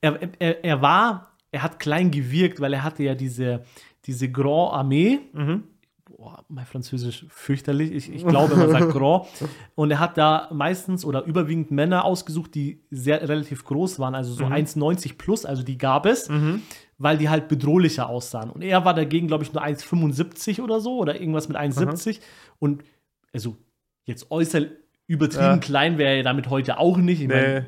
Er, 0.00 0.18
er, 0.38 0.64
er 0.64 0.82
war, 0.82 1.36
er 1.50 1.62
hat 1.62 1.78
klein 1.78 2.10
gewirkt, 2.10 2.60
weil 2.60 2.72
er 2.72 2.82
hatte 2.82 3.02
ja 3.02 3.14
diese, 3.14 3.62
diese 4.06 4.30
Grand 4.30 4.72
Armee. 4.74 5.20
Mhm. 5.32 5.64
Boah, 6.16 6.44
mein 6.48 6.66
Französisch 6.66 7.24
fürchterlich. 7.28 7.90
Ich, 7.92 8.12
ich 8.12 8.26
glaube, 8.26 8.54
man 8.56 8.70
sagt 8.70 8.90
Grand. 8.90 9.26
Und 9.74 9.90
er 9.90 9.98
hat 9.98 10.18
da 10.18 10.48
meistens 10.52 11.04
oder 11.04 11.24
überwiegend 11.24 11.70
Männer 11.70 12.04
ausgesucht, 12.04 12.54
die 12.54 12.82
sehr 12.90 13.26
relativ 13.28 13.64
groß 13.64 13.98
waren, 13.98 14.14
also 14.14 14.32
so 14.32 14.44
1,90 14.44 15.16
plus, 15.16 15.44
also 15.44 15.62
die 15.62 15.78
gab 15.78 16.06
es, 16.06 16.28
weil 16.98 17.18
die 17.18 17.28
halt 17.28 17.48
bedrohlicher 17.48 18.08
aussahen. 18.08 18.50
Und 18.50 18.62
er 18.62 18.84
war 18.84 18.94
dagegen, 18.94 19.26
glaube 19.26 19.42
ich, 19.44 19.52
nur 19.52 19.64
1,75 19.64 20.60
oder 20.60 20.80
so 20.80 20.98
oder 20.98 21.18
irgendwas 21.20 21.48
mit 21.48 21.56
1,70. 21.56 22.20
Und 22.58 22.84
also 23.32 23.56
jetzt 24.04 24.30
äußerst 24.30 24.66
übertrieben 25.06 25.44
Ja. 25.44 25.56
klein 25.58 25.98
wäre 25.98 26.16
er 26.18 26.22
damit 26.22 26.50
heute 26.50 26.78
auch 26.78 26.96
nicht. 26.98 27.20
Ich 27.22 27.28
meine, 27.28 27.60
Nee. 27.60 27.66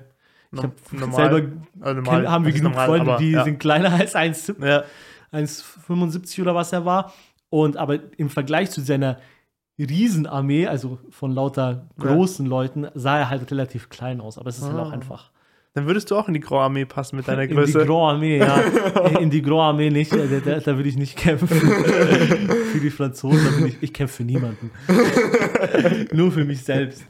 Ich 0.55 0.63
habe 0.63 0.73
Normal. 0.93 1.15
selber 1.33 1.53
Also 1.81 2.03
kenn, 2.03 2.31
haben 2.31 2.45
wir 2.45 2.53
genug 2.53 2.73
normal, 2.73 2.87
Freunde, 2.87 3.11
aber, 3.13 3.19
die 3.21 3.31
ja. 3.33 3.45
sind 3.45 3.59
kleiner 3.61 3.93
als 3.93 4.15
1,70 4.15 4.67
Ja. 4.67 4.85
1,75 5.33 6.41
oder 6.43 6.55
was 6.55 6.73
er 6.73 6.85
war. 6.85 7.13
Und 7.51 7.77
aber 7.77 7.99
im 8.17 8.31
Vergleich 8.31 8.71
zu 8.71 8.81
seiner 8.81 9.19
Riesenarmee, 9.79 10.67
also 10.69 10.99
von 11.11 11.33
lauter 11.33 11.89
großen 11.99 12.47
Leuten, 12.47 12.87
sah 12.95 13.19
er 13.19 13.31
halt 13.31 13.51
relativ 13.51 13.89
klein 13.89 14.21
aus. 14.21 14.39
Aber 14.39 14.49
es 14.49 14.59
ist 14.59 14.65
halt 14.65 14.77
auch 14.77 14.91
Ah. 14.91 14.95
einfach. 14.95 15.31
Dann 15.77 15.87
würdest 15.87 16.09
du 16.13 16.17
auch 16.17 16.29
in 16.29 16.35
die 16.35 16.41
Graue 16.41 16.63
Armee 16.63 16.85
passen 16.85 17.17
mit 17.17 17.27
deiner 17.27 17.43
In 17.43 17.49
die 17.49 17.55
Größe. 17.57 17.85
Grand 17.85 18.15
Armee, 18.15 18.39
ja. 18.39 18.61
In 19.21 19.31
die 19.31 19.43
Grand 19.43 19.61
Armee 19.75 19.91
nicht. 19.91 20.13
Da, 20.13 20.19
da, 20.19 20.61
da 20.61 20.77
würde 20.77 20.89
ich 20.89 20.97
nicht 20.97 21.17
kämpfen. 21.17 21.49
für 21.49 22.79
die 22.81 22.91
Franzosen, 22.91 23.67
ich, 23.67 23.79
ich 23.83 23.93
kämpfe 23.93 24.19
für 24.19 24.23
niemanden. 24.23 24.71
Nur 26.13 26.31
für 26.31 26.45
mich 26.45 26.63
selbst. 26.63 27.05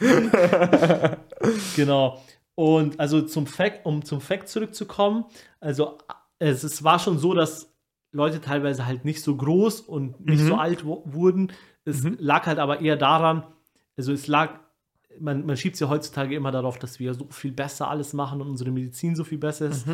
genau. 1.77 2.19
Und 2.55 3.01
also 3.01 3.23
zum 3.23 3.47
Fact, 3.47 3.85
um 3.85 4.05
zum 4.05 4.21
Fact 4.21 4.49
zurückzukommen, 4.49 5.25
also 5.61 5.99
es, 6.39 6.63
es 6.63 6.85
war 6.85 6.99
schon 6.99 7.19
so, 7.19 7.35
dass 7.35 7.73
Leute 8.13 8.41
teilweise 8.41 8.87
halt 8.87 9.05
nicht 9.05 9.23
so 9.23 9.35
groß 9.37 9.81
und 9.81 10.25
nicht 10.25 10.43
Mhm. 10.43 10.47
so 10.49 10.55
alt 10.55 10.85
wurden. 10.85 11.53
Es 11.85 12.05
lag 12.19 12.47
halt 12.47 12.59
aber 12.59 12.81
eher 12.81 12.97
daran, 12.97 13.45
also 13.97 14.13
es 14.13 14.27
lag, 14.29 14.61
man, 15.19 15.45
man 15.47 15.57
schiebt 15.57 15.75
es 15.75 15.81
ja 15.81 15.89
heutzutage 15.89 16.35
immer 16.35 16.51
darauf, 16.53 16.79
dass 16.79 16.99
wir 17.01 17.15
so 17.15 17.27
viel 17.31 17.53
besser 17.53 17.91
alles 17.91 18.13
machen 18.13 18.41
und 18.41 18.49
unsere 18.49 18.71
Medizin 18.71 19.17
so 19.17 19.25
viel 19.25 19.39
besser 19.39 19.67
ist. 19.67 19.87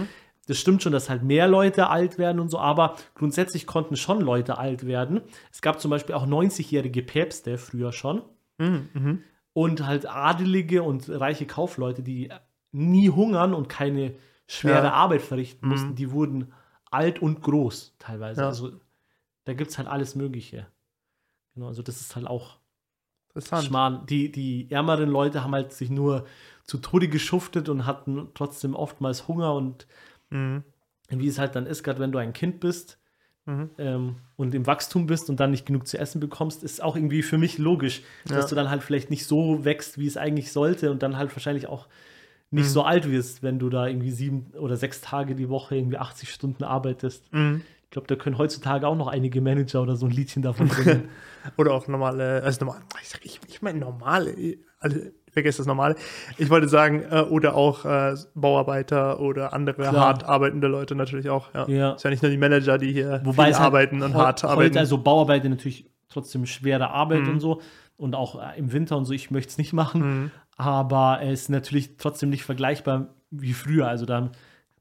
Das 0.46 0.58
stimmt 0.58 0.82
schon, 0.82 0.92
dass 0.92 1.08
halt 1.08 1.22
mehr 1.22 1.48
Leute 1.48 1.88
alt 1.88 2.18
werden 2.18 2.40
und 2.40 2.48
so, 2.50 2.58
aber 2.58 2.96
grundsätzlich 3.14 3.66
konnten 3.66 3.96
schon 3.96 4.20
Leute 4.20 4.58
alt 4.58 4.86
werden. 4.86 5.20
Es 5.52 5.62
gab 5.62 5.80
zum 5.80 5.90
Beispiel 5.90 6.14
auch 6.14 6.26
90-jährige 6.26 7.02
Päpste 7.02 7.56
früher 7.58 7.92
schon 7.92 8.22
Mhm, 8.58 8.88
mhm. 8.92 9.22
und 9.54 9.86
halt 9.86 10.06
Adelige 10.06 10.82
und 10.82 11.08
reiche 11.08 11.46
Kaufleute, 11.46 12.02
die 12.02 12.30
nie 12.72 13.08
hungern 13.10 13.54
und 13.54 13.68
keine 13.68 14.14
schwere 14.46 14.86
Ja. 14.86 14.92
Arbeit 14.92 15.22
verrichten 15.22 15.66
Mhm. 15.66 15.72
mussten, 15.72 15.94
die 15.94 16.10
wurden 16.10 16.52
alt 16.90 17.20
und 17.22 17.42
groß 17.42 17.94
teilweise. 17.98 18.40
Ja. 18.42 18.48
Also 18.48 18.72
da 19.44 19.54
gibt 19.54 19.70
es 19.70 19.78
halt 19.78 19.88
alles 19.88 20.14
Mögliche. 20.14 20.66
Genau, 21.54 21.68
also 21.68 21.82
das 21.82 22.00
ist 22.00 22.16
halt 22.16 22.26
auch. 22.26 22.58
Schmarrn. 23.62 24.06
Die, 24.06 24.32
die 24.32 24.68
ärmeren 24.72 25.08
Leute 25.08 25.44
haben 25.44 25.54
halt 25.54 25.72
sich 25.72 25.88
nur 25.88 26.26
zu 26.64 26.78
Tode 26.78 27.06
geschuftet 27.08 27.68
und 27.68 27.86
hatten 27.86 28.28
trotzdem 28.34 28.74
oftmals 28.74 29.28
Hunger 29.28 29.54
und 29.54 29.86
Mhm. 30.30 30.64
wie 31.10 31.28
es 31.28 31.38
halt 31.38 31.54
dann 31.54 31.66
ist, 31.66 31.82
gerade 31.84 32.00
wenn 32.00 32.10
du 32.12 32.18
ein 32.18 32.32
Kind 32.32 32.58
bist 32.60 32.98
Mhm. 33.46 33.70
ähm, 33.78 34.16
und 34.36 34.52
im 34.54 34.66
Wachstum 34.66 35.06
bist 35.06 35.30
und 35.30 35.38
dann 35.40 35.52
nicht 35.52 35.64
genug 35.64 35.86
zu 35.86 35.96
essen 35.98 36.20
bekommst, 36.20 36.62
ist 36.64 36.82
auch 36.82 36.96
irgendwie 36.96 37.22
für 37.22 37.38
mich 37.38 37.56
logisch, 37.58 38.02
Ja. 38.28 38.36
dass 38.36 38.48
du 38.48 38.54
dann 38.56 38.68
halt 38.68 38.82
vielleicht 38.82 39.10
nicht 39.10 39.24
so 39.26 39.64
wächst, 39.64 39.96
wie 39.98 40.06
es 40.08 40.16
eigentlich 40.16 40.50
sollte 40.52 40.90
und 40.90 41.02
dann 41.02 41.16
halt 41.16 41.34
wahrscheinlich 41.34 41.68
auch 41.68 41.86
nicht 42.50 42.64
Mhm. 42.66 42.68
so 42.70 42.82
alt 42.82 43.10
wirst, 43.10 43.42
wenn 43.42 43.58
du 43.58 43.68
da 43.70 43.86
irgendwie 43.86 44.10
sieben 44.10 44.52
oder 44.58 44.76
sechs 44.76 45.00
Tage 45.00 45.34
die 45.34 45.48
Woche 45.48 45.76
irgendwie 45.76 45.98
80 45.98 46.30
Stunden 46.32 46.64
arbeitest. 46.64 47.32
Mhm. 47.32 47.62
Ich 47.84 47.90
glaube, 47.90 48.06
da 48.06 48.14
können 48.14 48.38
heutzutage 48.38 48.86
auch 48.86 48.96
noch 48.96 49.08
einige 49.08 49.40
Manager 49.40 49.82
oder 49.82 49.96
so 49.96 50.06
ein 50.06 50.12
Liedchen 50.12 50.42
davon 50.42 50.68
singen. 50.70 51.08
Oder 51.56 51.72
auch 51.74 51.86
normale, 51.88 52.42
also 52.42 52.64
normal, 52.64 52.80
ich, 53.22 53.40
ich, 53.48 53.62
meine 53.62 53.78
normale, 53.80 54.32
alle, 54.78 55.12
vergesst 55.32 55.58
das 55.58 55.66
normale. 55.66 55.94
Ich 56.38 56.50
wollte 56.50 56.68
sagen, 56.68 57.02
äh, 57.10 57.20
oder 57.22 57.54
auch 57.54 57.84
äh, 57.84 58.14
Bauarbeiter 58.34 59.20
oder 59.20 59.52
andere 59.52 59.82
Klar. 59.82 59.94
hart 59.96 60.24
arbeitende 60.24 60.66
Leute 60.68 60.94
natürlich 60.94 61.28
auch. 61.30 61.52
Ja. 61.54 61.68
Ja. 61.68 61.92
Ist 61.92 62.04
ja 62.04 62.10
nicht 62.10 62.22
nur 62.22 62.30
die 62.30 62.36
Manager, 62.38 62.78
die 62.78 62.92
hier 62.92 63.20
Wobei 63.24 63.44
halt 63.46 63.60
arbeiten 63.60 64.02
und 64.02 64.14
hart 64.14 64.44
arbeiten. 64.44 64.76
also 64.78 64.98
Bauarbeiter 64.98 65.48
natürlich 65.48 65.88
trotzdem 66.08 66.46
schwere 66.46 66.90
Arbeit 66.90 67.22
Mhm. 67.22 67.28
und 67.30 67.40
so 67.40 67.60
und 67.96 68.14
auch 68.14 68.40
äh, 68.40 68.58
im 68.58 68.72
Winter 68.72 68.96
und 68.96 69.04
so, 69.04 69.12
ich 69.12 69.30
möchte 69.30 69.50
es 69.50 69.58
nicht 69.58 69.72
machen, 69.72 70.00
Mhm. 70.22 70.30
Aber 70.60 71.20
es 71.22 71.42
ist 71.42 71.48
natürlich 71.50 71.96
trotzdem 71.96 72.30
nicht 72.30 72.44
vergleichbar 72.44 73.08
wie 73.30 73.52
früher. 73.52 73.88
Also 73.88 74.06
dann, 74.06 74.30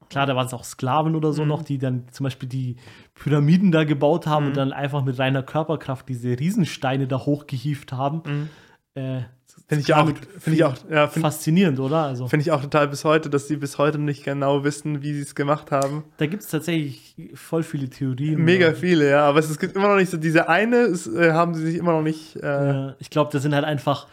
klar, 0.08 0.26
da 0.26 0.34
waren 0.36 0.46
es 0.46 0.54
auch 0.54 0.64
Sklaven 0.64 1.14
oder 1.14 1.32
so 1.32 1.42
Mhm. 1.42 1.48
noch, 1.48 1.62
die 1.62 1.78
dann 1.78 2.04
zum 2.10 2.24
Beispiel 2.24 2.48
die 2.48 2.76
Pyramiden 3.14 3.70
da 3.72 3.84
gebaut 3.84 4.26
haben 4.26 4.44
Mhm. 4.44 4.48
und 4.50 4.56
dann 4.56 4.72
einfach 4.72 5.04
mit 5.04 5.18
reiner 5.18 5.42
Körperkraft 5.42 6.08
diese 6.08 6.30
Riesensteine 6.38 7.06
da 7.06 7.18
hochgehieft 7.18 7.92
haben. 7.92 8.22
Mhm. 8.24 8.48
Äh, 8.94 9.20
Finde 9.68 9.82
ich 9.82 9.94
auch, 9.94 10.06
mit 10.06 10.16
finde 10.38 10.56
ich 10.56 10.64
auch, 10.64 10.74
ja, 10.90 11.06
finde 11.06 11.28
faszinierend, 11.28 11.78
oder? 11.78 12.02
Also 12.04 12.26
find 12.26 12.42
ich 12.42 12.50
auch 12.50 12.60
total 12.60 12.88
bis 12.88 13.04
heute, 13.04 13.30
dass 13.30 13.46
sie 13.46 13.56
bis 13.56 13.78
heute 13.78 13.98
nicht 13.98 14.24
genau 14.24 14.64
wissen, 14.64 15.02
wie 15.02 15.12
sie 15.12 15.20
es 15.22 15.34
gemacht 15.36 15.70
haben. 15.70 16.04
da 16.16 16.26
gibt 16.26 16.42
es 16.42 16.48
tatsächlich 16.48 17.14
voll 17.34 17.62
viele 17.62 17.88
Theorien. 17.88 18.42
Mega 18.42 18.68
oder? 18.68 18.76
viele, 18.76 19.08
ja, 19.10 19.24
aber 19.28 19.38
es, 19.38 19.48
es 19.50 19.58
gibt 19.60 19.76
immer 19.76 19.88
noch 19.88 19.96
nicht 19.96 20.10
so 20.10 20.16
diese 20.16 20.48
eine, 20.48 20.76
es, 20.78 21.06
äh, 21.06 21.32
haben 21.32 21.54
sie 21.54 21.64
sich 21.66 21.76
immer 21.76 21.92
noch 21.92 22.02
nicht. 22.02 22.36
Äh, 22.36 22.40
Ja, 22.46 22.94
ich 22.98 23.10
glaube, 23.10 23.30
das 23.32 23.42
sind 23.42 23.54
halt 23.54 23.64
einfach, 23.64 24.06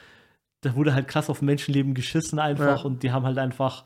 da 0.61 0.75
wurde 0.75 0.93
halt 0.93 1.07
krass 1.07 1.29
auf 1.29 1.41
Menschenleben 1.41 1.93
geschissen 1.93 2.39
einfach 2.39 2.79
Ja. 2.79 2.85
und 2.85 3.03
die 3.03 3.11
haben 3.11 3.25
halt 3.25 3.37
einfach 3.37 3.85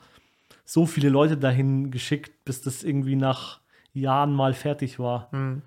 so 0.66 0.86
viele 0.86 1.10
Leute 1.10 1.38
dahin 1.38 1.92
geschickt, 1.92 2.46
bis 2.46 2.62
das 2.62 2.84
irgendwie 2.84 3.16
nach 3.16 3.60
Jahren 3.94 4.34
mal 4.34 4.54
fertig 4.54 5.00
war. 5.00 5.28
mh, 5.34 5.62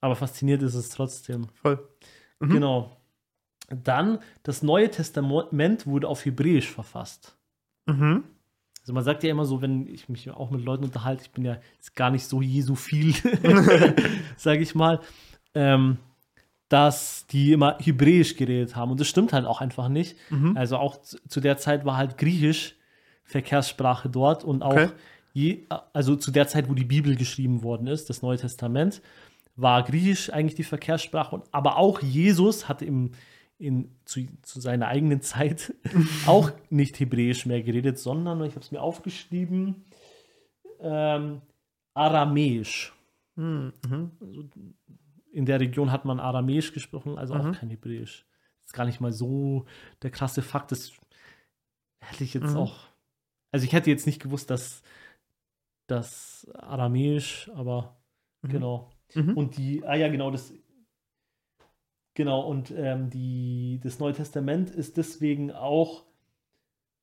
Aber 0.00 0.16
fasziniert 0.16 0.62
ist 0.62 0.74
es 0.74 0.88
trotzdem. 0.90 1.46
voll. 1.62 1.78
Mhm. 2.40 2.48
Genau. 2.50 2.96
Dann, 3.68 4.18
das 4.42 4.62
Neue 4.62 4.90
Testament 4.90 5.86
wurde 5.86 6.08
auf 6.08 6.24
Hebräisch 6.24 6.68
verfasst. 6.68 7.36
Mhm. 7.86 8.24
Also 8.80 8.92
man 8.94 9.04
sagt 9.04 9.22
ja 9.22 9.30
immer 9.30 9.44
so, 9.44 9.62
wenn 9.62 9.86
ich 9.86 10.08
mich 10.08 10.28
auch 10.30 10.50
mit 10.50 10.64
Leuten 10.64 10.84
unterhalte, 10.84 11.22
ich 11.22 11.30
bin 11.30 11.44
ja 11.44 11.58
gar 11.94 12.10
nicht 12.10 12.24
so 12.26 12.42
Jesu 12.42 12.74
viel, 12.74 13.12
sage 14.36 14.60
ich 14.62 14.74
mal, 14.74 15.00
ähm, 15.54 15.98
dass 16.70 17.26
die 17.26 17.52
immer 17.52 17.76
Hebräisch 17.80 18.36
geredet 18.36 18.76
haben. 18.76 18.92
Und 18.92 19.00
das 19.00 19.08
stimmt 19.08 19.32
halt 19.32 19.44
auch 19.44 19.60
einfach 19.60 19.88
nicht. 19.88 20.16
Mhm. 20.30 20.56
Also 20.56 20.78
auch 20.78 21.00
zu, 21.02 21.40
der 21.40 21.58
Zeit 21.58 21.84
war 21.84 21.96
halt 21.96 22.16
Griechisch 22.16 22.76
Verkehrssprache 23.24 24.08
dort 24.08 24.44
und 24.44 24.62
auch 24.62 24.72
Okay. 24.72 24.88
je, 25.32 25.66
also 25.92 26.16
zu 26.16 26.30
der 26.30 26.46
Zeit, 26.48 26.68
wo 26.68 26.74
die 26.74 26.84
Bibel 26.84 27.16
geschrieben 27.16 27.62
worden 27.64 27.88
ist, 27.88 28.08
das 28.08 28.22
Neue 28.22 28.38
Testament, 28.38 29.02
war 29.56 29.82
Griechisch 29.82 30.32
eigentlich 30.32 30.54
die 30.54 30.64
Verkehrssprache. 30.64 31.34
Und, 31.34 31.44
aber 31.50 31.76
auch 31.76 32.00
Jesus 32.02 32.68
hatte 32.68 32.84
im, 32.84 33.10
in, 33.58 33.90
zu, 34.04 34.26
zu 34.42 34.60
seiner 34.60 34.86
eigenen 34.86 35.22
Zeit 35.22 35.74
auch 36.26 36.52
nicht 36.70 37.00
Hebräisch 37.00 37.46
mehr 37.46 37.62
geredet, 37.62 37.98
sondern, 37.98 38.44
ich 38.44 38.54
habe 38.54 38.64
es 38.64 38.70
mir 38.70 38.80
aufgeschrieben, 38.80 39.84
ähm, 40.80 41.42
Aramäisch. 41.94 42.92
Mhm. 43.34 43.72
Mhm. 43.88 44.10
In 45.32 45.46
der 45.46 45.60
Region 45.60 45.92
hat 45.92 46.04
man 46.04 46.20
Aramäisch 46.20 46.72
gesprochen, 46.72 47.18
also 47.18 47.34
Mhm. 47.34 47.40
auch 47.40 47.52
kein 47.52 47.70
Hebräisch. 47.70 48.26
Das 48.58 48.66
ist 48.66 48.72
gar 48.72 48.84
nicht 48.86 49.00
mal 49.00 49.12
so 49.12 49.64
der 50.02 50.10
krasse 50.10 50.42
Fakt. 50.42 50.72
Das 50.72 50.92
hätte 52.00 52.24
ich 52.24 52.34
jetzt 52.34 52.52
Mhm. 52.52 52.56
auch. 52.56 52.88
Also 53.52 53.64
ich 53.66 53.72
hätte 53.72 53.90
jetzt 53.90 54.06
nicht 54.06 54.22
gewusst, 54.22 54.50
dass 54.50 54.82
das 55.86 56.48
Aramäisch, 56.54 57.50
aber 57.54 57.96
Mhm. 58.42 58.48
genau. 58.50 58.90
Mhm. 59.14 59.36
Und 59.36 59.56
die, 59.56 59.84
ah 59.84 59.96
ja, 59.96 60.08
genau, 60.08 60.30
das. 60.30 60.52
Genau, 62.14 62.40
und 62.40 62.70
ähm, 62.72 63.08
die, 63.10 63.80
das 63.82 63.98
Neue 63.98 64.12
Testament 64.12 64.70
ist 64.70 64.96
deswegen 64.96 65.52
auch 65.52 66.04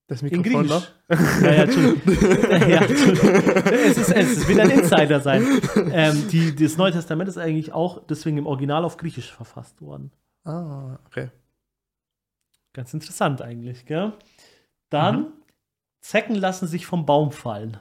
Das 0.08 0.22
in 0.22 0.30
Mikrofon 0.40 0.68
Griechisch. 0.68 0.88
noch. 1.10 1.18
Ja, 1.44 1.52
ja, 1.54 1.64
Entschuldigung. 1.64 2.70
ja. 2.70 2.82
Es, 2.84 3.98
ist, 3.98 4.10
es 4.16 4.48
will 4.48 4.60
ein 4.62 4.70
Insider 4.70 5.20
sein. 5.20 5.46
Ähm, 5.92 6.28
die, 6.30 6.56
das 6.56 6.78
Neue 6.78 6.94
Testament 6.94 7.28
ist 7.30 7.38
eigentlich 7.38 7.74
auch 7.74 8.06
deswegen 8.08 8.38
im 8.38 8.48
Original 8.48 8.86
auf 8.86 8.96
Griechisch 8.98 9.32
verfasst 9.34 9.82
worden. 9.82 10.12
Ah, 10.46 10.98
okay. 11.08 11.30
Ganz 12.74 12.94
interessant 12.94 13.42
eigentlich, 13.42 13.86
gell? 13.86 14.14
Dann, 14.90 15.20
Mhm. 15.20 15.26
Zecken 16.02 16.36
lassen 16.36 16.68
sich 16.68 16.86
vom 16.86 17.06
Baum 17.06 17.32
fallen. 17.34 17.78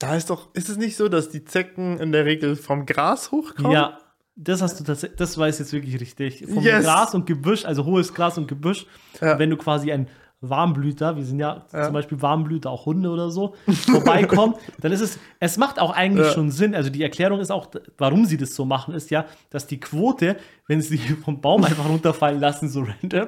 Da 0.00 0.16
ist 0.16 0.30
doch, 0.30 0.52
ist 0.54 0.68
es 0.68 0.78
nicht 0.78 0.96
so, 0.96 1.08
dass 1.08 1.28
die 1.28 1.44
Zecken 1.44 1.98
in 2.00 2.10
der 2.12 2.24
Regel 2.24 2.56
vom 2.56 2.86
Gras 2.86 3.30
hochkommen? 3.30 3.70
Ja, 3.72 3.98
das 4.34 4.62
hast 4.62 4.80
du 4.80 4.84
tatsächlich, 4.84 5.16
das 5.16 5.36
weiß 5.38 5.58
jetzt 5.60 5.72
wirklich 5.72 6.00
richtig. 6.00 6.44
Vom 6.46 6.62
Yes. 6.64 6.84
Gras 6.84 7.14
und 7.14 7.26
Gebüsch, 7.26 7.64
also 7.64 7.84
hohes 7.84 8.14
Gras 8.14 8.36
und 8.38 8.48
Gebüsch, 8.48 8.86
Ja. 9.20 9.38
wenn 9.38 9.50
du 9.50 9.56
quasi 9.56 9.92
ein 9.92 10.08
Warmblüter, 10.40 11.16
wir 11.16 11.24
sind 11.24 11.40
ja, 11.40 11.64
Ja. 11.72 11.84
zum 11.84 11.92
Beispiel 11.92 12.22
Warmblüter, 12.22 12.70
auch 12.70 12.86
Hunde 12.86 13.10
oder 13.10 13.30
so, 13.30 13.54
vorbeikommt, 13.86 14.56
dann 14.80 14.92
ist 14.92 15.00
es, 15.00 15.18
es 15.40 15.56
macht 15.56 15.80
auch 15.80 15.90
eigentlich 15.90 16.26
Ja. 16.28 16.32
schon 16.32 16.50
Sinn. 16.50 16.74
Also 16.74 16.90
die 16.90 17.02
Erklärung 17.02 17.40
ist 17.40 17.50
auch, 17.50 17.68
warum 17.96 18.24
sie 18.24 18.36
das 18.36 18.54
so 18.54 18.64
machen, 18.64 18.94
ist 18.94 19.10
ja, 19.10 19.24
dass 19.50 19.66
die 19.66 19.80
Quote, 19.80 20.36
wenn 20.68 20.80
sie 20.80 20.98
vom 21.24 21.40
Baum 21.40 21.64
einfach 21.64 21.88
runterfallen 21.88 22.38
lassen, 22.40 22.68
so 22.68 22.82
random, 22.82 23.26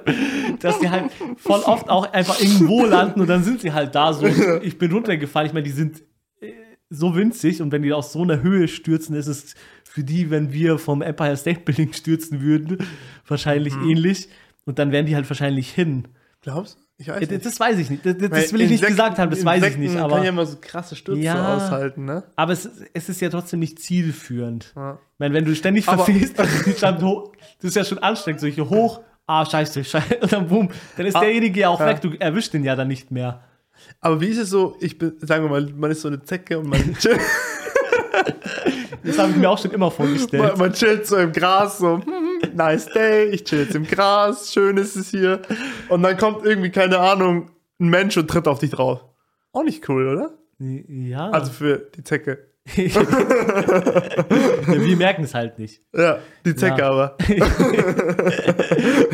dass 0.61 0.79
die 0.79 0.89
halt 0.89 1.11
voll 1.37 1.61
oft 1.61 1.91
auch 1.91 2.13
einfach 2.13 2.41
irgendwo 2.41 2.85
landen 2.85 3.21
und 3.21 3.27
dann 3.29 3.43
sind 3.43 3.61
sie 3.61 3.73
halt 3.73 3.95
da 3.95 4.13
so. 4.13 4.27
Ich 4.63 4.79
bin 4.79 4.93
runtergefallen, 4.93 5.49
ich 5.49 5.53
meine, 5.55 5.65
die 5.65 5.71
sind 5.73 6.03
äh, 6.41 6.53
so 6.91 7.17
winzig 7.17 7.61
und 7.63 7.73
wenn 7.73 7.83
die 7.83 7.93
aus 7.93 8.13
so 8.13 8.23
einer 8.23 8.43
Höhe 8.43 8.69
stürzen, 8.69 9.17
ist 9.17 9.27
es 9.27 9.55
für 9.85 10.05
die, 10.05 10.31
wenn 10.31 10.53
wir 10.53 10.79
vom 10.79 11.03
Empire 11.03 11.37
State 11.37 11.61
Building 11.61 11.93
stürzen 11.93 12.41
würden, 12.41 12.79
wahrscheinlich 13.27 13.75
Mhm. 13.75 13.91
ähnlich. 13.91 14.29
Und 14.67 14.79
dann 14.79 14.93
wären 14.93 15.07
die 15.07 15.17
halt 15.17 15.29
wahrscheinlich 15.29 15.71
hin. 15.73 16.07
Glaubst 16.43 16.77
du? 16.79 16.81
Ich 17.03 17.09
weiß 17.09 17.31
nicht. 17.31 17.47
Das 17.47 17.59
weiß 17.59 17.79
ich 17.79 17.89
nicht. 17.89 18.05
Das, 18.05 18.15
das 18.19 18.53
will 18.53 18.61
ich 18.61 18.69
nicht 18.71 18.81
Insekten- 18.83 18.87
gesagt 18.89 19.19
haben, 19.19 19.31
das 19.31 19.43
weiß 19.43 19.57
ich 19.59 19.65
Insekten 19.65 19.81
nicht. 19.81 19.95
kann 19.95 20.03
Aber, 20.05 20.23
ja 20.23 20.29
immer 20.29 20.45
so 20.45 20.59
krasse 20.61 20.95
Stürze 20.97 21.23
Ja. 21.23 21.57
aushalten, 21.57 22.05
ne? 22.05 22.25
aber 22.37 22.53
es, 22.53 22.69
es 22.93 23.09
ist 23.09 23.21
ja 23.23 23.31
trotzdem 23.31 23.59
nicht 23.61 23.79
zielführend. 23.79 24.73
Ja. 24.77 24.99
Ich 25.15 25.19
meine, 25.19 25.33
wenn 25.35 25.47
du 25.47 25.55
ständig 25.55 25.89
Aber- 25.89 26.05
verfehlst, 26.05 26.39
hoch, 27.03 27.33
das 27.61 27.71
ist 27.71 27.77
ja 27.77 27.85
schon 27.87 27.99
anstrengend, 28.01 28.41
solche 28.43 28.69
hoch, 28.69 29.01
ah, 29.27 29.47
scheiße, 29.47 29.83
scheiße, 29.83 30.19
und 30.21 30.31
dann 30.31 30.47
boom, 30.49 30.69
dann 30.99 31.07
ist 31.07 31.17
Ah, 31.17 31.21
derjenige 31.21 31.61
ja 31.61 31.71
auch 31.71 31.81
ja. 31.81 31.87
weg, 31.87 32.03
du 32.03 32.11
erwischst 32.19 32.53
den 32.53 32.65
ja 32.65 32.77
dann 32.77 32.89
nicht 32.89 33.11
mehr. 33.11 33.45
Aber 34.03 34.21
wie 34.21 34.27
ist 34.27 34.37
es 34.39 34.51
so, 34.51 34.77
ich 34.81 34.99
bin, 34.99 35.15
sagen 35.21 35.45
wir 35.45 35.49
mal, 35.51 35.73
man 35.75 35.91
ist 35.91 36.03
so 36.03 36.09
eine 36.09 36.23
Zecke 36.23 36.59
und 36.59 36.69
man 36.69 36.95
chillt, 36.99 37.19
Das 39.03 39.19
habe 39.19 39.31
ich 39.31 39.37
mir 39.37 39.49
auch 39.49 39.59
schon 39.59 39.71
immer 39.71 39.91
vorgestellt. 39.91 40.43
man, 40.43 40.59
man 40.59 40.73
chillt 40.75 41.07
so 41.07 41.17
im 41.17 41.33
Gras, 41.33 41.79
so, 41.79 42.01
nice 42.55 42.87
day, 42.87 43.27
ich 43.27 43.45
chill 43.45 43.61
jetzt 43.61 43.75
im 43.75 43.87
Gras, 43.87 44.53
schön 44.53 44.77
ist 44.77 44.97
es 44.97 45.11
hier. 45.11 45.41
Und 45.89 46.03
dann 46.03 46.17
kommt 46.17 46.45
irgendwie, 46.45 46.71
keine 46.71 46.99
Ahnung, 46.99 47.51
ein 47.81 47.89
Mensch 47.89 48.17
und 48.17 48.29
tritt 48.29 48.49
auf 48.49 48.59
dich 48.59 48.71
drauf. 48.71 49.05
Auch 49.53 49.65
nicht 49.65 49.89
cool, 49.89 50.09
oder? 50.09 50.31
Ja, 50.59 51.31
Also 51.31 51.53
für 51.53 51.79
die 51.97 52.05
Zecke. 52.05 52.47
wir 52.77 52.91
merken 54.97 55.25
es 55.25 55.35
halt 55.35 55.59
nicht. 55.59 55.81
Ja, 55.95 56.19
die 56.45 56.55
Zecke 56.55 56.81
Ja. 56.81 56.91
aber. 56.91 57.17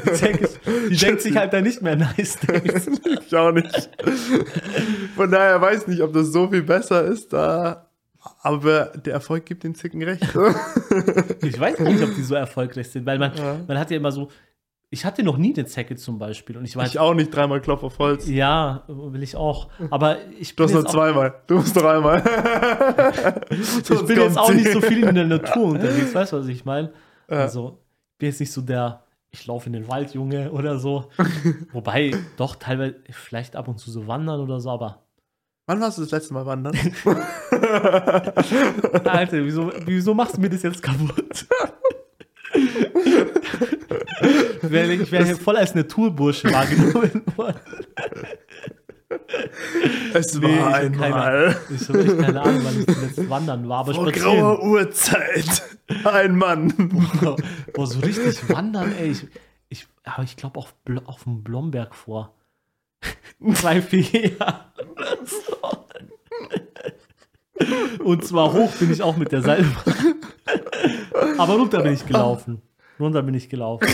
Die, 0.07 0.21
denkt, 0.21 0.61
die 0.91 0.97
denkt 0.97 1.23
sich 1.23 1.37
halt 1.37 1.53
dann 1.53 1.65
nicht 1.65 1.83
mehr 1.83 1.97
nice. 1.97 2.39
Days. 2.41 2.89
Ich 3.27 3.35
auch 3.37 3.53
nicht. 3.53 3.91
Von 5.15 5.31
daher 5.31 5.61
weiß 5.61 5.83
ich 5.83 5.87
nicht, 5.89 6.03
ob 6.03 6.13
das 6.13 6.29
so 6.29 6.49
viel 6.49 6.63
besser 6.63 7.05
ist, 7.05 7.33
da. 7.33 7.86
Aber 8.43 8.87
der 8.97 9.15
Erfolg 9.15 9.47
gibt 9.47 9.65
den 9.65 9.75
Zicken 9.75 10.03
recht. 10.03 10.23
Ich 11.43 11.59
weiß 11.61 11.79
nicht, 11.81 12.03
ob 12.03 12.15
die 12.15 12.23
so 12.23 12.35
erfolgreich 12.35 12.89
sind, 12.91 13.07
weil 13.07 13.19
man, 13.19 13.35
Ja. 13.37 13.57
man 13.67 13.79
hat 13.79 13.91
ja 13.91 13.97
immer 13.97 14.11
so, 14.13 14.29
ich 14.91 15.05
hatte 15.05 15.23
noch 15.23 15.37
nie 15.37 15.53
eine 15.55 15.67
Zecke 15.67 15.97
zum 15.97 16.19
Beispiel 16.19 16.57
und 16.57 16.65
ich 16.65 16.77
weiß, 16.77 16.89
ich 16.91 16.99
auch 16.99 17.13
nicht 17.15 17.35
dreimal 17.35 17.61
Klopf 17.61 17.83
auf 17.83 17.99
Holz. 17.99 18.29
ja, 18.29 18.85
will 18.89 19.23
ich 19.23 19.37
auch, 19.37 19.69
aber 19.91 20.19
ich 20.39 20.55
Du 20.57 20.65
bin, 20.67 20.75
hast 20.77 20.83
nur 20.83 20.87
zweimal. 20.93 21.35
Du 21.47 21.57
musst 21.57 21.75
noch 21.77 21.85
einmal. 21.85 22.23
ich 23.51 23.83
bin 24.07 24.17
jetzt 24.21 24.39
auch 24.39 24.53
nicht 24.53 24.71
so 24.73 24.81
viel 24.81 25.03
in 25.05 25.15
der 25.15 25.27
Natur 25.27 25.65
unterwegs, 25.65 26.15
weißt 26.15 26.33
du, 26.33 26.39
was 26.39 26.47
ich 26.49 26.65
meine? 26.65 26.93
Ja. 27.31 27.39
Also, 27.39 27.79
ich 28.13 28.19
bin 28.19 28.29
jetzt 28.31 28.41
nicht 28.41 28.53
so 28.53 28.61
der, 28.63 29.03
ich 29.31 29.47
laufe 29.47 29.67
in 29.67 29.73
den 29.75 29.89
Wald, 29.89 30.15
Junge, 30.15 30.51
oder 30.53 30.79
so. 30.79 31.11
Wobei, 31.73 32.17
doch, 32.37 32.57
teilweise, 32.57 32.97
vielleicht 33.11 33.57
ab 33.57 33.69
und 33.69 33.79
zu 33.79 33.91
so 33.91 34.07
wandern 34.07 34.41
oder 34.41 34.61
so, 34.61 34.71
aber 34.71 35.03
Wann 35.67 35.81
warst 35.81 35.99
du 35.99 36.03
das 36.03 36.13
letzte 36.13 36.33
Mal 36.33 36.47
wandern? 36.47 36.75
Alter, 39.05 39.45
wieso, 39.45 39.73
wieso 39.85 40.15
machst 40.15 40.37
du 40.37 40.41
mir 40.41 40.49
das 40.49 40.63
jetzt 40.63 40.81
kaputt? 40.81 41.47
ich 42.55 42.73
wäre 44.63 44.93
ich 44.93 45.11
wär 45.11 45.25
hier 45.25 45.37
voll 45.37 45.57
als 45.57 45.75
Naturbursche 45.75 46.53
wahrgenommen 46.53 47.23
worden. 47.37 47.59
Es 50.15 50.35
Nee, 50.35 50.55
ich 50.55 50.61
war 50.61 50.73
keine 50.81 51.03
einmal. 51.03 51.57
Ich 51.75 51.89
habe 51.89 52.05
echt 52.05 52.19
keine 52.19 52.43
Ahnung, 52.43 52.61
wann 52.65 52.81
ich 52.81 52.87
zuletzt 52.87 53.29
wandern 53.29 53.69
war, 53.69 53.79
aber 53.81 53.95
Vor 53.95 54.09
spazieren. 54.09 54.39
grauer 54.39 54.63
Uhrzeit. 54.63 55.63
Ein 56.05 56.37
Mann. 56.37 56.73
Boah, 57.75 57.87
so 57.87 57.99
richtig 58.01 58.49
wandern, 58.49 58.95
ey. 58.99 59.11
Ich, 59.11 59.27
ich, 59.69 59.87
aber 60.05 60.23
ich 60.23 60.37
glaube 60.37 60.59
auf, 60.61 60.75
auf 61.07 61.25
dem 61.25 61.43
Blomberg 61.43 61.95
vor. 61.95 62.33
Drei, 63.41 63.83
vier 63.83 64.29
Jahre. 64.39 64.73
So. 65.25 65.87
Und 68.05 68.25
zwar 68.25 68.53
hoch 68.53 68.71
bin 68.77 68.93
ich 68.93 69.03
auch 69.03 69.17
mit 69.17 69.33
der 69.33 69.43
Seilbahn. 69.43 69.95
Aber 71.39 71.55
runter 71.55 71.83
bin 71.83 71.93
ich 71.93 72.07
gelaufen. 72.07 72.63
Runter 72.99 73.23
bin 73.23 73.35
ich 73.35 73.49
gelaufen. 73.49 73.89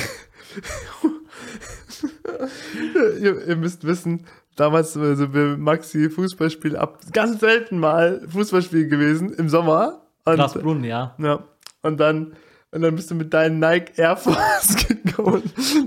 ihr, 3.20 3.46
ihr 3.46 3.56
müsst 3.56 3.84
wissen, 3.84 4.26
damals 4.56 4.92
sind 4.92 5.34
wir 5.34 5.56
Maxi 5.56 6.10
Fußballspiel 6.10 6.76
ab. 6.76 7.00
Ganz 7.12 7.40
selten 7.40 7.78
mal 7.78 8.22
Fußballspiel 8.28 8.88
gewesen 8.88 9.32
im 9.32 9.48
Sommer. 9.48 10.02
Und, 10.24 10.36
Grasbrunn, 10.36 10.84
ja. 10.84 11.14
ja. 11.18 11.44
Und 11.82 11.98
dann, 11.98 12.36
und 12.70 12.82
dann 12.82 12.94
bist 12.94 13.10
du 13.10 13.14
mit 13.14 13.34
deinen 13.34 13.58
Nike 13.58 13.92
Air 13.96 14.16
Force 14.16 14.86
gekommen. 14.88 15.42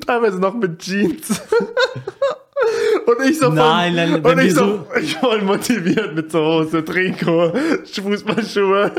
Teilweise 0.06 0.40
noch 0.40 0.56
mit 0.56 0.80
Jeans. 0.80 1.42
Und 3.06 3.30
ich 3.30 3.38
so 3.38 3.50
Nein, 3.50 3.96
nein, 3.96 4.24
wenn 4.24 4.26
und 4.34 4.40
ich 4.40 4.46
wir 4.46 4.54
so, 4.56 4.88
ich 5.02 5.16
voll 5.18 5.42
motiviert 5.42 6.16
mit 6.16 6.32
so 6.32 6.40
Hose, 6.40 6.84
Trikot, 6.84 7.54
Fußballschuhe. 7.86 8.92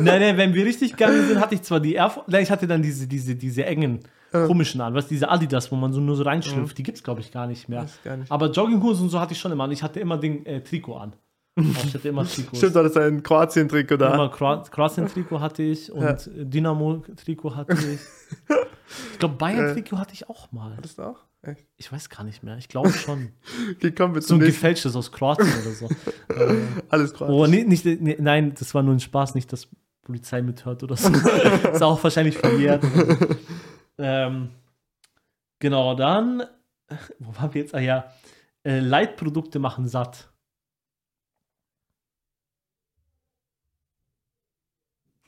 Nein, 0.00 0.20
nein, 0.20 0.36
wenn 0.38 0.54
wir 0.54 0.64
richtig 0.64 0.92
gegangen 0.92 1.26
sind, 1.28 1.40
hatte 1.40 1.54
ich 1.54 1.62
zwar 1.62 1.78
die 1.80 1.94
Air 1.94 2.10
Force, 2.10 2.26
nein, 2.28 2.42
ich 2.42 2.50
hatte 2.50 2.66
dann 2.66 2.82
diese, 2.82 3.06
diese, 3.06 3.34
diese 3.34 3.64
engen, 3.66 4.00
komischen 4.32 4.80
an, 4.80 4.94
was 4.94 5.06
diese 5.08 5.28
Adidas, 5.30 5.70
wo 5.70 5.76
man 5.76 5.92
so 5.92 6.00
nur 6.00 6.16
so 6.16 6.22
reinschlüpft, 6.24 6.76
die 6.76 6.82
gibt's 6.82 7.02
glaube 7.02 7.20
ich 7.20 7.30
gar 7.32 7.46
nicht 7.46 7.68
mehr. 7.68 7.86
Gar 8.04 8.16
nicht. 8.18 8.30
Aber 8.32 8.50
Jogginghosen 8.50 9.04
und 9.04 9.10
so 9.10 9.20
hatte 9.20 9.32
ich 9.34 9.38
schon 9.40 9.52
immer 9.52 9.64
an. 9.64 9.70
Ich 9.72 9.82
hatte 9.82 10.00
immer 10.00 10.18
den 10.18 10.44
äh, 10.44 10.60
Trikot 10.62 10.96
an. 10.96 11.12
Ich 11.58 11.94
hatte 11.94 12.08
immer 12.08 12.24
Trikots. 12.28 12.58
Stimmt, 12.58 12.76
das 12.76 12.86
ist 12.90 12.96
ein 12.98 13.22
Kroatien-Trikot 13.22 13.96
da. 13.96 14.12
Immer 14.14 14.28
Kro- 14.30 14.62
Kroatien-Trikot 14.70 15.40
hatte 15.40 15.62
ich 15.62 15.90
und 15.90 16.02
Ja. 16.02 16.16
Dynamo-Trikot 16.26 17.54
hatte 17.56 17.74
ich. 17.74 18.00
Ich 19.12 19.18
glaube, 19.18 19.34
Bayern-Trikot 19.34 19.98
hatte 19.98 20.14
ich 20.14 20.28
auch 20.30 20.52
mal. 20.52 20.76
Hattest 20.76 20.98
du 20.98 21.02
auch? 21.02 21.16
Echt? 21.46 21.64
Ich 21.76 21.92
weiß 21.92 22.08
gar 22.10 22.24
nicht 22.24 22.42
mehr. 22.42 22.56
Ich 22.58 22.68
glaube 22.68 22.92
schon. 22.92 23.32
Okay, 23.76 23.92
kommen 23.92 24.14
wir 24.14 24.22
So 24.22 24.34
ein 24.34 24.40
gefälschtes 24.40 24.96
aus 24.96 25.12
Kroatien 25.12 25.48
oder 25.62 25.70
so. 25.72 25.86
äh, 26.34 26.56
Alles 26.88 27.14
Kroatisch. 27.14 27.34
oh, 27.34 27.46
nee, 27.46 27.64
nicht, 27.64 27.84
nee, 27.84 28.16
nein, 28.18 28.54
das 28.58 28.74
war 28.74 28.82
nur 28.82 28.94
ein 28.94 29.00
Spaß, 29.00 29.34
nicht, 29.34 29.52
dass 29.52 29.68
Polizei 30.02 30.42
mithört 30.42 30.82
oder 30.82 30.96
so. 30.96 31.08
ist 31.72 31.82
auch 31.82 32.02
wahrscheinlich 32.02 32.38
verjährt. 32.38 32.84
ähm, 33.98 34.50
genau, 35.58 35.94
dann, 35.94 36.44
wo 37.18 37.34
waren 37.36 37.54
wir 37.54 37.62
jetzt? 37.62 37.74
Ah 37.74 37.80
ja, 37.80 38.12
äh, 38.64 38.80
Leitprodukte 38.80 39.58
machen 39.58 39.88
satt. 39.88 40.28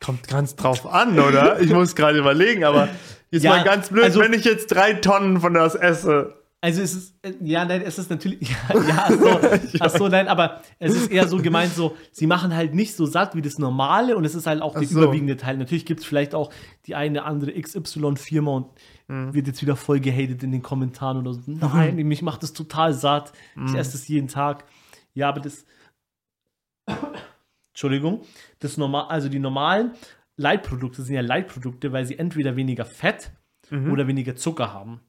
Kommt 0.00 0.28
ganz 0.28 0.54
drauf 0.54 0.86
an, 0.86 1.18
oder? 1.18 1.60
Ich 1.60 1.70
muss 1.70 1.94
gerade 1.96 2.18
überlegen, 2.18 2.64
aber 2.64 2.88
jetzt 3.30 3.42
Ja, 3.44 3.50
mal 3.56 3.64
ganz 3.64 3.88
blöd, 3.90 4.04
also- 4.04 4.20
wenn 4.20 4.32
ich 4.32 4.44
jetzt 4.44 4.68
drei 4.68 4.94
Tonnen 4.94 5.40
von 5.40 5.54
das 5.54 5.74
esse. 5.74 6.34
Also 6.60 6.82
es 6.82 6.92
ist, 6.92 7.14
äh, 7.22 7.34
ja, 7.40 7.64
nein, 7.64 7.82
es 7.82 7.98
ist 8.00 8.10
natürlich, 8.10 8.40
ja, 8.68 8.80
ja 8.88 9.04
ach, 9.06 9.10
so, 9.10 9.78
ach 9.78 9.90
so, 9.90 10.08
nein, 10.08 10.26
aber 10.26 10.60
es 10.80 10.92
ist 10.92 11.08
eher 11.12 11.28
so 11.28 11.36
gemeint, 11.36 11.72
so, 11.72 11.96
sie 12.10 12.26
machen 12.26 12.52
halt 12.52 12.74
nicht 12.74 12.96
so 12.96 13.06
satt 13.06 13.36
wie 13.36 13.42
das 13.42 13.58
Normale 13.60 14.16
und 14.16 14.24
es 14.24 14.34
ist 14.34 14.48
halt 14.48 14.60
auch 14.60 14.74
Ach 14.74 14.80
der 14.80 14.88
so. 14.88 15.00
überwiegende 15.02 15.36
Teil. 15.36 15.56
Natürlich 15.56 15.86
gibt 15.86 16.00
es 16.00 16.06
vielleicht 16.06 16.34
auch 16.34 16.52
die 16.86 16.96
eine 16.96 17.22
andere 17.24 17.52
XY-Firma 17.52 18.50
und 18.50 18.66
Mhm. 19.06 19.32
wird 19.34 19.46
jetzt 19.46 19.62
wieder 19.62 19.76
voll 19.76 20.00
gehatet 20.00 20.42
in 20.42 20.50
den 20.50 20.62
Kommentaren 20.62 21.16
oder 21.18 21.32
so. 21.32 21.40
Nein, 21.46 21.94
mich 21.94 22.22
macht 22.22 22.42
das 22.42 22.52
total 22.52 22.92
satt. 22.92 23.32
Ich 23.54 23.62
Mhm. 23.72 23.76
esse 23.76 23.92
das 23.92 24.08
jeden 24.08 24.26
Tag. 24.28 24.64
Ja, 25.14 25.28
aber 25.28 25.40
das, 25.40 25.64
Entschuldigung, 27.72 28.22
das 28.58 28.76
normal, 28.76 29.06
also 29.08 29.28
die 29.28 29.38
normalen 29.38 29.92
Leitprodukte 30.38 31.02
sind 31.02 31.14
ja 31.14 31.20
Leitprodukte, 31.20 31.92
weil 31.92 32.06
sie 32.06 32.18
entweder 32.18 32.56
weniger 32.56 32.86
Fett 32.86 33.32
Mhm. 33.70 33.92
oder 33.92 34.06
weniger 34.06 34.34
Zucker 34.34 34.72
haben. 34.72 35.00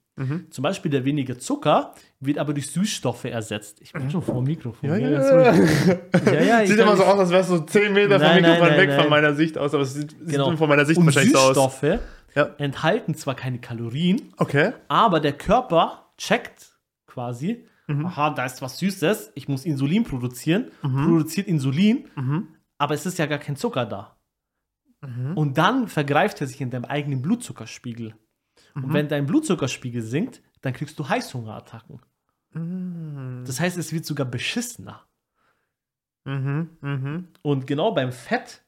Zum 0.50 0.64
Beispiel 0.64 0.92
der 0.92 1.06
wenige 1.06 1.38
Zucker 1.38 1.94
wird 2.20 2.40
aber 2.40 2.54
durch 2.54 2.68
Süßstoffe 2.72 3.24
ersetzt. 3.24 3.80
Ich 3.80 3.94
bin 3.94 4.12
schon 4.12 4.22
vor 4.22 4.36
dem 4.36 4.44
Mikrofon. 4.44 4.90
Ja, 4.90 4.98
ja, 4.98 5.10
ja. 5.12 5.54
ja, 6.26 6.42
ja, 6.42 6.66
Sieht 6.68 6.78
immer 6.78 6.98
so 6.98 7.06
aus, 7.06 7.18
als 7.20 7.30
wärst 7.30 7.50
du 7.52 7.56
so 7.56 7.64
10 7.64 7.94
Meter 7.94 8.20
vom 8.20 8.28
Nein, 8.28 8.42
nein, 8.42 8.52
Mikrofon 8.52 8.68
nein, 8.68 8.78
weg 8.80 8.90
nein. 8.90 9.00
von 9.00 9.10
meiner 9.10 9.34
Sicht 9.34 9.58
aus, 9.58 9.74
aber 9.74 9.84
es 9.84 9.94
sieht, 9.94 10.18
Genau. 10.28 10.50
sieht 10.50 10.58
von 10.58 10.68
meiner 10.68 10.84
Sicht 10.84 11.00
Und 11.00 11.06
wahrscheinlich 11.06 11.32
so 11.32 11.40
aus. 11.40 11.56
Süßstoffe 11.56 12.00
enthalten 12.58 13.16
zwar 13.16 13.36
keine 13.36 13.60
Kalorien, 13.60 14.34
Okay. 14.38 14.74
aber 14.90 15.22
der 15.22 15.34
Körper 15.34 16.12
checkt 16.18 16.74
quasi, 17.08 17.66
Mhm. 17.88 18.06
aha, 18.08 18.32
da 18.32 18.44
ist 18.46 18.62
was 18.62 18.78
Süßes, 18.78 19.32
ich 19.36 19.48
muss 19.48 19.64
Insulin 19.64 20.04
produzieren, 20.04 20.66
produziert 20.82 21.48
Insulin, 21.48 22.10
Mhm. 22.18 22.48
aber 22.78 22.94
es 22.94 23.06
ist 23.06 23.18
ja 23.18 23.26
gar 23.26 23.40
kein 23.40 23.56
Zucker 23.56 23.86
da. 23.86 24.18
Und 25.02 25.58
dann 25.58 25.88
vergreift 25.88 26.42
er 26.42 26.48
sich 26.48 26.60
in 26.60 26.72
deinem 26.72 26.86
eigenen 26.86 27.22
Blutzuckerspiegel. 27.22 28.16
Mhm. 28.76 28.84
Und 28.84 28.94
wenn 28.94 29.08
dein 29.08 29.26
Blutzuckerspiegel 29.26 30.02
sinkt, 30.02 30.42
dann 30.62 30.74
kriegst 30.74 31.00
du 31.00 31.08
Heißhungerattacken. 31.08 32.02
Mhm. 32.54 33.44
Das 33.46 33.60
heißt, 33.62 33.78
es 33.78 33.94
wird 33.94 34.06
sogar 34.06 34.26
beschissener. 34.26 35.04
Mhm. 36.26 36.70
Mhm. 36.82 37.28
Und 37.42 37.66
genau 37.66 37.94
beim 37.94 38.12
Fett, 38.12 38.62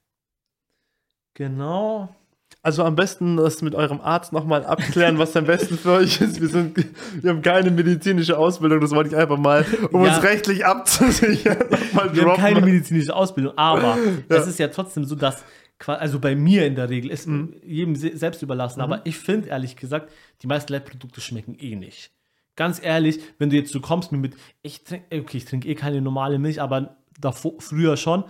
genau, 1.34 2.16
Also 2.64 2.84
am 2.84 2.96
besten 2.96 3.38
das 3.38 3.62
mit 3.62 3.76
eurem 3.76 4.02
Arzt 4.02 4.34
nochmal 4.34 4.66
abklären, 4.66 5.18
was 5.18 5.36
am 5.36 5.46
besten 5.46 5.78
für 5.78 5.92
euch 5.94 6.22
ist. 6.22 6.40
Wir, 6.42 6.48
sind, 6.48 6.78
wir 7.22 7.30
haben 7.32 7.42
keine 7.42 7.72
medizinische 7.72 8.38
Ausbildung, 8.38 8.80
das 8.82 8.92
wollte 8.92 9.10
ich 9.10 9.16
einfach 9.16 9.38
mal, 9.38 9.66
um 9.92 10.06
Ja. 10.06 10.16
uns 10.16 10.24
rechtlich 10.24 10.66
abzusichern, 10.66 11.58
nochmal 11.70 12.14
wir 12.14 12.24
haben 12.24 12.38
keine 12.38 12.62
medizinische 12.62 13.16
Ausbildung, 13.16 13.58
aber 13.58 13.98
es 14.30 14.48
ist 14.48 14.60
ja 14.60 14.68
trotzdem 14.68 15.06
so, 15.06 15.16
dass, 15.16 15.44
also 15.88 16.20
bei 16.20 16.36
mir 16.36 16.66
in 16.66 16.76
der 16.76 16.90
Regel, 16.90 17.12
ist 17.12 17.28
Mhm. 17.28 17.56
jedem 17.64 17.96
se- 17.96 18.16
selbst 18.18 18.42
überlassen, 18.42 18.82
aber 18.82 19.06
ich 19.06 19.18
finde 19.18 19.50
ehrlich 19.50 19.76
gesagt, 19.76 20.12
die 20.42 20.48
meisten 20.48 20.72
Leitprodukte 20.74 21.22
schmecken 21.22 21.56
eh 21.60 21.76
nicht. 21.76 22.12
Ganz 22.56 22.84
ehrlich, 22.84 23.20
wenn 23.40 23.50
du 23.50 23.56
jetzt 23.56 23.72
so 23.72 23.80
kommst 23.80 24.12
mir 24.12 24.18
mit, 24.18 24.36
ich 24.62 24.84
trinke, 24.84 25.06
okay, 25.22 25.38
ich 25.38 25.46
trinke 25.46 25.68
eh 25.68 25.76
keine 25.76 26.02
normale 26.02 26.38
Milch, 26.40 26.62
aber 26.62 26.98
davor, 27.20 27.54
früher 27.60 27.98
schon, 27.98 28.24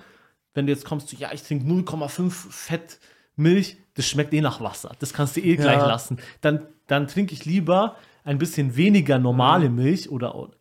wenn 0.53 0.65
du 0.67 0.71
jetzt 0.71 0.85
kommst, 0.85 1.09
so, 1.09 1.17
ja, 1.17 1.31
ich 1.33 1.43
trinke 1.43 1.65
0,5 1.65 2.29
Fett 2.51 2.99
Milch, 3.35 3.77
das 3.95 4.05
schmeckt 4.07 4.33
eh 4.33 4.41
nach 4.41 4.61
Wasser. 4.61 4.91
Das 4.99 5.13
kannst 5.13 5.35
du 5.37 5.41
eh 5.41 5.55
Ja. 5.55 5.61
gleich 5.61 5.81
lassen. 5.81 6.17
Dann, 6.41 6.67
dann 6.87 7.07
trinke 7.07 7.33
ich 7.33 7.45
lieber 7.45 7.95
ein 8.23 8.37
bisschen 8.37 8.75
weniger 8.75 9.17
normale 9.19 9.69
Mhm. 9.69 9.75
Milch 9.75 10.09
oder, 10.11 10.35
oder, 10.35 10.53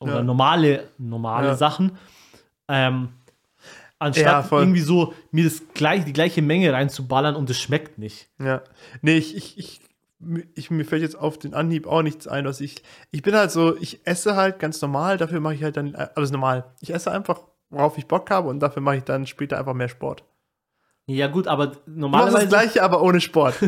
oder 0.00 0.16
Ja. 0.16 0.22
normale, 0.22 0.88
normale 0.98 1.48
Ja. 1.48 1.56
Sachen. 1.56 1.92
Ähm, 2.68 3.08
anstatt 3.98 4.50
Ja, 4.50 4.58
irgendwie 4.58 4.80
so 4.80 5.12
mir 5.30 5.44
das 5.44 5.62
gleich, 5.74 6.04
die 6.04 6.12
gleiche 6.12 6.42
Menge 6.42 6.72
reinzuballern 6.72 7.34
und 7.36 7.50
es 7.50 7.58
schmeckt 7.60 7.98
nicht. 7.98 8.28
Ja. 8.38 8.62
Nee, 9.02 9.16
ich, 9.18 9.36
ich, 9.36 9.58
ich, 9.58 9.80
ich, 10.54 10.70
mir 10.70 10.84
fällt 10.84 11.02
jetzt 11.02 11.18
auf 11.18 11.38
den 11.38 11.54
Anhieb 11.54 11.86
auch 11.86 12.02
nichts 12.02 12.26
ein, 12.28 12.44
was 12.44 12.60
ich. 12.60 12.82
Ich 13.10 13.22
bin 13.22 13.34
halt 13.34 13.50
so, 13.50 13.76
ich 13.76 14.06
esse 14.06 14.36
halt 14.36 14.58
ganz 14.58 14.80
normal, 14.82 15.16
dafür 15.18 15.40
mache 15.40 15.54
ich 15.54 15.62
halt 15.62 15.76
dann 15.76 15.94
alles 15.94 16.30
normal. 16.30 16.64
Ich 16.80 16.92
esse 16.94 17.10
einfach, 17.10 17.40
worauf 17.70 17.98
ich 17.98 18.06
Bock 18.06 18.30
habe 18.30 18.48
und 18.48 18.60
dafür 18.60 18.82
mache 18.82 18.96
ich 18.96 19.04
dann 19.04 19.26
später 19.26 19.58
einfach 19.58 19.74
mehr 19.74 19.88
Sport. 19.88 20.24
Ja, 21.06 21.26
gut, 21.28 21.46
aber 21.48 21.68
Du 21.68 21.72
machst 21.72 21.86
das 21.86 21.96
normalerweise. 21.96 22.48
gleiche, 22.48 22.82
aber 22.82 23.02
ohne 23.02 23.20
Sport. 23.20 23.54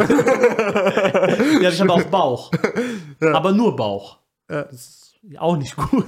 Ja, 1.60 1.68
ich 1.70 1.80
habe 1.80 1.92
auch 1.92 2.02
Bauch. 2.04 2.50
Ja. 3.20 3.34
Aber 3.34 3.52
nur 3.52 3.76
Bauch. 3.76 4.18
Ja. 4.50 4.62
Das 4.62 4.72
ist 4.72 5.38
auch 5.38 5.56
nicht 5.56 5.76
gut. 5.76 6.06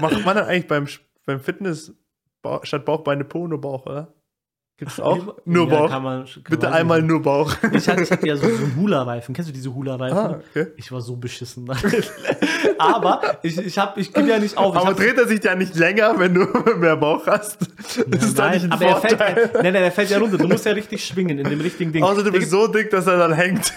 Macht 0.00 0.24
man 0.24 0.36
dann 0.36 0.46
eigentlich 0.46 0.66
beim, 0.66 0.86
beim 1.26 1.40
Fitness 1.40 1.92
Bauch, 2.42 2.64
statt 2.64 2.84
Bauchbeine 2.84 3.24
Po 3.24 3.46
nur 3.48 3.60
Bauch, 3.60 3.86
oder? 3.86 4.14
Gibt 4.80 4.92
es 4.92 5.00
auch? 5.00 5.36
nur 5.44 5.68
ja, 5.68 5.74
Bauch. 5.76 5.90
Kann 5.90 6.02
man, 6.04 6.24
kann 6.26 6.42
Bitte 6.50 6.70
einmal 6.70 7.00
nicht. 7.02 7.10
nur 7.10 7.20
Bauch. 7.20 7.52
Ich 7.72 7.88
hatte, 7.88 8.02
ich 8.02 8.10
hatte 8.12 8.28
ja 8.28 8.36
so, 8.36 8.46
so 8.48 8.64
Hula-Reifen. 8.76 9.34
Kennst 9.34 9.48
du 9.50 9.52
diese 9.52 9.74
Hula-Reifen? 9.74 10.16
ah, 10.16 10.40
okay. 10.50 10.68
Ich 10.76 10.92
war 10.92 11.00
so 11.00 11.16
beschissen. 11.16 11.68
aber 12.78 13.20
ich, 13.42 13.58
ich, 13.58 13.76
hab- 13.76 13.98
ich 13.98 14.12
gebe 14.12 14.28
ja 14.28 14.38
nicht 14.38 14.56
auf. 14.56 14.76
Aber 14.76 14.94
dreht 14.94 15.18
er 15.18 15.26
sich 15.26 15.42
ja 15.42 15.56
nicht 15.56 15.74
länger, 15.74 16.14
wenn 16.18 16.32
du 16.34 16.46
mehr 16.78 16.96
Bauch 16.96 17.26
hast? 17.26 17.58
Das 18.06 18.24
ist 18.24 18.38
doch 18.38 18.44
Nein, 18.44 18.52
nicht 18.52 18.64
ein 18.66 18.72
aber 18.72 18.84
er 18.86 18.96
fällt, 18.98 19.18
nein, 19.54 19.72
nein, 19.72 19.74
er 19.82 19.90
fällt 19.90 20.10
ja 20.10 20.18
runter. 20.18 20.38
Du 20.38 20.46
musst 20.46 20.64
ja 20.64 20.70
richtig 20.72 21.04
schwingen 21.04 21.40
in 21.40 21.48
dem 21.50 21.60
richtigen 21.60 21.92
Ding. 21.92 22.04
Außer 22.04 22.22
du 22.22 22.30
bist 22.30 22.50
so 22.50 22.68
dick, 22.68 22.90
dass 22.90 23.08
er 23.08 23.18
dann 23.18 23.32
hängt. 23.32 23.72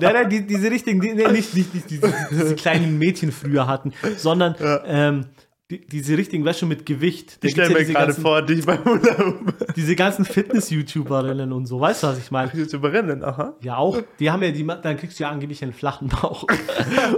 Nein, 0.00 0.12
nein, 0.14 0.30
die, 0.30 0.46
diese 0.46 0.70
richtigen, 0.70 1.00
die, 1.00 1.12
nee, 1.12 1.28
nicht, 1.28 1.54
nicht, 1.54 1.74
nicht 1.74 1.90
diese, 1.90 2.12
diese 2.30 2.54
kleinen 2.54 2.98
Mädchen 2.98 3.32
früher 3.32 3.66
hatten, 3.66 3.92
sondern 4.16 4.54
Ja. 4.58 4.80
ähm, 4.86 5.26
die, 5.70 5.84
diese 5.86 6.16
richtigen, 6.16 6.44
weißt 6.46 6.62
du, 6.62 6.66
mit 6.66 6.86
Gewicht. 6.86 7.42
Da 7.42 7.46
Ich 7.46 7.52
stelle 7.52 7.72
ja 7.72 7.78
mir 7.78 7.84
gerade 7.92 8.14
vor, 8.14 8.40
dich 8.40 8.64
beim 8.64 8.82
Hula-Hoop. 8.84 9.74
Diese 9.76 9.94
ganzen 9.96 10.24
Fitness-YouTuberinnen 10.24 11.52
und 11.52 11.66
so, 11.66 11.78
weißt 11.78 12.02
du, 12.02 12.06
was 12.06 12.18
ich 12.18 12.30
meine? 12.30 12.50
YouTuberinnen, 12.54 13.22
aha. 13.22 13.52
Ja, 13.62 13.76
auch. 13.76 13.98
Die 14.18 14.30
haben 14.30 14.42
ja, 14.42 14.50
die, 14.50 14.66
dann 14.66 14.96
kriegst 14.96 15.18
du 15.18 15.24
ja 15.24 15.30
angeblich 15.30 15.62
einen 15.62 15.72
flachen 15.74 16.08
Bauch. 16.08 16.44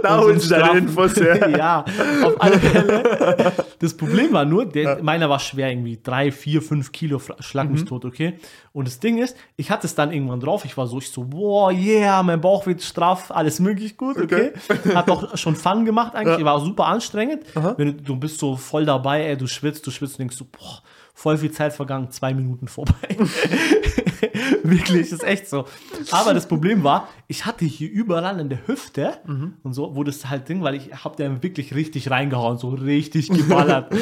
Da 0.03 0.17
holst 0.19 0.45
du 0.45 0.55
deine 0.55 0.79
Infos 0.79 1.15
her. 1.15 1.49
ja, 1.57 1.85
auf 2.23 2.41
alle 2.41 2.59
Fälle. 2.59 3.51
Das 3.79 3.95
Problem 3.95 4.31
war 4.33 4.45
nur, 4.45 4.65
der, 4.65 5.01
meiner 5.03 5.29
war 5.29 5.39
schwer, 5.39 5.69
irgendwie 5.69 5.99
drei, 6.01 6.31
vier, 6.31 6.61
fünf 6.61 6.91
Kilo, 6.91 7.21
schlag 7.39 7.67
Mhm. 7.67 7.73
mich 7.73 7.85
tot, 7.85 8.03
okay? 8.05 8.33
Und 8.73 8.87
das 8.87 8.99
Ding 8.99 9.17
ist, 9.17 9.35
ich 9.57 9.69
hatte 9.71 9.85
es 9.87 9.95
dann 9.95 10.11
irgendwann 10.11 10.39
drauf, 10.39 10.65
ich 10.65 10.75
war 10.77 10.87
so, 10.87 10.97
ich 10.97 11.09
so, 11.09 11.23
boah, 11.23 11.71
yeah, 11.71 12.21
mein 12.23 12.41
Bauch 12.41 12.65
wird 12.65 12.81
straff, 12.81 13.31
alles 13.31 13.59
möglich 13.59 13.97
gut, 13.97 14.17
okay? 14.17 14.51
Hat 14.95 15.09
auch 15.09 15.37
schon 15.37 15.55
Fun 15.55 15.85
gemacht 15.85 16.15
eigentlich, 16.15 16.39
Ja. 16.39 16.45
war 16.45 16.59
super 16.61 16.87
anstrengend. 16.87 17.43
Wenn 17.77 17.97
du, 17.97 18.03
du 18.03 18.15
bist 18.15 18.39
so 18.41 18.57
voll 18.57 18.85
dabei, 18.85 19.23
ey, 19.25 19.37
du 19.37 19.47
schwitzt, 19.47 19.87
du 19.87 19.91
schwitzt 19.91 20.15
und 20.15 20.19
denkst 20.19 20.35
so, 20.35 20.45
boah, 20.45 20.81
voll 21.13 21.37
viel 21.37 21.51
Zeit 21.51 21.71
vergangen, 21.73 22.11
zwei 22.11 22.33
Minuten 22.33 22.67
vorbei. 22.67 23.15
Wirklich, 24.63 25.11
ist 25.11 25.23
echt 25.23 25.47
so. 25.47 25.65
Aber 26.11 26.33
das 26.33 26.47
Problem 26.47 26.83
war, 26.83 27.07
ich 27.27 27.45
hatte 27.45 27.65
hier 27.65 27.89
überall 27.89 28.39
in 28.39 28.49
der 28.49 28.67
Hüfte 28.67 29.19
Mhm. 29.25 29.55
und 29.63 29.73
so, 29.73 29.95
wo 29.95 30.03
das 30.03 30.29
halt 30.29 30.47
Ding, 30.49 30.61
weil 30.63 30.75
ich 30.75 30.91
hab 31.03 31.15
da 31.17 31.41
wirklich 31.41 31.73
richtig 31.75 32.09
reingehauen, 32.11 32.57
so 32.57 32.69
richtig 32.69 33.29
geballert. 33.29 33.93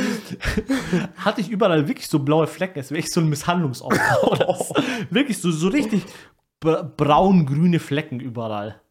hatte 1.17 1.41
ich 1.41 1.49
überall 1.49 1.87
wirklich 1.87 2.07
so 2.07 2.19
blaue 2.19 2.47
Flecken, 2.47 2.79
als 2.79 2.91
wäre 2.91 2.99
ich 2.99 3.09
so 3.11 3.21
ein 3.21 3.29
Misshandlungsopfer. 3.29 4.17
so. 4.57 4.75
wirklich 5.09 5.37
so, 5.39 5.51
so 5.51 5.67
richtig 5.69 6.03
bra- 6.59 6.83
braun-grüne 6.83 7.79
Flecken 7.79 8.19
überall. 8.19 8.81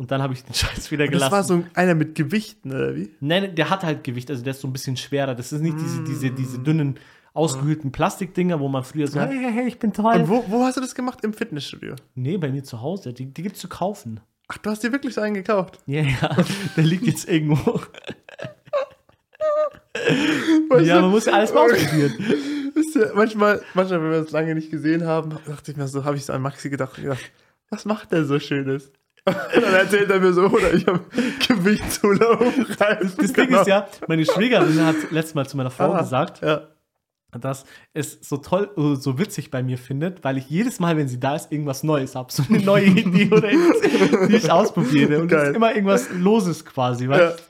Und 0.00 0.10
dann 0.10 0.22
habe 0.22 0.32
ich 0.32 0.42
den 0.42 0.54
Scheiß 0.54 0.90
wieder 0.90 1.04
Das 1.04 1.12
gelassen. 1.12 1.32
war 1.32 1.44
so 1.44 1.62
einer 1.74 1.94
mit 1.94 2.14
Gewichten, 2.14 2.70
oder 2.72 2.96
wie? 2.96 3.10
Nein, 3.20 3.54
der 3.54 3.68
hat 3.68 3.82
halt 3.84 4.02
Gewicht, 4.02 4.30
also 4.30 4.42
der 4.42 4.52
ist 4.52 4.62
so 4.62 4.66
ein 4.66 4.72
bisschen 4.72 4.96
schwerer. 4.96 5.34
Das 5.34 5.52
ist 5.52 5.60
nicht 5.60 5.76
diese, 5.78 6.02
diese, 6.04 6.30
diese 6.30 6.58
dünnen, 6.58 6.98
ausgehöhlten 7.34 7.92
Plastikdinger, 7.92 8.58
wo 8.60 8.68
man 8.68 8.82
früher 8.82 9.06
so, 9.08 9.18
Ja. 9.18 9.26
hey, 9.26 9.38
hey, 9.38 9.52
hey, 9.52 9.68
ich 9.68 9.78
bin 9.78 9.92
toll. 9.92 10.14
Und 10.14 10.28
wo, 10.30 10.42
wo 10.48 10.64
hast 10.64 10.78
du 10.78 10.80
das 10.80 10.94
gemacht? 10.94 11.22
Im 11.22 11.34
Fitnessstudio. 11.34 11.96
Nee, 12.14 12.38
bei 12.38 12.50
mir 12.50 12.64
zu 12.64 12.80
Hause. 12.80 13.12
Die, 13.12 13.26
die 13.26 13.42
gibt's 13.42 13.60
zu 13.60 13.68
kaufen. 13.68 14.20
Ach, 14.48 14.56
du 14.56 14.70
hast 14.70 14.82
dir 14.82 14.90
wirklich 14.90 15.12
so 15.14 15.20
einen 15.20 15.34
gekauft. 15.34 15.78
Ja, 15.84 16.00
ja, 16.00 16.34
der 16.76 16.84
liegt 16.84 17.06
jetzt 17.06 17.28
irgendwo. 17.28 17.82
Weißt 20.70 20.86
ja, 20.86 21.00
man 21.02 21.10
muss 21.10 21.26
ja 21.26 21.34
alles 21.34 21.52
mal 21.52 21.70
ausprobieren. 21.70 22.14
Ihr, 22.94 23.12
manchmal, 23.14 23.60
manchmal, 23.74 24.02
wenn 24.02 24.10
wir 24.10 24.18
es 24.18 24.30
lange 24.30 24.54
nicht 24.54 24.70
gesehen 24.70 25.04
haben, 25.04 25.36
dachte 25.46 25.70
ich 25.70 25.76
mir 25.76 25.86
so, 25.88 26.04
habe 26.04 26.16
ich 26.16 26.24
so 26.24 26.32
an 26.32 26.42
Maxi 26.42 26.70
gedacht, 26.70 26.96
und 26.96 27.04
gedacht, 27.04 27.30
was 27.68 27.84
macht 27.84 28.12
der 28.12 28.24
so 28.24 28.38
Schönes? 28.40 28.90
Und 29.26 29.62
dann 29.62 29.74
erzählt 29.74 30.10
er 30.10 30.18
mir 30.20 30.32
so, 30.32 30.42
oder 30.46 30.72
ich 30.72 30.86
habe 30.86 31.00
Gewichtshula-Hoop 31.46 32.76
Das 32.78 33.32
Ding 33.32 33.48
ist 33.48 33.66
ja, 33.66 33.86
meine 34.08 34.24
Schwägerin 34.24 34.84
hat 34.84 34.96
letztes 35.10 35.34
Mal 35.34 35.46
zu 35.46 35.56
meiner 35.56 35.70
Frau 35.70 35.92
Ah, 35.92 36.00
gesagt, 36.00 36.40
Ja. 36.42 36.62
dass 37.38 37.64
es 37.92 38.18
so 38.22 38.38
toll, 38.38 38.70
äh, 38.76 38.96
so 38.96 39.18
witzig 39.18 39.50
bei 39.50 39.62
mir 39.62 39.78
findet, 39.78 40.24
weil 40.24 40.36
ich 40.38 40.48
jedes 40.48 40.80
Mal, 40.80 40.96
wenn 40.96 41.06
sie 41.08 41.20
da 41.20 41.36
ist, 41.36 41.52
irgendwas 41.52 41.82
Neues 41.82 42.14
habe. 42.14 42.32
So 42.32 42.42
eine 42.48 42.58
neue 42.60 42.84
Idee 42.86 43.30
oder 43.30 43.50
irgendwas, 43.50 44.28
die 44.28 44.36
ich 44.36 44.50
ausprobiere. 44.50 45.20
Und 45.20 45.30
es 45.30 45.48
ist 45.50 45.56
immer 45.56 45.74
irgendwas 45.74 46.08
Loses 46.12 46.64
quasi, 46.64 47.08
weißt 47.08 47.42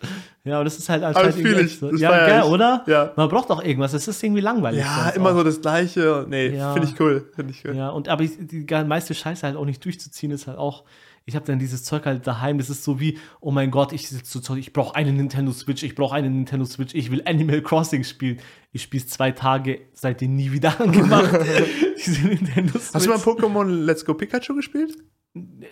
Ja, 0.45 0.59
und 0.59 0.65
das 0.65 0.79
ist 0.79 0.89
halt 0.89 1.03
das 1.03 1.17
fühl 1.37 1.47
irgendwie 1.53 1.67
ich. 1.67 1.79
so. 1.79 1.91
Das 1.91 2.01
Ja, 2.01 2.11
geil, 2.11 2.43
oder? 2.45 2.83
Ja. 2.87 3.13
Man 3.17 3.29
braucht 3.29 3.51
auch 3.51 3.63
irgendwas. 3.63 3.93
Es 3.95 4.09
ist 4.09 4.23
irgendwie 4.23 4.41
langweilig. 4.43 4.81
Ja, 4.81 5.11
immer 5.11 5.31
auch. 5.31 5.35
so 5.37 5.45
das 5.45 5.61
Gleiche. 5.61 6.27
Nee, 6.29 6.49
Ja. 6.57 6.73
finde 6.73 6.89
ich 6.89 6.99
cool. 7.01 7.31
Finde 7.35 7.53
ich 7.53 7.65
cool. 7.65 7.77
Ja, 7.77 7.91
und 7.91 8.09
aber 8.09 8.25
die 8.25 8.67
ga- 8.67 8.85
meiste 8.85 9.15
Scheiße 9.15 9.47
halt 9.47 9.57
auch 9.57 9.65
nicht 9.67 9.85
durchzuziehen, 9.85 10.33
ist 10.33 10.47
halt 10.47 10.59
auch. 10.59 10.85
Ich 11.25 11.37
habe 11.37 11.47
dann 11.47 11.59
dieses 11.59 11.85
Zeug 11.85 12.07
halt 12.07 12.27
daheim. 12.27 12.59
Das 12.59 12.71
ist 12.71 12.83
so 12.83 12.99
wie, 12.99 13.19
oh 13.41 13.51
mein 13.51 13.71
Gott, 13.71 13.93
ich 13.93 14.09
sitze 14.09 14.31
so, 14.31 14.41
Zeug, 14.41 14.59
ich 14.59 14.73
brauche 14.73 14.97
eine 14.97 15.13
Nintendo 15.13 15.53
Switch, 15.53 15.83
ich 15.83 15.95
brauche 15.95 16.15
eine 16.15 16.31
Nintendo 16.31 16.65
Switch, 16.65 16.95
ich 16.95 17.11
will 17.11 17.23
Animal 17.25 17.63
Crossing 17.63 18.05
spielen. 18.05 18.39
Ich 18.73 18.83
spiele 18.83 19.07
zwei 19.07 19.31
Tage, 19.31 19.81
seitdem 19.93 20.35
nie 20.35 20.53
wieder 20.53 20.81
angemacht. 20.81 21.31
Diese 22.05 22.27
Nintendo 22.27 22.79
Switch. 22.79 22.95
Hast 22.95 23.07
du 23.07 23.11
mal 23.11 23.19
Pokémon 23.19 23.85
Let's 23.85 24.05
Go 24.05 24.15
Pikachu 24.15 24.55
gespielt? 24.55 24.97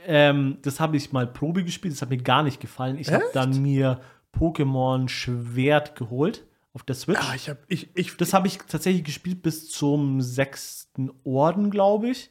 Ähm, 0.06 0.58
das 0.62 0.78
habe 0.78 0.96
ich 0.96 1.12
mal 1.12 1.26
Probe 1.26 1.64
gespielt, 1.64 1.94
das 1.94 2.02
hat 2.02 2.10
mir 2.10 2.18
gar 2.18 2.42
nicht 2.42 2.60
gefallen. 2.60 2.96
Ich 2.98 3.10
habe 3.12 3.24
dann 3.32 3.60
mir 3.60 4.00
Pokémon 4.32 5.08
Schwert 5.08 5.96
geholt 5.96 6.46
auf 6.72 6.84
der 6.84 6.94
Switch. 6.94 7.18
Ja, 7.18 7.34
ich 7.34 7.48
habe 7.48 7.60
ich, 7.66 7.88
ich, 7.94 8.16
Das 8.16 8.32
habe 8.32 8.46
ich 8.46 8.58
tatsächlich 8.58 9.04
gespielt 9.04 9.42
bis 9.42 9.68
zum 9.70 10.20
sechsten 10.20 11.10
Orden, 11.24 11.70
glaube 11.70 12.10
ich. 12.10 12.30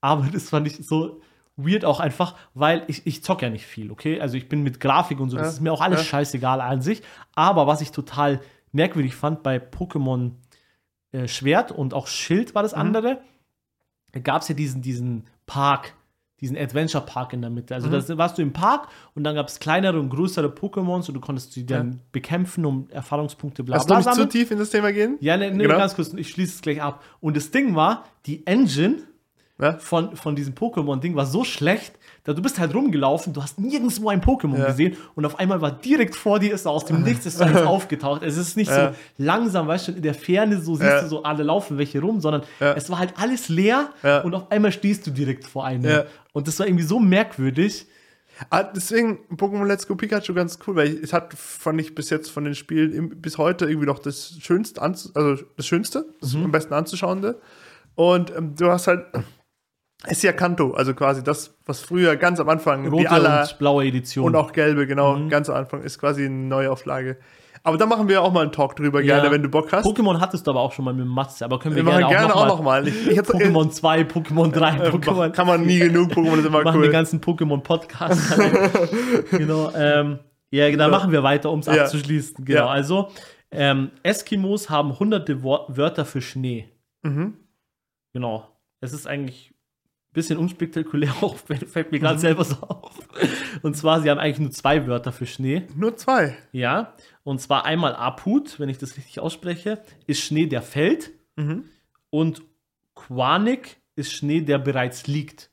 Aber 0.00 0.28
das 0.32 0.50
fand 0.50 0.66
ich 0.66 0.76
so 0.86 1.20
weird 1.64 1.84
auch 1.84 2.00
einfach, 2.00 2.34
weil 2.54 2.84
ich, 2.88 3.06
ich 3.06 3.22
zock 3.22 3.42
ja 3.42 3.50
nicht 3.50 3.66
viel, 3.66 3.90
okay? 3.90 4.20
Also 4.20 4.36
ich 4.36 4.48
bin 4.48 4.62
mit 4.62 4.80
Grafik 4.80 5.20
und 5.20 5.30
so, 5.30 5.36
das 5.36 5.46
Ja, 5.46 5.52
ist 5.54 5.60
mir 5.60 5.72
auch 5.72 5.80
alles 5.80 6.00
ja. 6.00 6.04
scheißegal 6.04 6.60
an 6.60 6.82
sich. 6.82 7.02
Aber 7.34 7.66
was 7.66 7.80
ich 7.80 7.90
total 7.92 8.40
merkwürdig 8.72 9.14
fand 9.16 9.42
bei 9.42 9.56
Pokémon 9.58 10.32
äh, 11.12 11.26
Schwert 11.26 11.72
und 11.72 11.92
auch 11.94 12.06
Schild 12.06 12.54
war 12.54 12.62
das 12.62 12.72
Mhm. 12.74 12.80
andere, 12.80 13.20
gab 14.22 14.42
es 14.42 14.48
ja 14.48 14.54
diesen, 14.54 14.82
diesen 14.82 15.24
Park, 15.46 15.94
diesen 16.40 16.56
Adventure 16.56 17.04
Park 17.04 17.32
in 17.32 17.40
der 17.42 17.50
Mitte. 17.50 17.74
Also 17.74 17.88
Mhm. 17.88 18.04
da 18.06 18.16
warst 18.18 18.38
du 18.38 18.42
im 18.42 18.52
Park 18.52 18.88
und 19.14 19.24
dann 19.24 19.34
gab 19.34 19.48
es 19.48 19.58
kleinere 19.60 19.98
und 20.00 20.08
größere 20.10 20.48
Pokémons 20.48 21.08
und 21.08 21.14
du 21.14 21.20
konntest 21.20 21.52
sie 21.52 21.66
dann 21.66 21.92
Ja. 21.92 21.98
bekämpfen, 22.12 22.64
um 22.64 22.88
Erfahrungspunkte 22.90 23.62
bla 23.64 23.76
Lass 23.76 23.86
bla 23.86 24.00
doch 24.00 24.06
nicht 24.06 24.14
zu 24.14 24.26
tief 24.28 24.50
in 24.50 24.58
das 24.58 24.70
Thema 24.70 24.92
gehen. 24.92 25.16
Ja, 25.20 25.36
ne, 25.36 25.50
ne, 25.50 25.58
Genau. 25.64 25.76
ganz 25.76 25.94
kurz, 25.94 26.12
ich 26.14 26.30
schließe 26.30 26.54
es 26.54 26.62
gleich 26.62 26.80
ab. 26.80 27.02
Und 27.20 27.36
das 27.36 27.50
Ding 27.50 27.74
war, 27.74 28.04
die 28.26 28.46
Engine 28.46 29.02
Ja? 29.60 29.78
von, 29.78 30.16
von 30.16 30.34
diesem 30.36 30.54
Pokémon-Ding 30.54 31.14
war 31.16 31.26
so 31.26 31.44
schlecht, 31.44 31.94
da 32.24 32.32
du 32.34 32.42
bist 32.42 32.58
halt 32.58 32.74
rumgelaufen, 32.74 33.32
du 33.32 33.42
hast 33.42 33.58
nirgendwo 33.58 34.08
ein 34.10 34.20
Pokémon 34.20 34.58
Ja. 34.58 34.66
gesehen 34.66 34.96
und 35.14 35.24
auf 35.24 35.38
einmal 35.38 35.60
war 35.60 35.70
direkt 35.72 36.14
vor 36.16 36.38
dir, 36.38 36.52
ist 36.52 36.66
aus 36.66 36.84
dem 36.84 37.02
Nichts 37.02 37.24
ist 37.26 37.40
eins 37.40 37.60
aufgetaucht. 37.62 38.22
Es 38.22 38.36
ist 38.36 38.56
nicht 38.56 38.70
Ja. 38.70 38.92
so 38.92 38.96
langsam, 39.18 39.66
weißt 39.68 39.88
du, 39.88 39.92
in 39.92 40.02
der 40.02 40.14
Ferne 40.14 40.60
so 40.60 40.74
siehst 40.76 41.02
du 41.02 41.08
so 41.08 41.22
alle 41.22 41.42
laufen 41.42 41.78
welche 41.78 42.00
rum, 42.00 42.20
sondern 42.20 42.42
es 42.58 42.90
war 42.90 42.98
halt 42.98 43.14
alles 43.16 43.48
leer 43.48 43.90
und 44.24 44.34
auf 44.34 44.50
einmal 44.50 44.72
stehst 44.72 45.06
du 45.06 45.10
direkt 45.10 45.46
vor 45.46 45.64
einem. 45.64 46.02
Und 46.32 46.46
das 46.48 46.58
war 46.58 46.66
irgendwie 46.66 46.84
so 46.84 46.98
merkwürdig. 46.98 47.86
Ah, 48.48 48.62
deswegen 48.62 49.18
Pokémon 49.36 49.66
Let's 49.66 49.86
Go 49.86 49.96
Pikachu 49.96 50.32
ganz 50.32 50.58
cool, 50.66 50.74
weil 50.76 50.88
es 51.02 51.12
hat, 51.12 51.34
fand 51.34 51.78
ich 51.78 51.94
bis 51.94 52.08
jetzt 52.08 52.30
von 52.30 52.44
den 52.44 52.54
Spielen 52.54 52.90
im, 52.92 53.20
bis 53.20 53.36
heute 53.36 53.66
irgendwie 53.66 53.86
noch 53.86 53.98
das 53.98 54.32
Schönste, 54.40 54.80
also 54.80 55.36
das 55.58 55.66
Schönste, 55.66 56.06
das 56.22 56.32
Mhm. 56.32 56.44
am 56.44 56.50
besten 56.52 56.72
anzuschauende. 56.72 57.38
Und 57.96 58.34
ähm, 58.34 58.54
du 58.56 58.70
hast 58.70 58.86
halt, 58.86 59.04
ist 60.06 60.22
ja 60.22 60.32
Kanto, 60.32 60.72
also 60.72 60.94
quasi 60.94 61.22
das, 61.22 61.56
was 61.66 61.80
früher 61.80 62.16
ganz 62.16 62.40
am 62.40 62.48
Anfang, 62.48 62.86
Rote 62.88 63.02
die 63.02 63.08
aller 63.08 63.42
und 63.42 63.58
blaue 63.58 63.84
Edition. 63.84 64.24
und 64.26 64.36
auch 64.36 64.52
gelbe, 64.52 64.86
genau, 64.86 65.16
Mhm. 65.16 65.28
ganz 65.28 65.48
am 65.50 65.56
Anfang 65.56 65.82
ist 65.82 65.98
quasi 65.98 66.24
eine 66.26 66.34
Neuauflage. 66.34 67.18
Aber 67.62 67.76
da 67.76 67.84
machen 67.84 68.08
wir 68.08 68.22
auch 68.22 68.32
mal 68.32 68.40
einen 68.40 68.52
Talk 68.52 68.74
drüber, 68.76 69.02
gerne, 69.02 69.26
Ja. 69.26 69.30
wenn 69.30 69.42
du 69.42 69.50
Bock 69.50 69.70
hast. 69.70 69.84
Pokémon 69.84 70.18
hattest 70.18 70.46
du 70.46 70.52
aber 70.52 70.60
auch 70.60 70.72
schon 70.72 70.86
mal 70.86 70.94
mit 70.94 71.06
Matze, 71.06 71.44
aber 71.44 71.58
können 71.58 71.76
wir, 71.76 71.84
wir 71.84 71.92
machen 71.92 72.08
gerne, 72.08 72.28
gerne 72.28 72.34
auch 72.34 72.58
auch 72.58 72.64
noch 72.64 72.82
Pokémon 72.82 73.70
2, 73.70 74.00
Pokémon 74.04 74.50
3, 74.50 74.76
äh, 74.76 74.88
Pokémon. 74.90 75.30
kann 75.30 75.46
man 75.46 75.66
nie 75.66 75.78
genug, 75.78 76.10
Pokémon 76.12 76.38
ist 76.38 76.46
immer 76.46 76.60
Wir 76.60 76.64
machen 76.64 76.76
cool. 76.78 76.82
den 76.86 76.92
ganzen 76.92 77.20
Pokémon-Podcast. 77.20 78.38
genau. 79.30 79.70
Ähm, 79.76 80.20
ja, 80.50 80.74
da 80.74 80.88
machen 80.88 81.12
wir 81.12 81.22
weiter, 81.22 81.50
um 81.50 81.58
es 81.60 81.66
Ja. 81.66 81.82
abzuschließen. 81.84 82.44
Genau. 82.46 82.60
Ja. 82.60 82.66
Also, 82.68 83.08
ähm, 83.50 83.90
Eskimos 84.02 84.70
haben 84.70 84.98
hunderte 84.98 85.42
Wörter 85.42 86.06
für 86.06 86.22
Schnee. 86.22 86.68
Mhm. 87.02 87.34
Genau. 88.14 88.48
Es 88.80 88.94
ist 88.94 89.06
eigentlich 89.06 89.52
bisschen 90.12 90.38
unspektakulär, 90.38 91.12
auch 91.22 91.36
fällt 91.36 91.92
mir 91.92 91.98
gerade 92.00 92.18
selber 92.18 92.44
so 92.44 92.56
auf. 92.56 92.98
Und 93.62 93.76
zwar, 93.76 94.00
sie 94.00 94.10
haben 94.10 94.18
eigentlich 94.18 94.38
nur 94.40 94.50
zwei 94.50 94.86
Wörter 94.86 95.12
für 95.12 95.26
Schnee. 95.26 95.66
Nur 95.76 95.96
zwei. 95.96 96.36
Ja. 96.52 96.94
Und 97.22 97.40
zwar 97.40 97.64
einmal 97.64 97.94
Aput, 97.94 98.58
wenn 98.58 98.68
ich 98.68 98.78
das 98.78 98.96
richtig 98.96 99.20
ausspreche, 99.20 99.82
ist 100.06 100.20
Schnee, 100.20 100.46
der 100.46 100.62
fällt. 100.62 101.10
Und 102.10 102.42
Quanik 102.94 103.76
ist 103.96 104.12
Schnee, 104.12 104.40
der 104.42 104.58
bereits 104.58 105.06
liegt. 105.06 105.50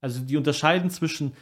Also 0.00 0.20
die 0.20 0.36
unterscheiden 0.36 0.90
zwischen, 0.90 1.34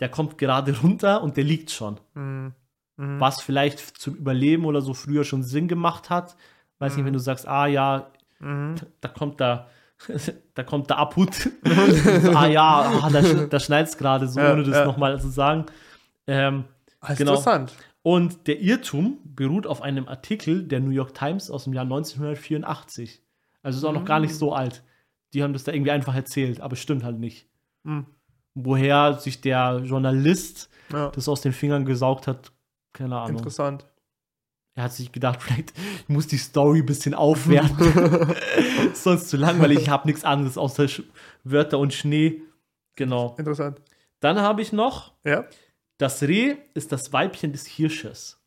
der 0.00 0.08
kommt 0.08 0.38
gerade 0.38 0.78
runter 0.82 1.22
und 1.22 1.36
der 1.36 1.44
liegt 1.44 1.70
schon. 1.70 2.00
Mhm. 2.14 2.52
Was 2.96 3.40
vielleicht 3.42 3.78
zum 3.80 4.16
Überleben 4.16 4.64
oder 4.64 4.80
so 4.82 4.92
früher 4.94 5.24
schon 5.24 5.42
Sinn 5.42 5.66
gemacht 5.68 6.10
hat. 6.10 6.36
Weiß 6.78 6.96
nicht, 6.96 7.04
wenn 7.06 7.12
du 7.12 7.18
sagst, 7.20 7.46
ah 7.48 7.66
ja, 7.66 8.10
Mhm. 8.40 8.74
da 9.00 9.06
kommt 9.08 9.40
da, 9.40 9.68
da 10.54 10.62
kommt 10.62 10.90
der 10.90 10.98
Abhut. 10.98 11.50
ah 12.34 12.46
ja, 12.46 13.00
ah, 13.02 13.10
da, 13.10 13.20
da 13.22 13.60
schneit 13.60 13.88
es 13.88 13.96
gerade 13.96 14.28
so, 14.28 14.40
Ja, 14.40 14.52
ohne 14.52 14.62
das 14.64 14.76
ja. 14.76 14.84
nochmal 14.84 15.20
zu 15.20 15.28
sagen. 15.28 15.66
Ähm, 16.26 16.64
Ah, 17.04 17.14
Genau. 17.14 17.32
Interessant. 17.32 17.72
und 18.02 18.46
der 18.46 18.60
Irrtum 18.60 19.18
beruht 19.24 19.66
auf 19.66 19.82
einem 19.82 20.06
Artikel 20.08 20.62
der 20.62 20.78
New 20.80 20.90
York 20.90 21.14
Times 21.14 21.50
aus 21.50 21.64
dem 21.64 21.72
Jahr 21.72 21.84
1984. 21.84 23.22
Also 23.62 23.78
ist 23.78 23.84
auch 23.84 23.92
noch 23.92 24.04
gar 24.04 24.20
nicht 24.20 24.34
so 24.34 24.52
alt. 24.52 24.82
Die 25.34 25.42
haben 25.42 25.52
das 25.52 25.64
da 25.64 25.72
irgendwie 25.72 25.90
einfach 25.90 26.14
erzählt, 26.14 26.60
aber 26.60 26.76
stimmt 26.76 27.02
halt 27.04 27.18
nicht. 27.18 27.48
Mhm. 27.84 28.06
Woher 28.54 29.14
sich 29.14 29.40
der 29.40 29.80
Journalist 29.84 30.68
Ja. 30.92 31.08
das 31.10 31.28
aus 31.28 31.40
den 31.40 31.52
Fingern 31.52 31.84
gesaugt 31.84 32.26
hat, 32.26 32.52
keine 32.92 33.16
Ahnung. 33.18 33.38
Interessant. 33.38 33.86
Er 34.74 34.84
hat 34.84 34.92
sich 34.92 35.12
gedacht, 35.12 35.42
vielleicht 35.42 35.72
ich 35.76 36.08
muss 36.08 36.26
die 36.26 36.38
Story 36.38 36.80
ein 36.80 36.86
bisschen 36.86 37.14
aufwerten. 37.14 38.34
Sonst 38.94 39.28
zu 39.28 39.36
langweilig. 39.36 39.80
Ich 39.80 39.88
habe 39.88 40.06
nichts 40.08 40.24
anderes 40.24 40.56
außer 40.58 40.88
Sch 40.88 41.02
Wörter 41.44 41.78
und 41.78 41.92
Schnee. 41.92 42.42
Genau. 42.96 43.34
Interessant. 43.38 43.80
Dann 44.20 44.40
habe 44.40 44.62
ich 44.62 44.72
noch, 44.72 45.12
Ja. 45.24 45.44
das 45.98 46.22
Reh 46.22 46.56
ist 46.74 46.92
das 46.92 47.12
Weibchen 47.12 47.52
des 47.52 47.66
Hirsches. 47.66 48.38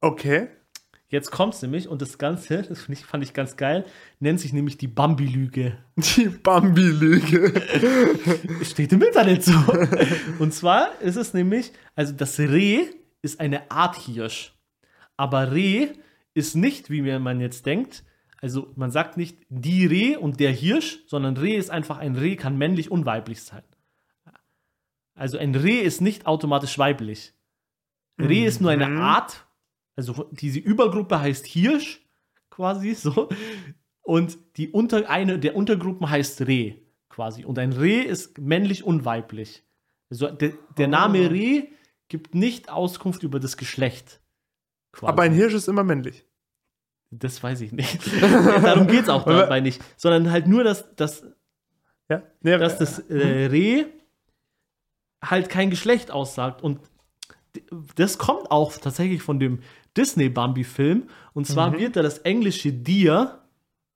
Okay. 0.00 0.48
Jetzt 1.08 1.30
kommt's 1.30 1.62
nämlich 1.62 1.88
und 1.88 2.02
das 2.02 2.18
Ganze, 2.18 2.62
das 2.68 2.88
ich, 2.88 3.04
fand 3.04 3.22
ich 3.22 3.32
ganz 3.32 3.56
geil, 3.56 3.84
nennt 4.18 4.40
sich 4.40 4.52
nämlich 4.52 4.76
die 4.76 4.88
Bambi-Lüge. 4.88 5.78
Die 6.16 6.28
Bambi-Lüge. 6.28 7.52
Steht 8.62 8.92
im 8.92 9.02
Internet 9.02 9.44
so. 9.44 9.52
Und 10.38 10.52
zwar 10.52 11.00
ist 11.00 11.16
es 11.16 11.32
nämlich, 11.32 11.72
also 11.94 12.12
das 12.12 12.38
Reh 12.38 12.86
ist 13.22 13.40
eine 13.40 13.70
Art 13.70 13.96
Hirsch. 13.96 14.52
Aber 15.16 15.52
Reh 15.52 15.88
ist 16.34 16.54
nicht, 16.54 16.90
wie 16.90 17.02
man 17.18 17.40
jetzt 17.40 17.66
denkt, 17.66 18.04
also 18.40 18.72
man 18.76 18.90
sagt 18.90 19.16
nicht 19.16 19.38
die 19.48 19.86
Reh 19.86 20.16
und 20.16 20.40
der 20.40 20.52
Hirsch, 20.52 21.00
sondern 21.06 21.36
Reh 21.36 21.56
ist 21.56 21.70
einfach 21.70 21.98
ein 21.98 22.16
Reh, 22.16 22.36
kann 22.36 22.58
männlich 22.58 22.90
und 22.90 23.06
weiblich 23.06 23.42
sein. 23.42 23.62
Also 25.14 25.38
ein 25.38 25.54
Reh 25.54 25.80
ist 25.80 26.00
nicht 26.02 26.26
automatisch 26.26 26.78
weiblich. 26.78 27.32
Reh 28.20 28.44
ist 28.44 28.60
nur 28.60 28.70
eine 28.70 28.88
Mhm. 28.88 28.98
Art, 28.98 29.46
also 29.96 30.28
diese 30.32 30.58
Übergruppe 30.58 31.20
heißt 31.20 31.46
Hirsch, 31.46 32.02
quasi 32.50 32.94
so. 32.94 33.28
Und 34.02 34.38
die 34.56 34.68
unter, 34.68 35.08
eine 35.10 35.38
der 35.38 35.56
Untergruppen 35.56 36.08
heißt 36.08 36.42
Reh, 36.42 36.74
quasi. 37.08 37.44
Und 37.44 37.58
ein 37.58 37.72
Reh 37.72 38.00
ist 38.02 38.38
männlich 38.38 38.84
und 38.84 39.04
weiblich. 39.04 39.64
Also 40.10 40.30
der, 40.30 40.52
der 40.76 40.88
Name 40.88 41.26
Oh. 41.26 41.28
Reh 41.28 41.64
gibt 42.08 42.34
nicht 42.34 42.70
Auskunft 42.70 43.22
über 43.22 43.40
das 43.40 43.56
Geschlecht. 43.56 44.20
Quasi. 44.96 45.10
Aber 45.12 45.22
ein 45.22 45.32
Hirsch 45.32 45.54
ist 45.54 45.68
immer 45.68 45.84
männlich. 45.84 46.24
Das 47.10 47.42
weiß 47.42 47.60
ich 47.60 47.72
nicht. 47.72 48.00
Darum 48.20 48.86
geht 48.88 49.04
es 49.04 49.08
auch 49.08 49.24
dabei 49.24 49.60
nicht. 49.60 49.80
Sondern 49.96 50.30
halt 50.30 50.46
nur, 50.48 50.64
dass, 50.64 50.94
dass, 50.96 51.24
Ja. 52.08 52.22
Nee, 52.40 52.58
dass 52.58 52.78
das 52.78 52.98
äh, 52.98 53.46
Reh 53.46 53.84
halt 55.22 55.48
kein 55.48 55.70
Geschlecht 55.70 56.10
aussagt. 56.10 56.62
Und 56.62 56.80
das 57.94 58.18
kommt 58.18 58.50
auch 58.50 58.76
tatsächlich 58.76 59.22
von 59.22 59.38
dem 59.38 59.60
Disney-Bambi-Film. 59.96 61.08
Und 61.32 61.46
zwar 61.46 61.70
Mhm. 61.70 61.78
wird 61.78 61.96
da 61.96 62.02
das 62.02 62.18
englische 62.18 62.72
Deer, 62.72 63.42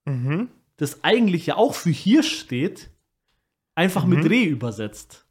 Mhm. 0.06 0.48
das 0.76 1.02
eigentlich 1.04 1.46
ja 1.46 1.56
auch 1.56 1.74
für 1.74 1.90
Hirsch 1.90 2.38
steht, 2.40 2.90
einfach 3.74 4.06
mit 4.06 4.20
Mhm. 4.20 4.26
Reh 4.26 4.44
übersetzt. 4.44 5.26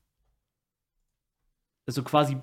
Also 1.88 2.04
quasi. 2.04 2.38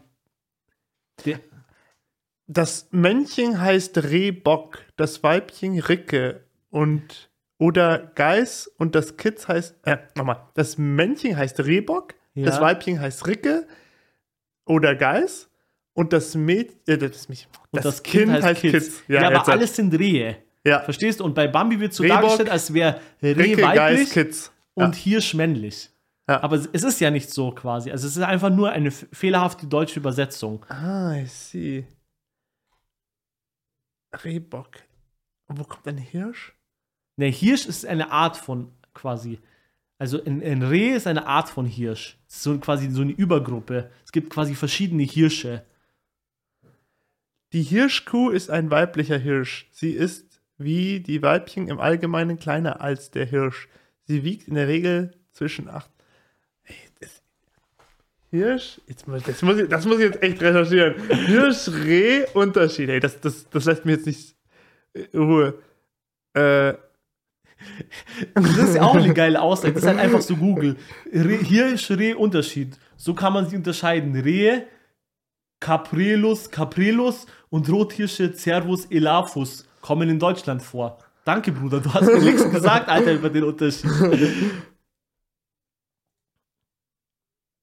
Das 2.48 2.88
Männchen 2.92 3.60
heißt 3.60 3.98
Rehbock, 4.04 4.78
das 4.96 5.22
Weibchen 5.22 5.78
Ricke 5.80 6.42
und 6.70 7.30
oder 7.58 7.98
Geiß 8.14 8.68
und 8.78 8.94
das 8.94 9.16
Kitz 9.16 9.48
heißt, 9.48 9.74
äh, 9.84 9.96
nochmal, 10.14 10.42
das 10.54 10.76
Männchen 10.78 11.36
heißt 11.36 11.60
Rehbock, 11.60 12.14
Ja. 12.34 12.44
das 12.46 12.60
Weibchen 12.60 13.00
heißt 13.00 13.26
Ricke 13.26 13.66
oder 14.66 14.94
Geiß 14.94 15.48
und 15.94 16.12
das 16.12 16.34
Mädchen, 16.34 16.76
äh, 16.86 16.98
das, 16.98 17.28
Mädchen- 17.28 17.48
und 17.72 17.84
das, 17.84 18.02
Kind, 18.02 18.30
heißt 18.30 18.60
Kitz. 18.60 19.02
Ja, 19.08 19.22
jetzt 19.30 19.40
aber 19.40 19.48
alles 19.52 19.74
sind 19.74 19.92
Rehe. 19.98 20.36
ja. 20.64 20.80
Verstehst 20.80 21.20
du? 21.20 21.24
Und 21.24 21.34
bei 21.34 21.48
Bambi 21.48 21.80
wird 21.80 21.94
so 21.94 22.02
Rehbock, 22.02 22.20
dargestellt, 22.20 22.50
als 22.50 22.72
wäre 22.74 23.00
Reh 23.22 23.32
Ricke, 23.32 23.62
Geiß, 23.62 23.78
weiblich 23.78 24.10
Kitz. 24.10 24.52
und 24.74 24.94
Hirsch 24.94 25.34
männlich. 25.34 25.90
Ja. 26.28 26.42
Aber 26.42 26.56
es 26.56 26.66
ist 26.66 27.00
ja 27.00 27.10
nicht 27.10 27.30
so 27.30 27.52
quasi. 27.52 27.90
Also 27.90 28.06
es 28.06 28.16
ist 28.16 28.22
einfach 28.22 28.50
nur 28.50 28.70
eine 28.70 28.90
fehlerhafte 28.90 29.66
deutsche 29.66 29.98
Übersetzung. 30.00 30.64
Ah, 30.68 31.14
ich 31.22 31.32
sehe. 31.32 31.86
Rehbock. 34.12 34.78
Und 35.46 35.58
wo 35.58 35.64
kommt 35.64 35.86
ein 35.86 35.98
Hirsch? 35.98 36.54
Der 37.16 37.30
Hirsch 37.30 37.66
ist 37.66 37.86
eine 37.86 38.10
Art 38.10 38.36
von 38.36 38.72
quasi. 38.94 39.38
Also 39.98 40.22
ein, 40.22 40.42
ein 40.42 40.62
Reh 40.62 40.90
ist 40.90 41.06
eine 41.06 41.26
Art 41.26 41.48
von 41.48 41.66
Hirsch. 41.66 42.18
Es 42.28 42.36
ist 42.36 42.42
so 42.42 42.58
quasi 42.58 42.90
so 42.90 43.02
eine 43.02 43.12
Übergruppe. 43.12 43.90
Es 44.04 44.12
gibt 44.12 44.30
quasi 44.30 44.54
verschiedene 44.54 45.04
Hirsche. 45.04 45.64
Die 47.52 47.62
Hirschkuh 47.62 48.30
ist 48.30 48.50
ein 48.50 48.70
weiblicher 48.70 49.18
Hirsch. 49.18 49.68
Sie 49.70 49.92
ist 49.92 50.42
wie 50.58 51.00
die 51.00 51.22
Weibchen 51.22 51.68
im 51.68 51.80
Allgemeinen 51.80 52.38
kleiner 52.38 52.80
als 52.80 53.10
der 53.10 53.24
Hirsch. 53.24 53.68
Sie 54.04 54.24
wiegt 54.24 54.48
in 54.48 54.54
der 54.54 54.68
Regel 54.68 55.14
zwischen 55.32 55.68
8. 55.68 55.90
Hirsch, 58.36 58.80
jetzt 58.86 59.06
muss, 59.08 59.22
das, 59.22 59.42
muss 59.42 59.58
ich, 59.58 59.68
das 59.68 59.84
muss 59.86 59.96
ich 59.98 60.04
jetzt 60.04 60.22
echt 60.22 60.40
recherchieren. 60.42 60.94
Hirsch, 61.26 61.68
Reh, 61.68 62.24
Unterschied. 62.34 62.88
Ey, 62.88 63.00
das, 63.00 63.20
das, 63.20 63.48
das 63.50 63.64
lässt 63.64 63.84
mir 63.84 63.92
jetzt 63.92 64.06
nicht 64.06 64.34
in 65.12 65.22
Ruhe. 65.22 65.54
Äh, 66.34 66.74
Das 68.34 68.58
ist 68.58 68.74
ja 68.76 68.82
auch 68.82 68.94
eine 68.94 69.14
geile 69.14 69.40
Aussage. 69.40 69.72
Das 69.74 69.82
ist 69.82 69.88
halt 69.88 69.98
einfach 69.98 70.20
so 70.20 70.36
Google. 70.46 70.76
Reh, 71.12 71.38
Hirsch, 71.38 71.90
Reh, 71.90 72.14
Unterschied. 72.14 72.78
So 72.96 73.14
kann 73.14 73.32
man 73.32 73.48
sie 73.48 73.56
unterscheiden. 73.56 74.14
Rehe, 74.14 74.66
Caprelus, 75.60 76.50
Caprelus 76.50 77.26
und 77.50 77.68
Rothirsche, 77.70 78.32
Cervus, 78.34 78.86
Elaphus 78.86 79.66
kommen 79.80 80.08
in 80.08 80.18
Deutschland 80.18 80.62
vor. 80.62 80.98
Danke, 81.24 81.50
Bruder. 81.52 81.80
Du 81.80 81.92
hast 81.92 82.06
mir 82.06 82.20
nichts 82.20 82.48
gesagt, 82.50 82.88
Alter, 82.88 83.14
über 83.14 83.30
den 83.30 83.44
Unterschied. 83.44 83.90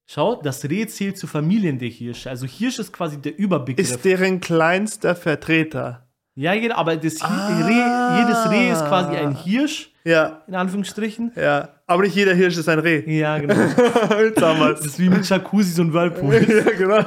Schau, 0.06 0.36
das 0.42 0.64
Reh 0.66 0.86
zählt 0.88 1.18
zu 1.18 1.28
Familien 1.28 1.80
der 1.80 1.88
Hirsche. 1.90 2.30
Also 2.30 2.46
Hirsch 2.46 2.80
ist 2.80 2.92
quasi 2.94 3.18
der 3.22 3.38
Überbegriff. 3.38 3.90
ist 3.90 4.04
deren 4.06 4.40
kleinster 4.42 5.16
Vertreter. 5.16 6.08
ja, 6.36 6.54
genau, 6.56 6.76
aber 6.76 6.96
das 6.98 7.22
Ah. 7.22 7.60
Reh, 7.66 8.20
jedes 8.22 8.50
Reh 8.52 8.72
ist 8.72 8.86
quasi 8.86 9.16
ein 9.16 9.36
Hirsch, 9.36 9.92
Ja, 10.04 10.42
in 10.48 10.56
Anführungsstrichen. 10.56 11.32
ja. 11.36 11.70
Aber 11.88 12.04
nicht 12.04 12.16
jeder 12.16 12.34
Hirsch 12.34 12.58
ist 12.58 12.68
ein 12.70 12.80
Reh. 12.80 13.04
Ja, 13.18 13.38
genau. 13.38 13.54
Wir's. 13.56 14.34
Das 14.80 14.86
ist 14.86 15.00
wie 15.00 15.10
mit 15.10 15.28
Jacuzzi 15.30 15.80
und 15.82 15.94
Whirlpool. 15.94 16.34
ja, 16.50 16.72
genau. 16.72 17.04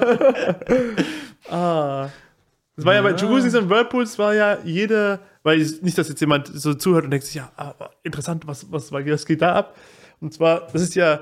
ah. 1.51 2.09
Das 2.77 2.85
war 2.85 2.95
ja, 2.95 3.03
bei 3.03 3.11
Ja. 3.11 3.17
Jacuzzis 3.17 3.55
und 3.55 3.71
Whirlpools 3.71 4.19
war 4.19 4.35
ja 4.35 4.59
jede, 4.65 5.19
weil 5.43 5.61
ich- 5.63 5.81
nicht, 5.83 5.97
dass 5.97 6.09
jetzt 6.09 6.21
jemand 6.21 6.49
so 6.49 6.75
zuhört 6.75 7.05
und 7.05 7.11
denkt 7.11 7.25
sich, 7.27 7.37
ja, 7.37 7.51
ah, 7.57 7.73
interessant, 8.03 8.47
was, 8.47 8.71
was, 8.71 8.93
was 8.93 9.25
geht 9.27 9.41
da 9.43 9.55
ab? 9.55 9.77
Und 10.21 10.35
zwar, 10.35 10.67
das 10.73 10.83
ist 10.83 10.95
ja, 10.95 11.21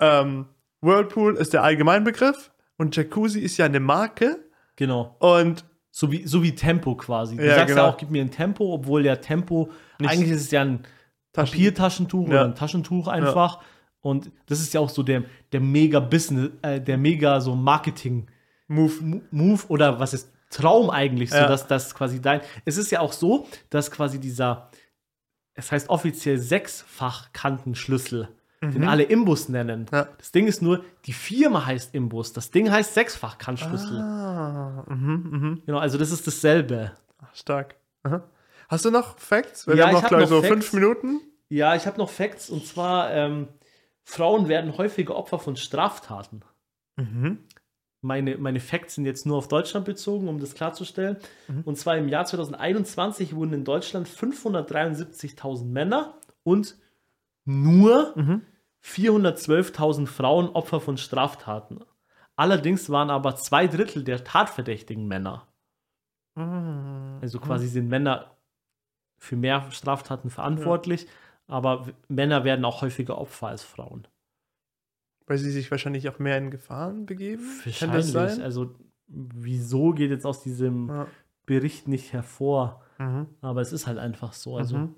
ähm, 0.00 0.46
Whirlpool 0.80 1.36
ist 1.36 1.52
der 1.52 1.62
Allgemeinbegriff 1.62 2.50
und 2.76 2.94
Jacuzzi 2.96 3.40
ist 3.40 3.56
ja 3.56 3.66
eine 3.66 3.80
Marke 3.80 4.38
Genau. 4.76 5.16
und 5.20 5.64
So 5.90 6.12
wie, 6.12 6.26
so 6.26 6.42
wie 6.42 6.54
Tempo 6.54 6.94
quasi. 6.94 7.36
Du 7.36 7.42
Ja, 7.46 7.54
sagst 7.54 7.68
genau. 7.68 7.84
ja 7.86 7.88
auch, 7.90 7.96
gib 7.96 8.10
mir 8.10 8.20
ein 8.20 8.30
Tempo, 8.30 8.74
obwohl 8.74 9.02
der 9.02 9.22
Tempo, 9.22 9.70
Nicht- 9.98 10.10
eigentlich 10.10 10.30
ist 10.30 10.42
es 10.42 10.50
ja 10.50 10.60
ein 10.60 10.80
Taschen- 11.32 11.52
Papiertaschentuch 11.52 12.28
Ja. 12.28 12.34
oder 12.34 12.44
ein 12.44 12.54
Taschentuch 12.54 13.08
einfach. 13.08 13.60
Und 14.02 14.30
das 14.46 14.60
ist 14.60 14.74
ja 14.74 14.80
auch 14.80 14.90
so 14.90 15.02
der, 15.02 15.24
der 15.52 15.60
mega 15.60 15.98
Business, 16.00 16.50
äh, 16.60 16.80
der 16.82 16.98
mega 16.98 17.40
so 17.40 17.54
Marketing 17.56 18.26
Move. 18.68 18.92
Mo- 19.02 19.22
Move 19.30 19.62
oder 19.68 19.98
was 19.98 20.12
ist 20.12 20.30
Traum 20.50 20.90
eigentlich, 20.90 21.30
so 21.30 21.36
Ja. 21.38 21.48
dass 21.48 21.66
das 21.66 21.94
quasi 21.94 22.20
dein. 22.20 22.40
Es 22.66 22.76
ist 22.76 22.90
ja 22.90 23.00
auch 23.00 23.12
so, 23.14 23.48
dass 23.70 23.90
quasi 23.90 24.20
dieser, 24.20 24.70
es 25.54 25.72
heißt 25.72 25.88
offiziell 25.88 26.38
Sechsfach-Kantenschlüssel, 28.72 28.80
den 28.80 28.88
alle 28.88 29.02
Imbus 29.04 29.48
nennen. 29.48 29.80
Mhm. 29.82 29.86
Ja. 29.96 30.08
Das 30.18 30.32
Ding 30.32 30.46
ist 30.46 30.62
nur, 30.62 30.84
die 31.06 31.12
Firma 31.12 31.64
heißt 31.66 31.94
Imbus, 31.94 32.32
das 32.32 32.50
Ding 32.50 32.70
heißt 32.70 32.94
Sechsfach-Kantschlüssel. 32.94 33.98
Ah, 34.00 34.84
mhm, 34.88 35.28
mhm. 35.30 35.62
Genau, 35.66 35.78
also 35.78 35.98
das 35.98 36.10
ist 36.10 36.26
dasselbe. 36.26 36.92
Stark. 37.32 37.76
Aha. 38.02 38.22
Hast 38.68 38.84
du 38.84 38.90
noch 38.90 39.18
Facts? 39.18 39.66
Weil 39.66 39.76
Ja, 39.78 39.84
wir 39.84 39.86
haben 39.86 39.92
noch, 39.94 40.02
hab 40.02 40.08
glaube 40.08 40.24
ich, 40.24 40.28
so 40.28 40.36
noch 40.36 40.44
fünf 40.44 40.64
Facts. 40.64 40.72
Minuten. 40.74 41.20
Ja, 41.48 41.74
ich 41.76 41.86
habe 41.86 41.98
noch 41.98 42.10
Facts 42.10 42.50
und 42.50 42.66
zwar, 42.66 43.12
ähm, 43.12 43.48
Frauen 44.02 44.48
werden 44.48 44.76
häufiger 44.78 45.14
Opfer 45.16 45.38
von 45.38 45.56
Straftaten. 45.56 46.42
Mhm. 46.96 47.38
Meine, 48.02 48.36
meine 48.38 48.60
Facts 48.60 48.94
sind 48.96 49.04
jetzt 49.06 49.26
nur 49.26 49.36
auf 49.36 49.48
Deutschland 49.48 49.84
bezogen, 49.84 50.28
um 50.28 50.38
das 50.38 50.54
klarzustellen. 50.54 51.16
Mhm. 51.48 51.62
Und 51.64 51.76
zwar 51.76 51.96
im 51.96 52.08
Jahr 52.08 52.24
2021 52.24 53.34
wurden 53.34 53.52
in 53.52 53.64
Deutschland 53.64 54.08
573.000 54.08 55.64
Männer 55.72 56.14
und 56.44 56.76
nur 57.44 58.12
Mhm. 58.16 58.42
412.000 58.86 60.06
Frauen 60.06 60.48
Opfer 60.50 60.80
von 60.80 60.96
Straftaten. 60.96 61.80
Allerdings 62.36 62.88
waren 62.90 63.10
aber 63.10 63.34
zwei 63.36 63.66
Drittel 63.66 64.04
der 64.04 64.22
tatverdächtigen 64.24 65.06
Männer. 65.08 65.46
Mhm. 66.36 67.18
Also 67.20 67.40
quasi 67.40 67.66
sind 67.66 67.88
Männer 67.88 68.30
für 69.18 69.36
mehr 69.36 69.70
Straftaten 69.72 70.30
verantwortlich, 70.30 71.06
aber 71.46 71.86
w- 71.88 71.92
Männer 72.08 72.44
werden 72.44 72.64
auch 72.64 72.82
häufiger 72.82 73.18
Opfer 73.18 73.48
als 73.48 73.62
Frauen. 73.64 74.06
Weil 75.26 75.38
sie 75.38 75.50
sich 75.50 75.70
wahrscheinlich 75.70 76.08
auch 76.08 76.18
mehr 76.20 76.38
in 76.38 76.50
Gefahren 76.50 77.06
begeben. 77.06 77.42
Kann 77.78 77.92
Wahrscheinlich. 77.92 78.42
Also 78.42 78.74
wieso 79.08 79.92
geht 79.92 80.10
jetzt 80.10 80.26
aus 80.26 80.42
diesem 80.42 80.88
Ja. 80.88 81.06
Bericht 81.46 81.88
nicht 81.88 82.12
hervor? 82.12 82.82
Mhm. 82.98 83.26
Aber 83.40 83.60
es 83.62 83.72
ist 83.72 83.86
halt 83.86 83.98
einfach 83.98 84.32
so. 84.32 84.56
Also 84.56 84.76
Mhm. 84.78 84.94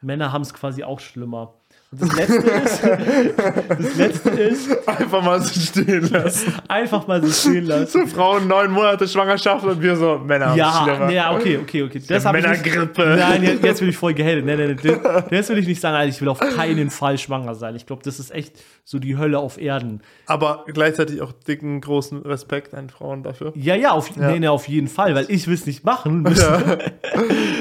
Männer 0.00 0.32
haben 0.32 0.42
es 0.42 0.54
quasi 0.54 0.84
auch 0.84 1.00
schlimmer. 1.00 1.54
Das 1.98 2.16
letzte 2.16 2.50
ist, 2.50 2.82
das 3.78 3.96
letzte 3.96 4.30
ist, 4.30 4.88
Einfach 4.88 5.22
mal 5.22 5.40
so 5.42 5.60
stehen 5.60 6.10
lassen. 6.10 6.52
einfach 6.68 7.06
mal 7.06 7.22
so 7.24 7.30
stehen 7.50 7.66
lassen. 7.66 7.86
So 7.86 8.06
Frauen 8.06 8.48
neun 8.48 8.70
Monate 8.70 9.06
Schwangerschaft 9.08 9.64
und 9.64 9.80
wir 9.80 9.96
so 9.96 10.18
Männer. 10.18 10.54
Ja, 10.56 10.82
schlimmer. 10.84 11.10
ja, 11.10 11.32
okay, 11.34 11.58
okay, 11.62 11.82
okay. 11.82 12.02
Das 12.06 12.24
nicht- 12.24 12.32
Männergrippe. 12.32 13.16
Nein, 13.18 13.58
jetzt, 13.62 13.80
will 13.80 13.88
ich 13.88 13.96
voll 13.96 14.14
gehatet. 14.14 14.44
Nein, 14.44 14.58
nein, 14.58 14.78
nein. 14.82 15.24
Das, 15.30 15.48
will 15.48 15.58
ich 15.58 15.66
nicht 15.66 15.80
sagen. 15.80 15.96
Alter. 15.96 16.08
Ich 16.10 16.20
will 16.20 16.28
auf 16.28 16.40
keinen 16.40 16.90
Fall 16.90 17.18
schwanger 17.18 17.54
sein. 17.54 17.76
Ich 17.76 17.86
glaube, 17.86 18.02
das 18.04 18.18
ist 18.18 18.30
echt 18.32 18.54
so 18.84 18.98
die 18.98 19.16
Hölle 19.16 19.38
auf 19.38 19.60
Erden. 19.60 20.02
Aber 20.26 20.64
gleichzeitig 20.66 21.22
auch 21.22 21.32
dicken, 21.32 21.80
großen 21.80 22.22
Respekt 22.22 22.74
an 22.74 22.90
Frauen 22.90 23.22
dafür. 23.22 23.52
Ja, 23.54 23.74
ja, 23.76 23.92
auf, 23.92 24.10
Ja. 24.16 24.30
Nee, 24.30 24.40
nee, 24.40 24.48
auf 24.48 24.68
jeden 24.68 24.88
Fall, 24.88 25.14
weil 25.14 25.26
ich 25.28 25.46
will 25.46 25.54
es 25.54 25.66
nicht 25.66 25.84
machen. 25.84 26.24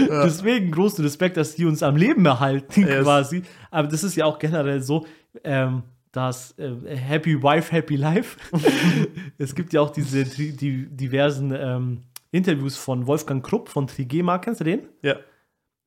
Ja. 0.10 0.24
Deswegen 0.26 0.72
großen 0.72 1.04
Respekt, 1.04 1.38
dass 1.38 1.56
die 1.56 1.66
uns 1.66 1.84
am 1.84 1.96
Leben 1.96 2.26
erhalten, 2.26 2.82
Yes. 2.88 3.04
quasi. 3.04 3.44
Aber 3.72 3.88
das 3.88 4.04
ist 4.04 4.16
ja 4.16 4.23
auch 4.24 4.40
generell 4.40 4.82
so, 4.82 5.06
ähm, 5.44 5.84
dass 6.12 6.58
äh, 6.58 6.96
Happy 6.96 7.42
Wife, 7.42 7.72
Happy 7.72 7.96
Life. 7.96 8.38
es 9.38 9.56
gibt 9.56 9.74
ja 9.74 9.82
auch 9.82 9.90
diese 9.90 10.24
die, 10.24 10.56
die 10.56 10.88
diversen 10.88 11.54
ähm, 11.56 12.02
Interviews 12.32 12.78
von 12.78 13.08
Wolfgang 13.08 13.46
Krupp 13.46 13.70
von 13.70 13.88
Trigema, 13.88 14.38
kennst 14.40 14.62
du 14.62 14.66
den? 14.66 14.88
ja. 15.02 15.16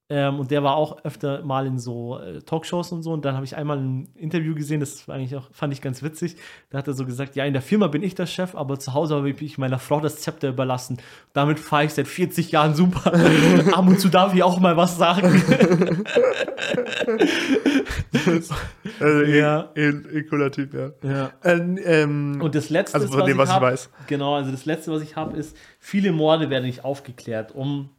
Ähm, 0.08 0.38
und 0.38 0.52
der 0.52 0.62
war 0.62 0.76
auch 0.76 1.04
öfter 1.04 1.42
mal 1.42 1.66
in 1.66 1.80
so 1.80 2.20
äh, 2.20 2.40
Talkshows 2.40 2.92
und 2.92 3.02
so. 3.02 3.12
Und 3.12 3.24
dann 3.24 3.34
habe 3.34 3.44
ich 3.44 3.56
einmal 3.56 3.78
ein 3.78 4.08
Interview 4.14 4.54
gesehen, 4.54 4.78
das 4.78 5.08
eigentlich 5.08 5.34
auch, 5.34 5.48
fand 5.50 5.72
ich 5.72 5.82
ganz 5.82 6.00
witzig. 6.00 6.36
Da 6.70 6.78
hat 6.78 6.86
er 6.86 6.94
so 6.94 7.04
gesagt: 7.04 7.34
Ja, 7.34 7.44
in 7.44 7.52
der 7.52 7.60
Firma 7.62 7.88
bin 7.88 8.04
ich 8.04 8.14
der 8.14 8.26
Chef, 8.26 8.54
aber 8.54 8.78
zu 8.78 8.94
Hause 8.94 9.16
habe 9.16 9.28
ich 9.30 9.58
meiner 9.58 9.80
Frau 9.80 9.98
das 9.98 10.18
Zepter 10.20 10.50
überlassen. 10.50 10.98
Damit 11.32 11.58
fahre 11.58 11.86
ich 11.86 11.92
seit 11.94 12.06
40 12.06 12.52
Jahren 12.52 12.74
super. 12.76 13.12
Ab 13.72 13.88
und 13.88 13.98
zu 13.98 14.08
darf 14.08 14.32
ich 14.32 14.44
auch 14.44 14.60
mal 14.60 14.76
was 14.76 14.96
sagen. 14.96 15.42
Also 19.00 19.22
Ja. 19.24 19.70
eh, 19.74 19.88
eh, 19.88 20.18
eh 20.18 20.22
cooler 20.24 20.50
Typ, 20.50 20.74
ja. 20.74 20.90
ja. 21.02 21.32
Ähm, 21.44 21.78
ähm, 21.84 22.40
Und 22.40 22.54
das 22.54 22.70
Letzte, 22.70 22.94
also 22.96 23.08
von 23.08 23.18
was 23.20 23.26
dem, 23.26 23.32
ich 23.32 23.38
was 23.38 23.48
ich 23.48 23.54
hab- 23.54 23.62
weiß. 23.62 23.90
Genau, 24.06 24.34
also 24.36 24.50
das 24.50 24.64
Letzte, 24.66 24.92
was 24.92 25.02
ich 25.02 25.16
habe, 25.16 25.36
ist, 25.36 25.56
viele 25.78 26.12
Morde 26.12 26.50
werden 26.50 26.64
nicht 26.64 26.84
aufgeklärt, 26.84 27.52
um 27.54 27.90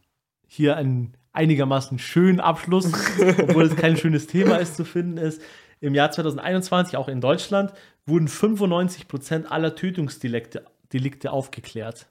hier 0.46 0.76
einen 0.76 1.14
einigermaßen 1.38 1.98
schönen 1.98 2.40
Abschluss, 2.40 2.92
obwohl 3.38 3.64
es 3.64 3.76
kein 3.76 3.96
schönes 3.96 4.26
Thema 4.26 4.56
ist, 4.56 4.76
zu 4.76 4.84
finden 4.84 5.16
ist. 5.16 5.40
Im 5.80 5.94
Jahr 5.94 6.10
2021, 6.10 6.96
auch 6.96 7.08
in 7.08 7.20
Deutschland, 7.20 7.72
wurden 8.04 8.28
95% 8.28 9.46
aller 9.46 9.74
Tötungsdelikte 9.74 10.64
Delikte 10.92 11.30
aufgeklärt. 11.32 12.06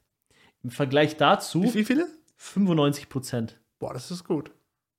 Im 0.64 0.72
Vergleich 0.72 1.18
dazu 1.18 1.64
Wie, 1.64 1.74
wie 1.74 1.84
viele? 1.84 2.08
95%. 2.40 3.56
Boah, 3.80 3.94
das 3.94 4.10
ist 4.12 4.24
gut. 4.24 4.52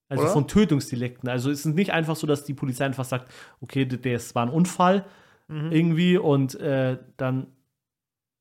Also 0.09 0.25
Oder? 0.25 0.33
von 0.33 0.49
Tötungsdelikten. 0.49 1.29
Also 1.29 1.51
es 1.51 1.61
ist 1.61 1.75
nicht 1.75 1.93
einfach 1.93 2.17
so, 2.17 2.27
dass 2.27 2.45
die 2.45 2.55
Polizei 2.55 2.85
einfach 2.87 3.05
sagt, 3.05 3.31
okay, 3.61 3.85
das 3.87 4.35
war 4.35 4.45
ein 4.47 4.51
Unfall 4.53 5.05
Mhm. 5.51 5.73
irgendwie 5.73 6.19
und 6.19 6.57
äh, 6.61 6.99
dann 7.17 7.47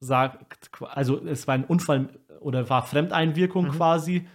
sagt, 0.02 0.70
also 0.90 1.26
es 1.26 1.48
war 1.48 1.56
ein 1.56 1.64
Unfall 1.64 2.10
oder 2.42 2.70
war 2.70 2.86
Fremdeinwirkung 2.86 3.68
Mhm. 3.68 3.72
quasi 3.72 4.28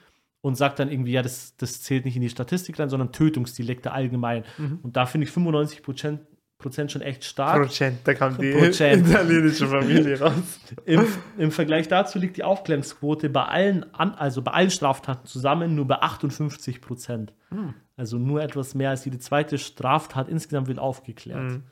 und 0.43 0.57
sagt 0.57 0.81
dann 0.81 0.91
irgendwie, 0.91 1.13
ja, 1.13 1.23
das, 1.23 1.57
das 1.57 1.81
zählt 1.83 2.05
nicht 2.05 2.17
in 2.17 2.23
die 2.23 2.29
Statistik 2.29 2.79
rein, 2.79 2.91
sondern 2.91 3.13
Tötungsdelikte 3.13 3.93
allgemein. 3.93 4.45
Mhm. 4.59 4.81
Und 4.83 4.97
da 4.97 5.07
finde 5.07 5.27
ich 5.27 5.31
95 5.31 5.83
Prozent, 5.83 6.21
Prozent 6.59 6.93
schon 6.93 7.03
echt 7.03 7.25
stark. 7.25 7.63
Prozent, 7.63 8.01
da 8.05 8.15
kam 8.15 8.37
die 8.39 8.53
Prozent. 8.53 9.09
italienische 9.09 9.67
Familie 9.67 10.19
raus. 10.21 10.61
Im, 10.85 11.07
Im 11.39 11.51
Vergleich 11.51 11.89
dazu 11.89 12.19
liegt 12.19 12.37
die 12.37 12.45
Aufklärungsquote 12.45 13.31
bei 13.31 13.45
allen, 13.45 13.95
an, 13.95 14.15
also 14.15 14.43
bei 14.43 14.53
allen 14.53 14.71
Straftaten 14.71 15.27
zusammen 15.27 15.75
nur 15.75 15.87
bei 15.87 15.97
58 15.97 16.81
Prozent. 16.81 17.33
Hm. 17.49 17.75
Also 17.97 18.19
nur 18.19 18.43
etwas 18.43 18.75
mehr 18.75 18.91
als 18.91 19.05
jede 19.05 19.19
zweite 19.19 19.59
Straftat 19.59 20.29
insgesamt 20.29 20.67
wird 20.67 20.79
aufgeklärt. 20.79 21.53
Mhm. 21.53 21.63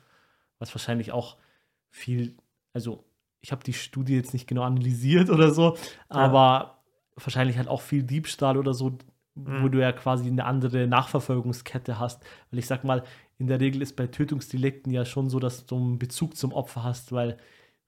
Was 0.58 0.74
wahrscheinlich 0.74 1.12
auch 1.12 1.38
viel, 1.88 2.36
also 2.72 3.04
ich 3.40 3.52
habe 3.52 3.64
die 3.64 3.72
Studie 3.72 4.16
jetzt 4.16 4.32
nicht 4.32 4.46
genau 4.46 4.62
analysiert 4.62 5.30
oder 5.30 5.50
so, 5.50 5.76
aber 6.08 6.79
wahrscheinlich 7.26 7.56
halt 7.58 7.68
auch 7.68 7.80
viel 7.82 8.02
Diebstahl 8.02 8.56
oder 8.56 8.74
so, 8.74 8.98
wo 9.34 9.50
Mhm. 9.50 9.72
du 9.72 9.80
ja 9.80 9.92
quasi 9.92 10.28
eine 10.28 10.44
andere 10.44 10.86
Nachverfolgungskette 10.86 11.98
hast. 11.98 12.22
Weil 12.50 12.58
ich 12.58 12.66
sag 12.66 12.84
mal, 12.84 13.04
in 13.38 13.46
der 13.46 13.60
Regel 13.60 13.80
ist 13.82 13.96
bei 13.96 14.06
Tötungsdelikten 14.06 14.92
ja 14.92 15.04
schon 15.04 15.30
so, 15.30 15.38
dass 15.38 15.66
du 15.66 15.76
einen 15.76 15.98
Bezug 15.98 16.36
zum 16.36 16.52
Opfer 16.52 16.84
hast, 16.84 17.12
weil 17.12 17.38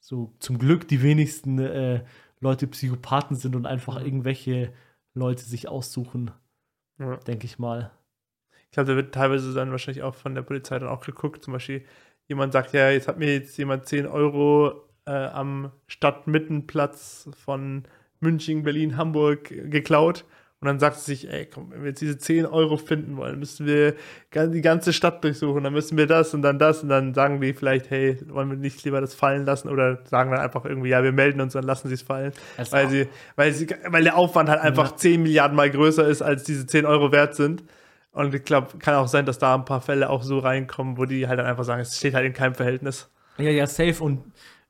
so 0.01 0.33
zum 0.39 0.59
Glück 0.59 0.89
die 0.89 1.03
wenigsten 1.03 1.59
äh, 1.59 2.05
Leute 2.41 2.67
Psychopathen 2.67 3.37
sind 3.37 3.55
und 3.55 3.67
einfach 3.67 3.99
Mhm. 4.01 4.07
irgendwelche 4.07 4.73
Leute 5.15 5.43
sich 5.45 5.69
aussuchen, 5.69 6.31
Ja. 6.99 7.17
denke 7.17 7.45
ich 7.47 7.59
mal. 7.59 7.91
Ich 8.67 8.71
glaube, 8.73 8.89
da 8.91 8.97
wird 8.97 9.15
teilweise 9.15 9.53
dann 9.53 9.71
wahrscheinlich 9.71 10.03
auch 10.03 10.15
von 10.15 10.35
der 10.35 10.43
Polizei 10.43 10.79
dann 10.79 10.89
auch 10.89 11.05
geguckt. 11.05 11.45
Zum 11.45 11.53
Beispiel, 11.53 11.85
jemand 12.29 12.53
sagt, 12.55 12.73
ja, 12.73 12.89
jetzt 12.91 13.07
hat 13.09 13.19
mir 13.19 13.33
jetzt 13.35 13.57
jemand 13.59 13.87
10 13.87 14.07
Euro 14.07 14.89
äh, 15.05 15.11
am 15.27 15.71
Stadtmittenplatz 15.87 17.29
von 17.45 17.85
München, 18.23 18.63
Berlin, 18.63 18.97
Hamburg 18.97 19.45
geklaut. 19.71 20.25
Und 20.61 20.67
dann 20.67 20.79
sagt 20.79 20.97
sie 21.01 21.17
sich, 21.17 21.29
ey, 21.29 21.47
komm, 21.53 21.73
wenn 21.73 21.81
wir 21.83 21.89
jetzt 21.89 22.01
diese 22.01 22.19
10 22.19 22.47
Euro 22.47 22.77
finden 22.77 23.17
wollen, 23.17 23.37
müssen 23.41 23.67
wir 23.67 23.95
die 24.33 24.61
ganze 24.61 24.93
Stadt 24.93 25.25
durchsuchen, 25.25 25.65
dann 25.65 25.73
müssen 25.73 25.99
wir 25.99 26.07
das 26.07 26.35
und 26.35 26.43
dann 26.43 26.61
das 26.61 26.85
und 26.85 26.89
dann 26.89 27.15
sagen 27.15 27.41
die 27.41 27.53
vielleicht, 27.53 27.91
hey, 27.91 28.17
wollen 28.29 28.49
wir 28.49 28.57
nicht 28.57 28.85
lieber 28.85 29.01
das 29.01 29.13
fallen 29.13 29.45
lassen 29.45 29.69
oder 29.69 29.99
sagen 30.05 30.31
dann 30.31 30.39
einfach 30.39 30.65
irgendwie, 30.65 30.91
ja, 30.91 31.03
wir 31.03 31.11
melden 31.11 31.41
uns, 31.41 31.55
dann 31.55 31.65
lassen 31.65 31.89
sie 31.89 31.95
es 31.95 32.03
fallen. 32.03 32.33
Also 32.57 32.73
Weil, 32.73 32.87
auch- 32.87 32.91
sie, 32.91 33.09
weil, 33.35 33.53
sie, 33.53 33.67
weil 33.89 34.05
der 34.05 34.17
Aufwand 34.17 34.49
halt 34.49 34.61
einfach 34.61 34.93
Ja. 34.93 34.97
10 34.97 35.23
Milliarden 35.25 35.57
Mal 35.57 35.69
größer 35.69 36.07
ist, 36.07 36.23
als 36.23 36.45
diese 36.45 36.65
10 36.65 36.87
Euro 36.87 37.11
wert 37.11 37.35
sind. 37.35 37.65
Und 38.13 38.33
ich 38.33 38.45
glaube, 38.45 38.79
kann 38.79 38.95
auch 38.95 39.09
sein, 39.09 39.27
dass 39.27 39.39
da 39.41 39.57
ein 39.57 39.65
paar 39.65 39.81
Fälle 39.81 40.11
auch 40.11 40.23
so 40.23 40.39
reinkommen, 40.39 40.97
wo 40.97 41.07
die 41.07 41.27
halt 41.27 41.41
dann 41.41 41.47
einfach 41.47 41.65
sagen, 41.65 41.81
es 41.83 41.97
steht 41.97 42.15
halt 42.15 42.25
in 42.27 42.35
keinem 42.35 42.55
Verhältnis. 42.55 43.11
Ja, 43.39 43.51
ja, 43.51 43.67
safe. 43.67 44.01
Und 44.05 44.23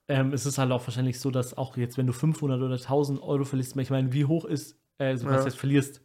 ähm, 0.09 0.32
es 0.32 0.46
ist 0.46 0.59
halt 0.59 0.70
auch 0.72 0.86
wahrscheinlich 0.86 1.18
so, 1.20 1.30
dass 1.30 1.57
auch 1.57 1.76
jetzt, 1.76 1.96
wenn 1.98 2.07
du 2.07 2.12
500 2.12 2.61
oder 2.61 2.74
1000 2.74 3.22
Euro 3.22 3.44
verlierst, 3.44 3.76
ich 3.76 3.90
meine, 3.90 4.12
wie 4.12 4.24
hoch 4.24 4.44
ist, 4.44 4.76
äh, 4.98 5.07
also 5.07 5.26
was 5.26 5.40
Ja. 5.40 5.44
jetzt 5.46 5.59
verlierst, 5.59 6.00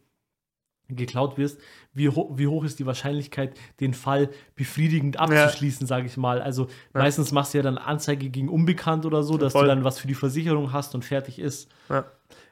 geklaut 0.90 1.36
wirst, 1.36 1.60
wie, 1.92 2.08
ho 2.08 2.32
wie 2.38 2.46
hoch 2.46 2.64
ist 2.64 2.78
die 2.78 2.86
Wahrscheinlichkeit, 2.86 3.58
den 3.80 3.92
Fall 3.92 4.30
befriedigend 4.54 5.18
abzuschließen, 5.18 5.86
sage 5.86 6.06
ich 6.06 6.16
mal. 6.16 6.40
Also 6.40 6.64
Ja. 6.94 7.00
meistens 7.02 7.30
machst 7.30 7.52
du 7.52 7.58
ja 7.58 7.62
dann 7.62 7.76
Anzeige 7.76 8.30
gegen 8.30 8.48
Unbekannt 8.48 9.04
oder 9.04 9.22
so, 9.22 9.36
dass 9.36 9.52
voll. 9.52 9.64
du 9.64 9.68
dann 9.68 9.84
was 9.84 9.98
für 9.98 10.08
die 10.08 10.14
Versicherung 10.14 10.72
hast 10.72 10.94
und 10.94 11.04
fertig 11.04 11.38
ist. 11.40 11.70
Ja. 11.90 12.06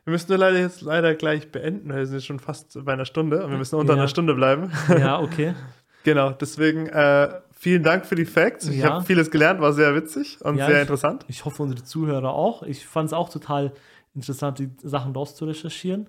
Wir 0.05 0.11
müssen 0.11 0.29
nur 0.29 0.39
leider 0.39 0.59
jetzt 0.59 0.83
leider 0.83 1.15
gleich 1.15 1.51
beenden, 1.51 1.89
weil 1.89 1.99
wir 2.01 2.07
sind 2.07 2.23
schon 2.25 2.39
fast 2.39 2.79
bei 2.85 2.93
einer 2.93 3.07
Stunde 3.07 3.43
und 3.43 3.51
wir 3.51 3.59
müssen 3.59 3.77
unter 3.77 3.95
Ja. 3.95 4.01
einer 4.01 4.09
Stunde 4.09 4.35
bleiben. 4.35 4.71
Ja, 4.91 5.19
okay. 5.19 5.55
genau, 6.05 6.31
deswegen 6.33 6.89
äh, 6.89 7.41
vielen 7.59 7.83
Dank 7.83 8.07
für 8.07 8.15
die 8.15 8.25
Facts. 8.27 8.69
Ich 8.69 8.79
Ja. 8.79 8.91
habe 8.95 9.05
vieles 9.05 9.31
gelernt, 9.31 9.61
war 9.61 9.73
sehr 9.73 9.95
witzig 9.95 10.39
und 10.43 10.57
Ja, 10.57 10.67
sehr 10.67 10.77
ich- 10.77 10.83
interessant. 10.83 11.25
Ich 11.29 11.45
hoffe, 11.45 11.63
unsere 11.63 11.83
Zuhörer 11.83 12.33
auch. 12.35 12.63
Ich 12.63 12.87
fand 12.87 13.07
es 13.09 13.13
auch 13.13 13.29
total 13.29 13.73
interessant, 14.15 14.59
die 14.59 14.71
Sachen 14.83 15.13
daraus 15.13 15.35
zu 15.35 15.45
recherchieren. 15.45 16.09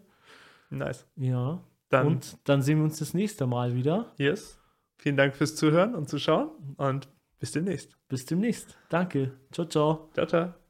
Nice. 0.69 1.05
Ja. 1.15 1.59
Dann, 1.89 2.07
und 2.07 2.37
dann 2.43 2.61
sehen 2.61 2.77
wir 2.79 2.83
uns 2.83 2.99
das 2.99 3.13
nächste 3.13 3.47
Mal 3.47 3.73
wieder. 3.75 4.11
yes. 4.17 4.59
Vielen 4.99 5.15
Dank 5.15 5.35
fürs 5.35 5.55
Zuhören 5.55 5.93
und 5.93 6.09
Zuschauen 6.09 6.49
und 6.77 7.07
bis 7.39 7.51
demnächst. 7.51 7.95
Bis 8.09 8.25
demnächst. 8.25 8.75
Danke. 8.89 9.31
Ciao, 9.51 9.67
ciao. 9.67 10.09
Ciao, 10.15 10.25
ciao. 10.25 10.66